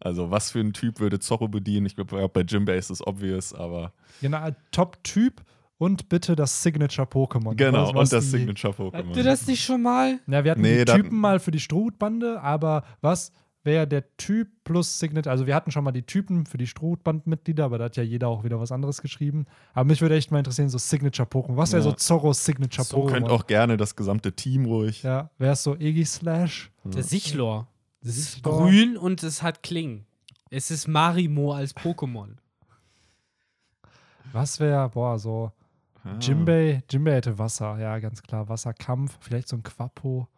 [0.00, 1.86] Also, was für ein Typ würde Zorro bedienen?
[1.86, 5.42] Ich glaube, bei Jimbei ist es obvious, aber Genau, Top-Typ
[5.78, 7.54] und bitte das Signature-Pokémon.
[7.54, 8.92] genau, Was- was und das Signature-Pokémon.
[9.08, 10.20] Habt ihr das nicht schon mal?
[10.26, 13.32] Ja, wir hatten Nee, die Typen mal für die Strohhutbande, aber was
[13.66, 15.30] wäre der Typ plus Signature?
[15.30, 18.28] Also wir hatten schon mal die Typen für die Strohhutbandmitglieder, aber da hat ja jeder
[18.28, 19.44] auch wieder was anderes geschrieben.
[19.74, 21.56] Aber mich würde echt mal interessieren, so Signature-Pokémon.
[21.56, 21.90] Was wäre Ja.
[21.90, 23.10] so Zorros Signature-Pokémon?
[23.10, 25.02] Könnt auch gerne das gesamte Team ruhig.
[25.02, 26.70] Ja, wäre es so Iggy Slash?
[26.84, 27.68] Der Sichlor.
[28.02, 28.62] Das ist Sichlor.
[28.62, 30.06] grün und es hat Klingen.
[30.48, 32.36] Es ist Marimo als Pokémon.
[34.32, 35.52] Was wäre, boah, so
[36.04, 36.18] Ah.
[36.20, 38.48] Jimbei, Jimbei hätte Wasser, ja, ganz klar.
[38.48, 40.28] Wasserkampf, vielleicht so ein Quappo.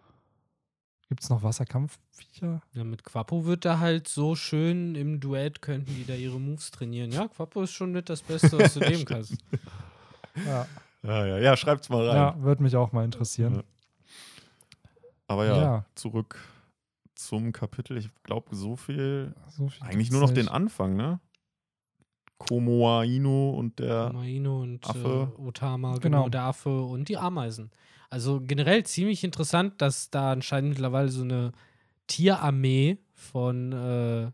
[1.08, 2.60] Gibt es noch Wasserkampfviecher?
[2.74, 6.70] Ja, mit Quappo wird da halt so schön im Duett könnten die da ihre Moves
[6.70, 7.10] trainieren.
[7.12, 9.34] Ja, Quappo ist schon mit das Beste, was du nehmen kannst.
[10.44, 10.66] Ja,
[11.02, 12.16] Ja, ja, ja, schreibt's mal rein.
[12.16, 13.54] ja würde mich auch mal interessieren.
[13.56, 13.62] Ja.
[15.28, 15.84] Aber ja, Ja.
[15.94, 16.38] zurück
[17.14, 17.96] zum Kapitel.
[17.96, 19.34] Ich glaube, so viel.
[19.48, 20.36] So viel Eigentlich nur noch nicht.
[20.38, 21.20] den Anfang, ne?
[22.38, 24.12] Komoa Inu und der.
[24.12, 25.32] Maino und Affe.
[25.36, 26.00] Äh, Otama, genau.
[26.00, 26.28] Genau.
[26.28, 27.70] der Affe und die Ameisen.
[28.10, 31.52] Also generell ziemlich interessant, dass da anscheinend mittlerweile so eine
[32.06, 34.30] Tierarmee von äh,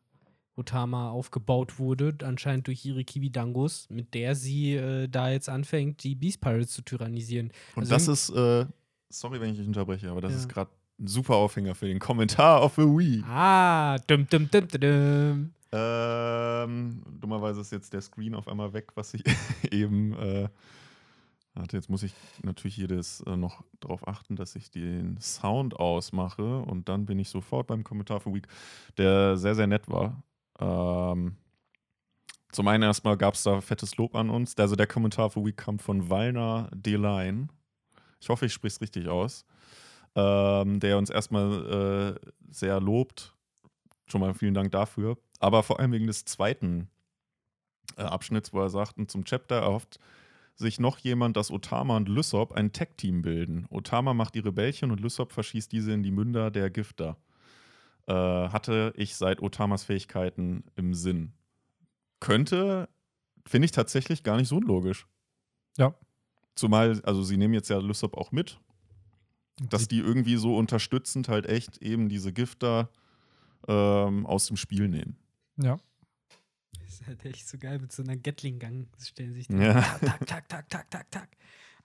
[0.57, 6.15] Otama aufgebaut wurde, anscheinend durch ihre Kibidangos, mit der sie äh, da jetzt anfängt, die
[6.15, 7.51] Beast Pirates zu tyrannisieren.
[7.75, 8.67] Und Also das ist, äh,
[9.09, 10.39] sorry, wenn ich dich unterbreche, aber das Ja.
[10.39, 10.71] ist gerade
[11.01, 13.25] ein super Aufhänger für den Kommentar auf the Wii.
[13.27, 15.51] Ah, dum, dum, dum, dum, dum.
[15.73, 19.25] Ähm, dummerweise ist jetzt der Screen auf einmal weg, was ich
[19.73, 20.13] eben.
[20.15, 20.49] Äh,
[21.55, 26.59] warte, jetzt muss ich natürlich jedes äh, noch darauf achten, dass ich den Sound ausmache
[26.61, 28.49] und dann bin ich sofort beim Kommentar von Week,
[28.99, 30.23] der sehr, sehr nett war.
[30.59, 31.37] Ähm,
[32.53, 34.57] zum einen erstmal gab es da fettes Lob an uns.
[34.57, 37.49] Also der Kommentar für Week kam von Walner Deline.
[38.21, 39.45] Ich hoffe, ich spreche es richtig aus.
[40.15, 43.35] Ähm, der uns erstmal äh, sehr lobt.
[44.07, 45.19] Schon mal vielen Dank dafür.
[45.41, 46.89] Aber vor allem wegen des zweiten
[47.97, 49.99] äh, Abschnitts, wo er sagt, und zum Chapter erhofft
[50.57, 53.67] sich noch jemand, dass Otama und Lysop ein Tech-Team bilden.
[53.71, 57.17] Otama macht die Rebellchen und Lysop verschießt diese in die Münder der Gifter.
[58.07, 61.33] Äh, hatte ich seit Otamas Fähigkeiten im Sinn.
[62.21, 62.89] Könnte,
[63.47, 65.07] finde ich tatsächlich gar nicht so unlogisch.
[65.77, 65.95] Ja.
[66.55, 68.61] Zumal, also sie nehmen jetzt ja Lysop auch mit,
[69.69, 72.91] dass die irgendwie so unterstützend halt echt eben diese Gifter
[73.67, 75.17] ähm, aus dem Spiel nehmen.
[75.57, 75.79] Ja.
[76.83, 78.87] Das ist halt echt so geil mit so einer Gatling-Gang.
[79.01, 79.81] Stellen sich die Ja.
[79.81, 81.29] tak, tak, tak, tak, tak, tak.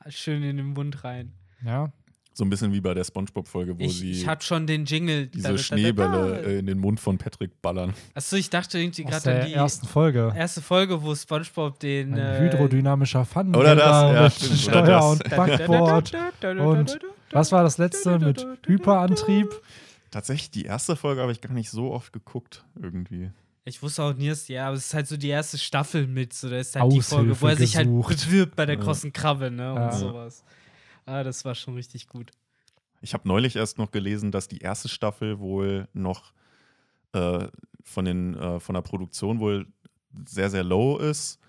[0.10, 1.34] Schön in den Mund rein.
[1.66, 1.92] Ja.
[2.34, 5.28] So ein bisschen wie bei der Spongebob-Folge, wo Ich, sie ich hab schon den Jingle.
[5.28, 7.94] diese Schneebälle äh, in den Mund von Patrick ballern.
[8.14, 10.32] Achso, ich dachte irgendwie gerade an die ersten Folge.
[10.34, 12.14] erste Folge, wo SpongeBob den.
[12.14, 15.06] Ein äh, hydrodynamischer Pfannen Oder das, ja, stimmt, oder Steuer das.
[15.12, 16.16] und Backboard.
[16.60, 17.00] Und
[17.32, 19.50] was war das letzte mit Hyperantrieb?
[20.12, 23.32] Tatsächlich, die erste Folge habe ich gar nicht so oft geguckt, irgendwie.
[23.70, 26.34] Ich wusste auch nie, dass ja, aber es ist halt so die erste Staffel mit,
[26.34, 29.52] so da ist halt die Folge, wo er sich halt bewirbt bei der großen Krabbe,
[29.52, 29.92] ne, und ja.
[29.92, 30.44] sowas.
[31.06, 32.32] Ah, das war schon richtig gut.
[33.02, 36.34] Ich habe neulich erst noch gelesen, dass die erste Staffel wohl noch
[37.14, 37.48] äh,
[37.84, 39.68] von, den, äh, von der Produktion wohl
[40.26, 41.40] sehr, sehr low ist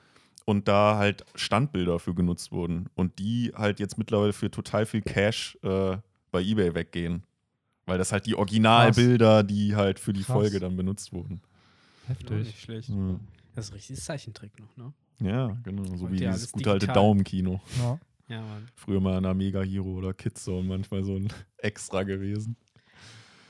[0.44, 5.02] und da halt Standbilder für genutzt wurden und die halt jetzt mittlerweile für total viel
[5.02, 5.97] Cash äh,
[6.30, 7.24] bei eBay weggehen.
[7.86, 10.34] Weil das halt die Originalbilder, die halt für die Krass.
[10.34, 11.40] Folge dann benutzt wurden.
[12.11, 12.31] Heftig.
[12.31, 12.89] Ja, nicht schlecht.
[12.89, 13.20] Ja.
[13.55, 14.93] Das ist ein richtiges Zeichentrick noch, ne?
[15.20, 15.85] Ja, genau.
[15.97, 17.61] So Heute wie dieses gute alte Daumenkino.
[17.78, 18.01] Ja.
[18.28, 18.69] ja, Mann.
[18.74, 21.28] Früher mal in einer Mega Hero oder Kidzone manchmal so ein
[21.59, 22.57] Extra gewesen.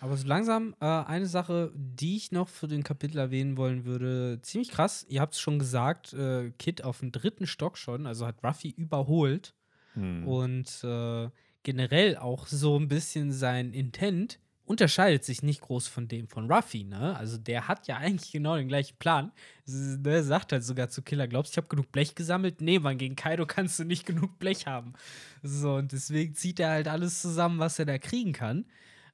[0.01, 4.41] Aber so langsam äh, eine Sache, die ich noch für den Kapitel erwähnen wollen würde,
[4.43, 5.05] ziemlich krass.
[5.09, 8.71] Ihr habt es schon gesagt, äh, Kid auf dem dritten Stock schon, also hat Ruffy
[8.71, 9.55] überholt.
[9.95, 10.27] Hm.
[10.27, 11.29] Und äh,
[11.63, 16.85] generell auch so ein bisschen sein Intent unterscheidet sich nicht groß von dem von Ruffy,
[16.85, 17.17] ne?
[17.17, 19.33] Also der hat ja eigentlich genau den gleichen Plan.
[19.67, 22.61] Der sagt halt sogar zu Killer, glaubst du, ich habe genug Blech gesammelt?
[22.61, 24.93] Nee, man, gegen Kaido kannst du nicht genug Blech haben.
[25.43, 28.65] So, und deswegen zieht er halt alles zusammen, was er da kriegen kann.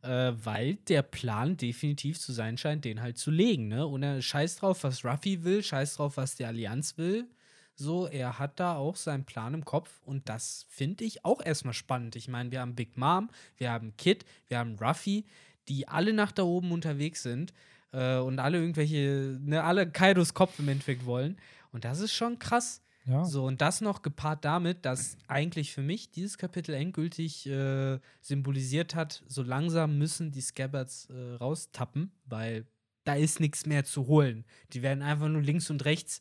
[0.03, 3.87] Äh, weil der Plan definitiv zu sein scheint, den halt zu legen, ne?
[3.87, 7.31] Und er scheißt drauf, was Ruffy will, scheißt drauf, was die Allianz will.
[7.79, 11.75] So, er hat da auch seinen Plan im Kopf und das finde ich auch erstmal
[11.75, 12.17] spannend.
[12.17, 13.29] Ich meine, wir haben Big Mom,
[13.59, 15.27] wir haben Kid, wir haben Ruffy,
[15.69, 17.53] die alle nach da oben unterwegs sind
[17.93, 21.39] äh, und alle irgendwelche, ne, alle Kaidos Kopf im Endeffekt wollen.
[21.73, 22.83] Und das ist schon krass.
[23.07, 23.25] Ja.
[23.25, 28.97] So, und das noch gepaart damit, dass eigentlich für mich dieses Kapitel endgültig äh, symbolisiert
[28.97, 32.67] hat, so langsam müssen die Scabbards äh, raustappen, weil
[33.05, 34.45] da ist nichts mehr zu holen.
[34.73, 36.21] Die werden einfach nur links und rechts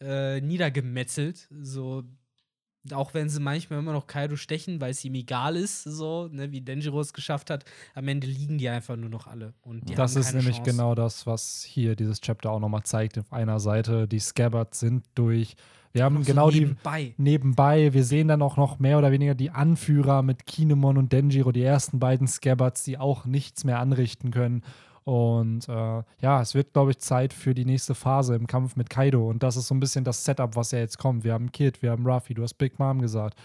[0.00, 1.48] äh, niedergemetzelt.
[1.60, 2.04] So,
[2.90, 6.50] auch wenn sie manchmal immer noch Kaido stechen, weil es ihm egal ist, so, ne,
[6.50, 7.64] wie Denjiro es geschafft hat,
[7.94, 9.54] am Ende liegen die einfach nur noch alle.
[9.62, 10.70] Und das ist nämlich Chance.
[10.70, 13.18] genau das, was hier dieses Chapter auch nochmal zeigt.
[13.18, 15.54] Auf einer Seite, die Scabbards sind durch.
[15.92, 17.14] Wir haben genau so nebenbei.
[17.16, 17.92] die nebenbei.
[17.92, 21.62] Wir sehen dann auch noch mehr oder weniger die Anführer mit Kinemon und Denjiro, die
[21.62, 24.62] ersten beiden Scabbards, die auch nichts mehr anrichten können.
[25.04, 28.88] Und äh, ja, es wird, glaube ich, Zeit für die nächste Phase im Kampf mit
[28.88, 29.28] Kaido.
[29.28, 31.24] Und das ist so ein bisschen das Setup, was ja jetzt kommt.
[31.24, 33.36] Wir haben Kid, wir haben Ruffy, du hast Big Mom gesagt.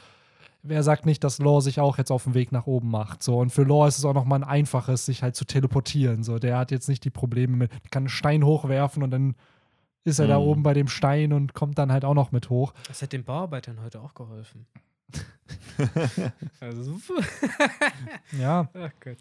[0.61, 3.23] Wer sagt nicht, dass Law sich auch jetzt auf den Weg nach oben macht?
[3.23, 6.23] So, und für Law ist es auch nochmal ein einfaches, sich halt zu teleportieren.
[6.23, 9.35] So, der hat jetzt nicht die Probleme mit, kann einen Stein hochwerfen und dann
[10.03, 10.29] ist er mhm.
[10.29, 12.73] da oben bei dem Stein und kommt dann halt auch noch mit hoch.
[12.87, 14.67] Das hat den Bauarbeitern heute auch geholfen.
[16.59, 16.97] also
[18.37, 18.69] ja.
[18.73, 19.17] Ach Gott.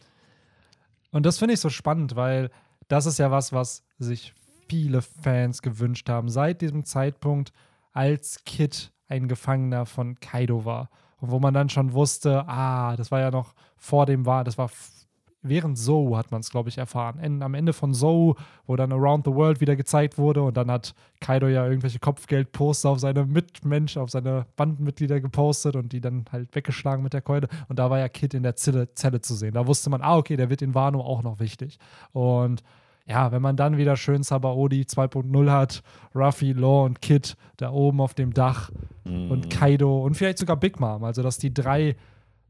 [1.16, 2.50] Und das finde ich so spannend, weil
[2.88, 4.34] das ist ja was, was sich
[4.68, 7.54] viele Fans gewünscht haben, seit diesem Zeitpunkt,
[7.94, 10.90] als Kid ein Gefangener von Kaido war.
[11.16, 14.58] Und wo man dann schon wusste, ah, das war ja noch vor dem war, das
[14.58, 14.68] war
[15.48, 17.18] während Zoe hat man es, glaube ich, erfahren.
[17.18, 18.34] En, am Ende von Zoe,
[18.66, 22.90] wo dann Around the World wieder gezeigt wurde und dann hat Kaido ja irgendwelche Kopfgeldposter
[22.90, 27.48] auf seine Mitmenschen, auf seine Bandenmitglieder gepostet und die dann halt weggeschlagen mit der Keule.
[27.68, 29.54] Und da war ja Kid in der Zelle, Zelle zu sehen.
[29.54, 31.78] Da wusste man, ah, okay, der wird in Wano auch noch wichtig.
[32.12, 32.62] Und
[33.06, 35.82] ja, wenn man dann wieder schön Sabaody 2.0 hat,
[36.14, 38.70] Ruffy, Law und Kid da oben auf dem Dach
[39.04, 39.30] mm.
[39.30, 41.94] und Kaido und vielleicht sogar Big Mom, also dass die drei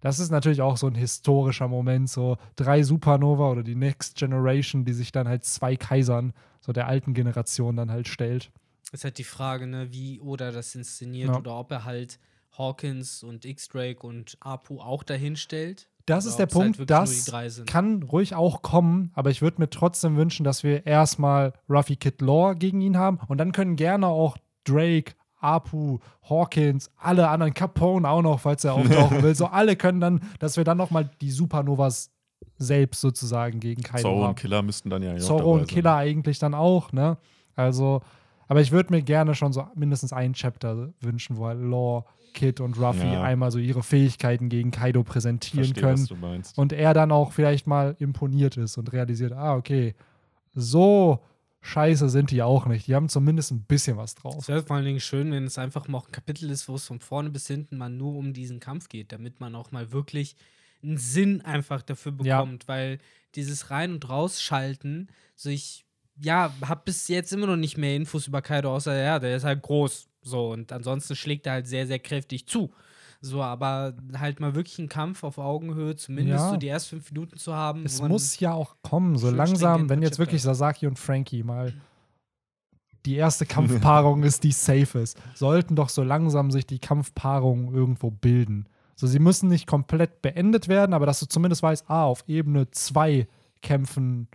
[0.01, 4.85] das ist natürlich auch so ein historischer Moment, so drei Supernova oder die Next Generation,
[4.85, 8.51] die sich dann halt zwei Kaisern, so der alten Generation dann halt stellt.
[8.93, 11.39] Ist halt die Frage, ne, wie Oda das inszeniert ja.
[11.39, 12.19] oder ob er halt
[12.57, 15.89] Hawkins und X-Drake und Apu auch dahin stellt.
[16.07, 17.33] Das ist der Punkt, halt das
[17.67, 22.21] kann ruhig auch kommen, aber ich würde mir trotzdem wünschen, dass wir erstmal Ruffy Kid
[22.21, 25.99] Lore gegen ihn haben und dann können gerne auch Drake, Apu,
[26.29, 29.35] Hawkins, alle anderen, Capone auch noch, falls er auftauchen will.
[29.37, 32.11] So alle können dann, dass wir dann noch mal die Supernovas
[32.59, 34.29] selbst sozusagen gegen Kaido Zorro haben.
[34.31, 36.09] und Killer müssten dann ja Zorro und Killer sein.
[36.09, 37.19] eigentlich dann auch, ne?
[37.55, 38.01] Also,
[38.49, 42.05] aber ich würde mir gerne schon so mindestens ein Chapter wünschen, wo halt Law,
[42.35, 43.23] Kid und Ruffy ja.
[43.23, 46.43] einmal so ihre Fähigkeiten gegen Kaido präsentieren Versteh, können.
[46.57, 49.95] Und er dann auch vielleicht mal imponiert ist und realisiert, ah, okay,
[50.55, 51.21] so
[51.67, 52.87] scheiße sind die auch nicht.
[52.87, 54.37] Die haben zumindest ein bisschen was drauf.
[54.39, 56.87] Es wäre vor allen Dingen schön, wenn es einfach mal ein Kapitel ist, wo es
[56.87, 60.37] von vorne bis hinten mal nur um diesen Kampf geht, damit man auch mal wirklich
[60.83, 62.69] einen Sinn einfach dafür bekommt, ja.
[62.69, 62.99] weil
[63.35, 65.85] dieses Rein- und Rausschalten, so ich,
[66.21, 69.45] ja, hab bis jetzt immer noch nicht mehr Infos über Kaido, außer, ja, der ist
[69.45, 72.73] halt groß, so, und ansonsten schlägt er halt sehr, sehr kräftig zu.
[73.21, 76.51] So, aber halt mal wirklich einen Kampf auf Augenhöhe, zumindest ja.
[76.51, 77.85] so die ersten fünf Minuten zu haben.
[77.85, 81.73] Es muss ja auch kommen, so langsam, wenn jetzt wirklich Sasaki und Frankie mal
[83.05, 88.11] die erste Kampfpaarung ist, die safe ist, sollten doch so langsam sich die Kampfpaarungen irgendwo
[88.11, 88.69] bilden.
[88.97, 92.71] So, sie müssen nicht komplett beendet werden, aber dass du zumindest weißt, ah, auf Ebene
[92.71, 93.27] 2
[93.61, 94.29] kämpfen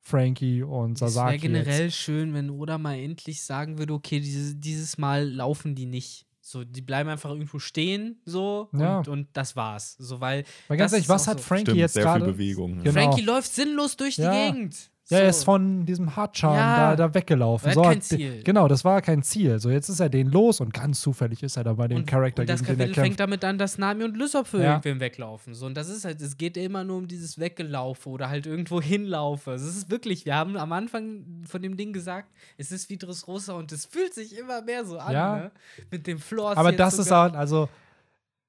[0.00, 1.38] Frankie und Es wäre Sasaki.
[1.38, 1.96] generell jetzt.
[1.96, 6.26] schön, wenn Oda mal endlich sagen würde, okay, dieses, dieses Mal laufen die nicht.
[6.42, 8.98] So, die bleiben einfach irgendwo stehen, so, Ja.
[8.98, 9.94] und, und das war's.
[9.98, 11.44] So, weil Weil ganz das ehrlich, ist was hat so.
[11.44, 12.24] Frankie Stimmt, jetzt sehr viel gerade?
[12.32, 12.76] Bewegung.
[12.78, 12.82] ja.
[12.84, 12.92] Genau.
[12.92, 14.50] Frankie läuft sinnlos durch die Ja.
[14.50, 14.90] Gegend.
[15.10, 15.38] Ja, er So.
[15.38, 16.90] ist von diesem Hardcharm Ja.
[16.94, 17.68] da, da weggelaufen.
[17.68, 18.42] Er So kein Ziel.
[18.44, 19.58] Genau, das war kein Ziel.
[19.58, 22.06] So, jetzt ist er den los und ganz zufällig ist er da bei dem und,
[22.06, 23.20] Charakter, und das gegen den er Kapitel fängt kämpft.
[23.20, 24.70] damit an, dass Nami und Lysop für Ja.
[24.72, 25.54] irgendwen weglaufen.
[25.54, 28.80] So, und das ist halt, es geht immer nur um dieses Weggelaufe oder halt irgendwo
[28.82, 29.52] hinlaufe.
[29.52, 33.54] Es ist wirklich, wir haben am Anfang von dem Ding gesagt, es ist wie Dressrosa
[33.54, 35.36] und es fühlt sich immer mehr so an, Ja.
[35.36, 35.50] ne?
[35.90, 36.56] Mit dem Floor.
[36.56, 37.68] Aber das ist halt, also,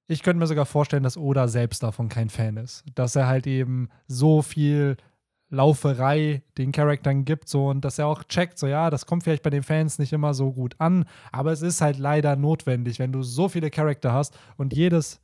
[0.07, 2.83] ich könnte mir sogar vorstellen, dass Oda selbst davon kein Fan ist.
[2.95, 4.97] Dass er halt eben so viel
[5.51, 9.43] Lauferei den Charakteren gibt, so und dass er auch checkt, so ja, das kommt vielleicht
[9.43, 13.11] bei den Fans nicht immer so gut an, aber es ist halt leider notwendig, wenn
[13.11, 15.19] du so viele Charakter hast und jedes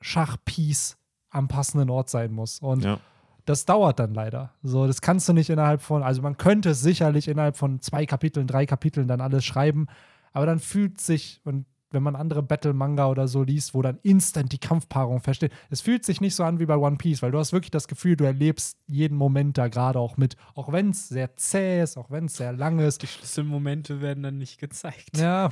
[0.00, 0.96] Schachpiece
[1.30, 2.58] am passenden Ort sein muss.
[2.60, 2.98] Und Ja.
[3.44, 4.52] das dauert dann leider.
[4.62, 8.06] So, das kannst du nicht innerhalb von, also man könnte es sicherlich innerhalb von zwei
[8.06, 9.86] Kapiteln, drei Kapiteln dann alles schreiben,
[10.32, 11.64] aber dann fühlt sich, und
[11.94, 16.04] wenn man andere Battle-Manga oder so liest, wo dann instant die Kampfpaarung versteht, es fühlt
[16.04, 18.24] sich nicht so an wie bei One Piece, weil du hast wirklich das Gefühl, du
[18.24, 22.26] erlebst jeden Moment da gerade auch mit, auch wenn es sehr zäh ist, auch wenn
[22.26, 23.02] es sehr lang ist.
[23.02, 25.16] Die Schlüsselmomente werden dann nicht gezeigt.
[25.16, 25.48] Ja.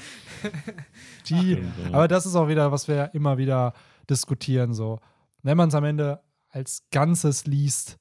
[1.26, 1.62] Die,
[1.92, 3.72] aber das ist auch wieder, was wir immer wieder
[4.10, 4.74] diskutieren.
[4.74, 4.98] So,
[5.42, 7.98] wenn man es am Ende als Ganzes liest,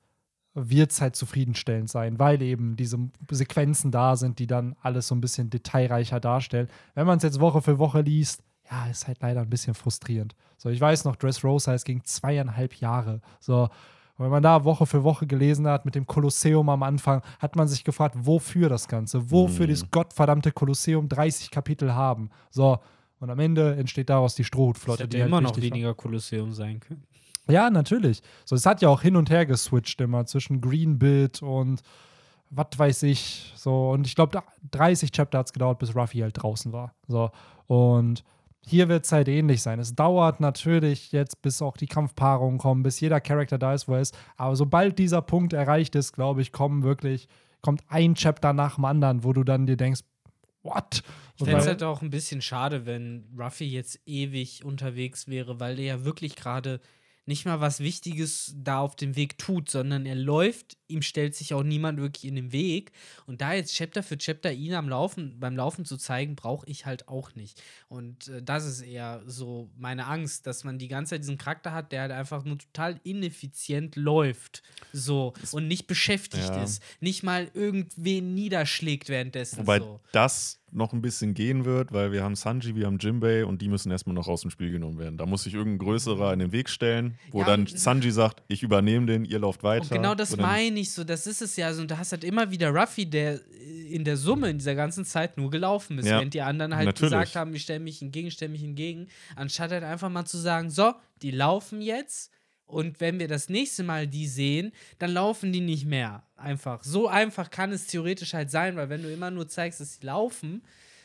[0.54, 2.98] wird es halt zufriedenstellend sein, weil eben diese
[3.30, 6.68] Sequenzen da sind, die dann alles so ein bisschen detailreicher darstellen.
[6.94, 10.36] Wenn man es jetzt Woche für Woche liest, ja, ist halt leider ein bisschen frustrierend.
[10.58, 13.22] So, ich weiß noch, Dressrosa, es ging zweieinhalb Jahre.
[13.40, 13.64] So,
[14.18, 17.56] und wenn man da Woche für Woche gelesen hat mit dem Kolosseum am Anfang, hat
[17.56, 19.32] man sich gefragt, wofür das Ganze?
[19.32, 19.70] Wofür Mhm.
[19.70, 22.30] dieses gottverdammte Kolosseum 30 Kapitel haben?
[22.50, 22.78] So,
[23.20, 25.04] und am Ende entsteht daraus die Das Strohhutflotte.
[25.04, 25.76] hätte die halt immer noch wichtig war.
[25.76, 27.04] weniger Kolosseum sein können.
[27.48, 28.22] Ja, natürlich.
[28.46, 31.82] So, es hat ja auch hin und her geswitcht immer zwischen Greenbit und
[32.50, 33.54] was weiß ich.
[33.56, 36.94] So, und ich glaube, 30 Chapter hat es gedauert, bis Ruffy halt draußen war.
[37.08, 37.32] So,
[37.68, 38.24] und
[38.64, 39.80] hier wird es halt ähnlich sein.
[39.80, 43.96] Es dauert natürlich jetzt, bis auch die Kampfpaarungen kommen, bis jeder Charakter da ist, wo
[43.96, 44.16] er ist.
[44.38, 47.28] Aber sobald dieser Punkt erreicht ist, glaube ich, kommen wirklich,
[47.62, 50.02] kommt ein Chapter nach dem anderen, wo du dann dir denkst,
[50.62, 51.02] what?
[51.38, 55.76] Ich fände es halt auch ein bisschen schade, wenn Ruffy jetzt ewig unterwegs wäre, weil
[55.78, 56.80] der ja wirklich gerade
[57.26, 61.54] nicht mal was Wichtiges da auf dem Weg tut, sondern er läuft, ihm stellt sich
[61.54, 62.92] auch niemand wirklich in den Weg.
[63.26, 66.86] Und da jetzt Chapter für Chapter ihn am Laufen, beim Laufen zu zeigen, brauche ich
[66.86, 67.62] halt auch nicht.
[67.88, 71.74] Und äh, das ist eher so meine Angst, dass man die ganze Zeit diesen Charakter
[71.74, 74.64] hat, der halt einfach nur total ineffizient läuft.
[74.94, 76.64] So und nicht beschäftigt Ja.
[76.64, 76.84] ist.
[77.00, 79.60] Nicht mal irgendwen niederschlägt währenddessen.
[79.60, 80.00] Wobei so.
[80.12, 83.68] das noch ein bisschen gehen wird, weil wir haben Sanji, wir haben Jinbei und die
[83.68, 85.18] müssen erstmal noch aus dem Spiel genommen werden.
[85.18, 88.64] Da muss sich irgendein größerer in den Weg stellen, wo Ja, dann Sanji sagt, ich
[88.64, 89.84] übernehme den, ihr lauft weiter.
[89.84, 91.68] Und genau das meine ich so, das ist es ja.
[91.68, 94.76] Also, und da hast halt immer wieder Ruffy, der äh, in der Summe in dieser
[94.76, 97.12] ganzen Zeit nur gelaufen ist, Ja, während die anderen halt natürlich.
[97.12, 100.70] gesagt haben, ich stelle mich entgegen, stelle mich entgegen, anstatt halt einfach mal zu sagen,
[100.70, 102.32] so, die laufen jetzt
[102.66, 106.24] und wenn wir das nächste Mal die sehen, dann laufen die nicht mehr.
[106.38, 106.84] Einfach.
[106.84, 110.06] So einfach kann es theoretisch halt sein, weil wenn du immer nur zeigst, dass sie
[110.06, 110.64] laufen,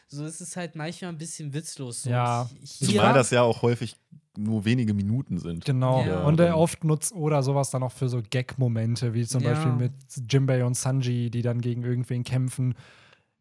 [0.09, 2.03] so ist es halt manchmal ein bisschen witzlos.
[2.05, 2.11] So.
[2.11, 2.49] Ja.
[2.63, 3.97] Hier- Zumal das ja auch häufig
[4.39, 5.65] nur wenige Minuten sind.
[5.65, 6.05] Genau.
[6.05, 6.23] Ja.
[6.25, 9.51] Und er dann- oft nutzt oder sowas dann auch für so Gag-Momente, wie zum Ja.
[9.55, 9.93] Beispiel mit
[10.31, 12.75] Jimbei und Sanji, die dann gegen irgendwen kämpfen.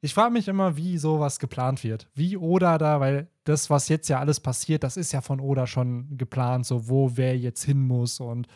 [0.01, 2.07] Ich frage mich immer, wie sowas geplant wird.
[2.13, 5.67] Wie Oda da, weil das, was jetzt ja alles passiert, das ist ja von Oda
[5.67, 8.47] schon geplant, so wo wer jetzt hin muss und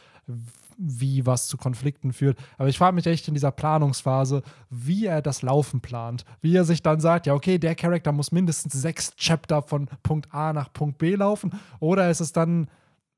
[0.79, 2.39] wie was zu Konflikten führt.
[2.57, 6.23] Aber ich frage mich echt in dieser Planungsphase, wie er das Laufen plant.
[6.41, 10.33] Wie er sich dann sagt, ja, okay, der Charakter muss mindestens sechs Chapter von Punkt
[10.33, 11.51] A nach Punkt B laufen.
[11.79, 12.69] Oder ist es dann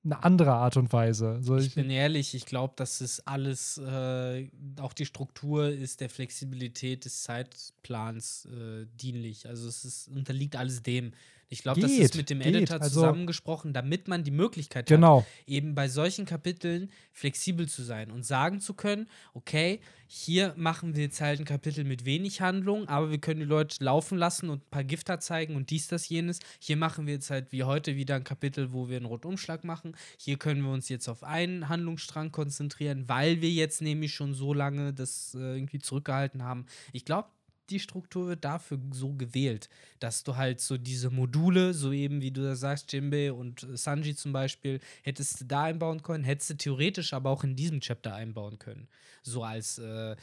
[0.03, 1.37] eine andere Art und Weise?
[1.41, 6.01] So, Ich ich, bin ehrlich, ich glaube, das ist alles, äh, auch die Struktur ist
[6.01, 9.47] der Flexibilität des Zeitplans äh, dienlich.
[9.47, 11.11] Also es ist, unterliegt alles dem.
[11.51, 12.55] Ich glaube, das ist mit dem geht.
[12.55, 15.25] Editor Also- zusammengesprochen, damit man die Möglichkeit hat, genau.
[15.45, 21.03] eben bei solchen Kapiteln flexibel zu sein und sagen zu können, okay, hier machen wir
[21.03, 24.63] jetzt halt ein Kapitel mit wenig Handlung, aber wir können die Leute laufen lassen und
[24.63, 26.39] ein paar Gifter zeigen und dies, das, jenes.
[26.59, 29.97] Hier machen wir jetzt halt wie heute wieder ein Kapitel, wo wir einen Rundumschlag machen.
[30.17, 34.53] Hier können wir uns jetzt auf einen Handlungsstrang konzentrieren, weil wir jetzt nämlich schon so
[34.53, 36.65] lange das äh, irgendwie zurückgehalten haben.
[36.93, 37.27] Ich glaube,
[37.71, 39.69] die Struktur wird dafür so gewählt,
[39.99, 43.77] dass du halt so diese Module, so eben wie du da sagst, Jinbei und äh,
[43.77, 47.79] Sanji zum Beispiel, hättest du da einbauen können, hättest du theoretisch aber auch in diesem
[47.79, 48.87] Chapter einbauen können.
[49.23, 50.15] So als äh,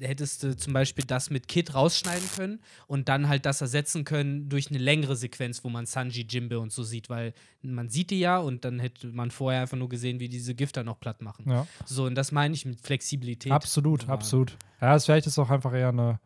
[0.00, 4.48] hättest du zum Beispiel das mit Kid rausschneiden können und dann halt das ersetzen können
[4.48, 7.32] durch eine längere Sequenz, wo man Sanji, Jimbe und so sieht, weil
[7.62, 10.82] man sieht die ja und dann hätte man vorher einfach nur gesehen, wie diese Gifter
[10.82, 11.48] noch platt machen.
[11.48, 11.66] Ja.
[11.84, 13.52] So, und das meine ich mit Flexibilität.
[13.52, 14.56] Absolut, absolut.
[14.80, 16.20] Ja, es vielleicht ist auch einfach eher eine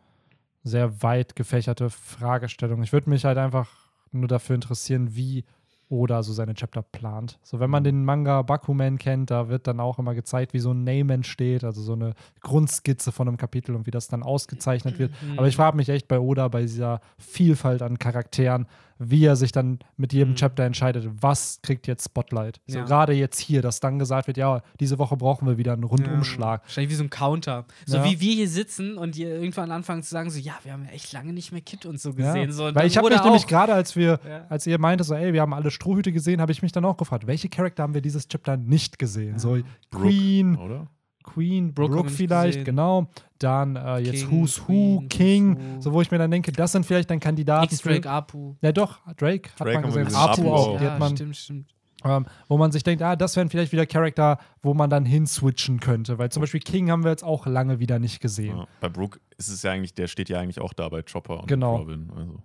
[0.62, 2.82] sehr weit gefächerte Fragestellung.
[2.82, 3.68] Ich würde mich halt einfach
[4.10, 5.44] nur dafür interessieren, wie
[5.88, 7.38] Oda so seine Chapter plant.
[7.42, 10.72] So, wenn man den Manga Bakuman kennt, da wird dann auch immer gezeigt, wie so
[10.72, 14.98] ein Name entsteht, also so eine Grundskizze von einem Kapitel und wie das dann ausgezeichnet
[14.98, 15.12] wird.
[15.22, 15.38] Mhm.
[15.38, 18.66] Aber ich frage mich echt bei Oda, bei dieser Vielfalt an Charakteren,
[18.98, 20.36] wie er sich dann mit jedem Mhm.
[20.36, 22.60] Chapter entscheidet, was kriegt jetzt Spotlight.
[22.66, 22.84] So Ja.
[22.84, 26.60] gerade jetzt hier, dass dann gesagt wird, ja, diese Woche brauchen wir wieder einen Rundumschlag.
[26.60, 27.64] Ja, wahrscheinlich wie so ein Counter.
[27.84, 28.04] So Ja.
[28.04, 30.90] wie wir hier sitzen und ihr irgendwann anfangen zu sagen, so, ja, wir haben ja
[30.92, 32.48] echt lange nicht mehr Kid und so gesehen.
[32.48, 32.52] Ja.
[32.52, 34.46] So, und Weil ich habe mich nämlich gerade, als wir, Ja.
[34.48, 36.96] als ihr meinte, so, ey, wir haben alle Strohhüte gesehen, habe ich mich dann auch
[36.96, 39.38] gefragt, welche Charakter haben wir dieses Chapter nicht gesehen?
[39.38, 39.58] So
[39.90, 40.86] Brooke, Queen, Oder?
[41.26, 42.64] Queen, Brooke Brooke, vielleicht, gesehen.
[42.64, 43.08] genau.
[43.38, 44.64] Dann äh, jetzt King, Who's Who,
[45.00, 45.80] Queen, King, Who's Who.
[45.82, 48.10] so wo ich mir dann denke, das sind vielleicht dann Kandidaten X-Drake, für.
[48.10, 48.54] Apu.
[48.62, 50.26] Ja, doch, Drake hat Drake man haben wir gesehen.
[50.26, 50.80] gesehen, Apu auch.
[50.80, 51.74] hat man, stimmt, stimmt.
[52.04, 55.80] ähm, wo man sich denkt, ah, das wären vielleicht wieder Charakter, wo man dann hinswitchen
[55.80, 56.18] könnte.
[56.18, 58.56] Weil zum Beispiel King haben wir jetzt auch lange wieder nicht gesehen.
[58.56, 58.66] Ja.
[58.80, 61.48] Bei Brooke ist es ja eigentlich, der steht ja eigentlich auch da bei Chopper und
[61.48, 61.76] Genau.
[61.76, 62.10] Robin.
[62.16, 62.38] Also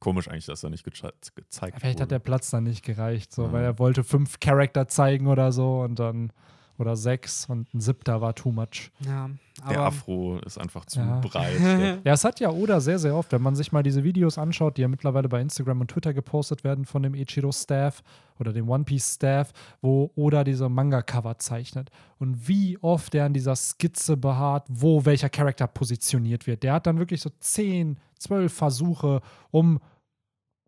[0.00, 2.14] komisch eigentlich, dass er nicht geche- gezeigt Vielleicht hat wurde.
[2.14, 3.52] der Platz dann nicht gereicht, so, Ja.
[3.52, 6.32] weil er wollte fünf Charakter zeigen oder so und dann
[6.78, 8.90] oder sechs und ein siebter war too much.
[9.00, 9.28] Ja,
[9.68, 11.20] Der aber Afro ist einfach zu Ja.
[11.20, 11.58] breit.
[11.60, 14.38] Der, Ja, es hat ja Oda sehr, sehr oft, wenn man sich mal diese Videos
[14.38, 18.02] anschaut, die ja mittlerweile bei Instagram und Twitter gepostet werden von dem Ichiro-Staff
[18.38, 19.52] oder dem One Piece-Staff,
[19.82, 21.90] wo Oda diese Manga-Cover zeichnet.
[22.18, 26.62] Und wie oft der an dieser Skizze beharrt, wo welcher Charakter positioniert wird.
[26.62, 29.80] Der hat dann wirklich so 10, 12 Versuche, um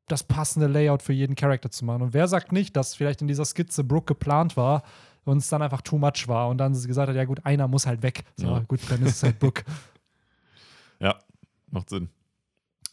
[0.09, 2.03] das passende Layout für jeden Charakter zu machen.
[2.03, 4.83] Und wer sagt nicht, dass vielleicht in dieser Skizze Brooke geplant war
[5.25, 7.69] und es dann einfach too much war und dann sie gesagt hat, ja gut, einer
[7.69, 8.25] muss halt weg.
[8.37, 8.59] So, Ja.
[8.61, 9.65] gut, dann ist es halt Brooke.
[11.01, 11.19] ja,
[11.71, 12.09] macht Sinn.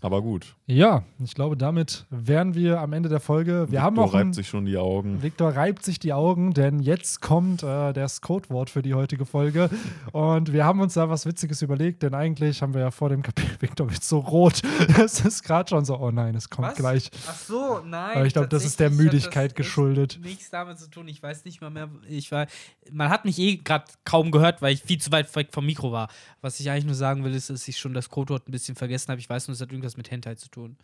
[0.02, 0.56] Aber gut.
[0.68, 3.66] Ja, ich glaube, damit wären wir am Ende der Folge.
[3.72, 4.14] Wir haben Victor auch.
[4.14, 5.24] Ein, reibt sich schon die Augen.
[5.24, 9.72] Victor reibt sich die Augen, denn jetzt kommt äh, das Codewort für die heutige Folge.
[10.12, 13.24] Und wir haben uns da was Witziges überlegt, denn eigentlich haben wir ja vor dem
[13.24, 14.62] Kapitel, Victor wird so rot.
[15.00, 16.76] Es ist gerade schon so, oh nein, es kommt Was?
[16.76, 17.10] gleich.
[17.28, 18.18] Ach so, nein.
[18.18, 20.20] Aber ich glaube, das ist der Müdigkeit das geschuldet.
[20.22, 21.08] Nichts damit zu tun.
[21.08, 21.90] Ich weiß nicht mal mehr.
[22.08, 22.46] Ich war,
[22.92, 25.92] man hat mich eh gerade kaum gehört, weil ich viel zu weit weg vom Mikro
[25.92, 26.10] war.
[26.42, 29.10] Was ich eigentlich nur sagen will, ist, dass ich schon das Codewort ein bisschen vergessen
[29.10, 29.20] habe.
[29.20, 30.78] Ich weiß nur, es hat irgendwas mit Hentai zu tun.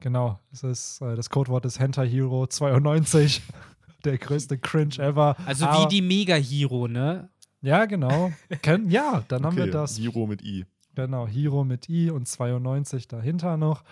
[0.00, 3.42] Genau, es ist, äh, das Codewort ist Hentai Hero 92.
[4.04, 5.36] Der größte Cringe ever.
[5.46, 7.28] Also Aber- wie die Mega-Hero, ne?
[7.60, 8.30] Ja, genau.
[8.62, 9.96] Ken, ja, dann haben wir Okay, das.
[9.96, 10.64] Hiro mit I.
[10.94, 13.82] Genau, Hero mit I und 92 dahinter noch.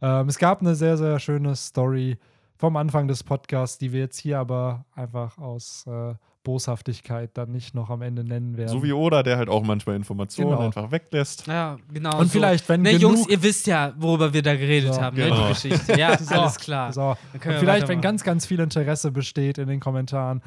[0.00, 2.16] Ähm, es gab eine sehr, sehr schöne Story
[2.56, 6.14] vom Anfang des Podcasts, die wir jetzt hier aber einfach aus äh,
[6.48, 8.70] Boshaftigkeit dann nicht noch am Ende nennen werden.
[8.70, 10.62] So wie Oda, der halt auch manchmal Informationen Genau.
[10.64, 11.46] einfach weglässt.
[11.46, 12.18] Ja, genau.
[12.18, 12.32] und so.
[12.32, 15.48] vielleicht, wenn Ne, Jungs, ihr wisst ja, worüber wir da geredet So, haben, ne, genau.
[15.48, 15.98] die Geschichte.
[15.98, 16.92] Ja, So, alles klar.
[16.92, 17.16] So.
[17.34, 20.42] Und vielleicht, wenn ganz, ganz viel Interesse besteht in den Kommentaren,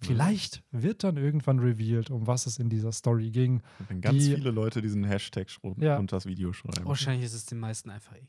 [0.00, 3.62] vielleicht wird dann irgendwann revealed, um was es in dieser Story ging.
[3.88, 5.96] Wenn ganz Die- viele Leute diesen Hashtag Ja.
[5.96, 6.84] unter das Video schreiben.
[6.84, 8.26] Wahrscheinlich ist es den meisten einfach egal.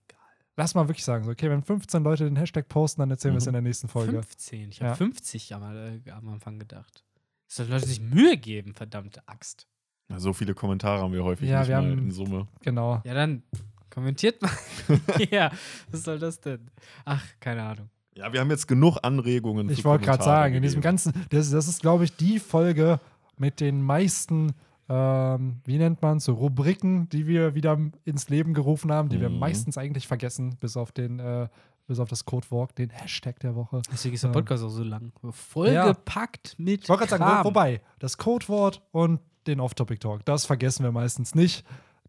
[0.60, 3.38] Lass mal wirklich sagen, so, okay, wenn 15 Leute den Hashtag posten, dann erzählen wir
[3.38, 3.50] es Mhm.
[3.50, 4.14] in der nächsten Folge.
[4.14, 4.70] 15.
[4.72, 4.96] Ich habe Ja.
[4.96, 7.04] 50 am, äh, am Anfang gedacht.
[7.48, 9.68] Dass die Leute sich Mühe geben, verdammte Axt.
[10.10, 12.48] Ja, so viele Kommentare haben wir häufig Ja, nicht wir mal haben- in Summe.
[12.62, 13.02] Genau.
[13.06, 13.44] Ja, dann
[13.90, 14.52] kommentiert mal.
[15.32, 15.52] ja,
[15.92, 16.70] was soll das denn?
[17.06, 17.90] Ach, keine Ahnung.
[18.16, 19.70] Ja, wir haben jetzt genug Anregungen.
[19.70, 20.90] Ich wollte gerade sagen, in diesem gegeben.
[20.96, 23.00] ganzen, das, das ist, glaube ich, die Folge
[23.38, 24.54] mit den meisten,
[24.90, 29.22] ähm, wie nennt man es, so Rubriken, die wir wieder ins Leben gerufen haben, die
[29.22, 29.38] wir Mhm.
[29.40, 31.48] meistens eigentlich vergessen, bis auf den, äh,
[31.88, 33.82] bis auf das Codewalk, den Hashtag der Woche.
[33.92, 34.34] Deswegen ist der Ähm.
[34.34, 35.12] Podcast auch so lang.
[35.32, 36.84] Vollgepackt mit.
[36.84, 41.66] Ich wollte gerade sagen, wobei, das Codewort und den Off-Topic-Talk, das vergessen wir meistens nicht.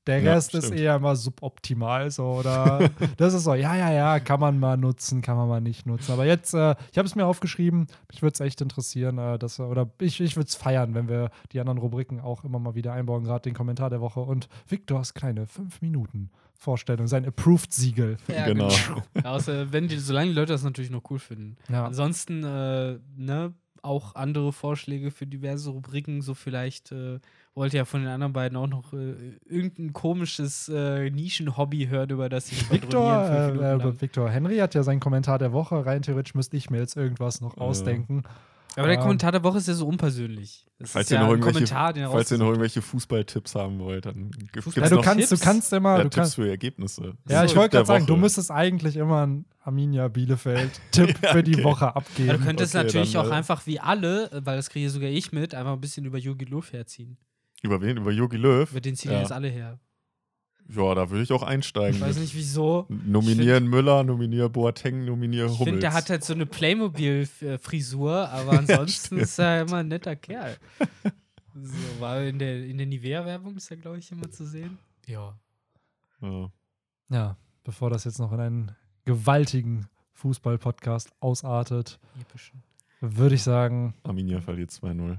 [0.07, 0.81] Der Ja, Rest ist stimmt.
[0.81, 2.89] eher immer suboptimal, so, oder
[3.19, 6.13] das ist so, ja, ja, ja, kann man mal nutzen, kann man mal nicht nutzen.
[6.13, 9.59] Aber jetzt, äh, ich habe es mir aufgeschrieben, mich würde es echt interessieren, äh, dass
[9.59, 12.75] wir, oder ich, ich würde es feiern, wenn wir die anderen Rubriken auch immer mal
[12.75, 18.17] wieder einbauen, gerade den Kommentar der Woche und Victors kleine 5 Minuten Vorstellung, sein Approved-Siegel.
[18.27, 18.69] Ja, Genau.
[19.25, 21.57] Außer wenn die, solange die Leute das natürlich noch cool finden.
[21.71, 21.87] Ja.
[21.87, 27.21] Ansonsten, äh, ne, auch andere Vorschläge für diverse Rubriken, so vielleicht äh,
[27.55, 32.11] wollt ihr ja von den anderen beiden auch noch äh, irgendein komisches äh, Nischen-Hobby hören,
[32.11, 35.87] über das ich Victor, äh, äh, Victor Henry hat ja seinen Kommentar der Woche.
[35.87, 37.61] Rein theoretisch müsste ich mir jetzt irgendwas noch Äh.
[38.79, 38.81] Ausdenken.
[38.81, 40.67] Aber der ähm, Kommentar der Woche ist ja so unpersönlich.
[40.79, 43.55] Das Falls ist ihr ja noch ein irgendwelche, Kommentar, den falls ihr noch irgendwelche Fußballtipps
[43.57, 45.45] haben wollt, dann gibt es Ja, du noch kannst, du Tipps?
[45.45, 47.15] kannst immer, ja, du Tipps kannst, für Ergebnisse.
[47.29, 51.43] ja, ich So, wollte der gerade sagen, du müsstest eigentlich immer einen Arminia Bielefeld-Tipp für
[51.43, 51.65] die okay.
[51.65, 52.29] Woche Ja, abgeben.
[52.29, 55.33] du könntest Okay, natürlich dann, auch äh, einfach wie alle, weil das kriege sogar ich
[55.33, 57.19] mit, einfach ein bisschen über Yugi Luffy herziehen.
[57.63, 57.97] Über wen?
[57.97, 58.71] Über Jogi Löw?
[58.71, 59.19] Über den ziehen Ja.
[59.21, 59.81] jetzt alle her.
[60.69, 61.95] Ja, da würde ich auch einsteigen.
[61.97, 62.85] Ich weiß nicht wieso.
[62.89, 65.65] Nominieren Müller, nominieren Boateng, nominieren Ich Hummels.
[65.65, 69.23] finde, der hat halt so eine Playmobil-Frisur, aber ansonsten stimmt.
[69.23, 70.59] ist er immer ein netter Kerl.
[71.55, 74.79] So, war in der, in der Nivea-Werbung ist er, glaube ich, immer zu sehen.
[75.07, 75.39] Ja.
[76.21, 76.51] ja.
[77.11, 78.77] Ja, bevor das jetzt noch in einen
[79.07, 81.99] gewaltigen Fußball-Podcast ausartet,
[83.01, 85.19] würde ich sagen Arminia verliert 2-0.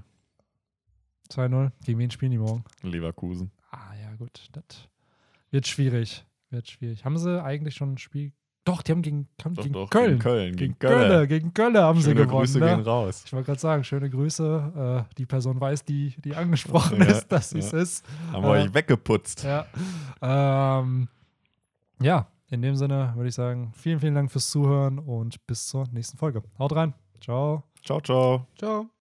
[1.32, 1.72] 2-0.
[1.86, 2.64] Gegen wen spielen die morgen?
[2.84, 3.52] Leverkusen.
[3.72, 4.50] Ah ja, gut.
[4.52, 4.64] Das
[5.52, 6.26] wird schwierig.
[6.50, 7.06] Wird schwierig.
[7.06, 8.34] Haben sie eigentlich schon ein Spiel?
[8.66, 10.12] Doch, die haben gegen, haben Doch, gegen doch, Köln.
[10.12, 10.56] Gegen Köln.
[10.56, 11.10] Gegen Köln.
[11.10, 11.28] Köln.
[11.30, 12.40] Gegen Köln haben sie Schöne gewonnen.
[12.40, 12.66] Grüße ne?
[12.68, 13.24] gehen raus.
[13.26, 15.06] Ich wollte gerade sagen, schöne Grüße.
[15.10, 17.80] Äh, die Person weiß, die, die angesprochen Ja, ist, dass sie es ja.
[17.80, 18.06] ist.
[18.32, 19.44] Haben wir Äh, euch weggeputzt.
[19.44, 19.66] Ja.
[20.22, 21.08] Ähm,
[22.02, 25.88] ja, in dem Sinne würde ich sagen, vielen, vielen Dank fürs Zuhören und bis zur
[25.92, 26.44] nächsten Folge.
[26.60, 26.94] Haut rein.
[27.22, 27.64] Ciao.
[27.84, 28.46] Ciao, ciao.
[28.58, 28.90] Ciao.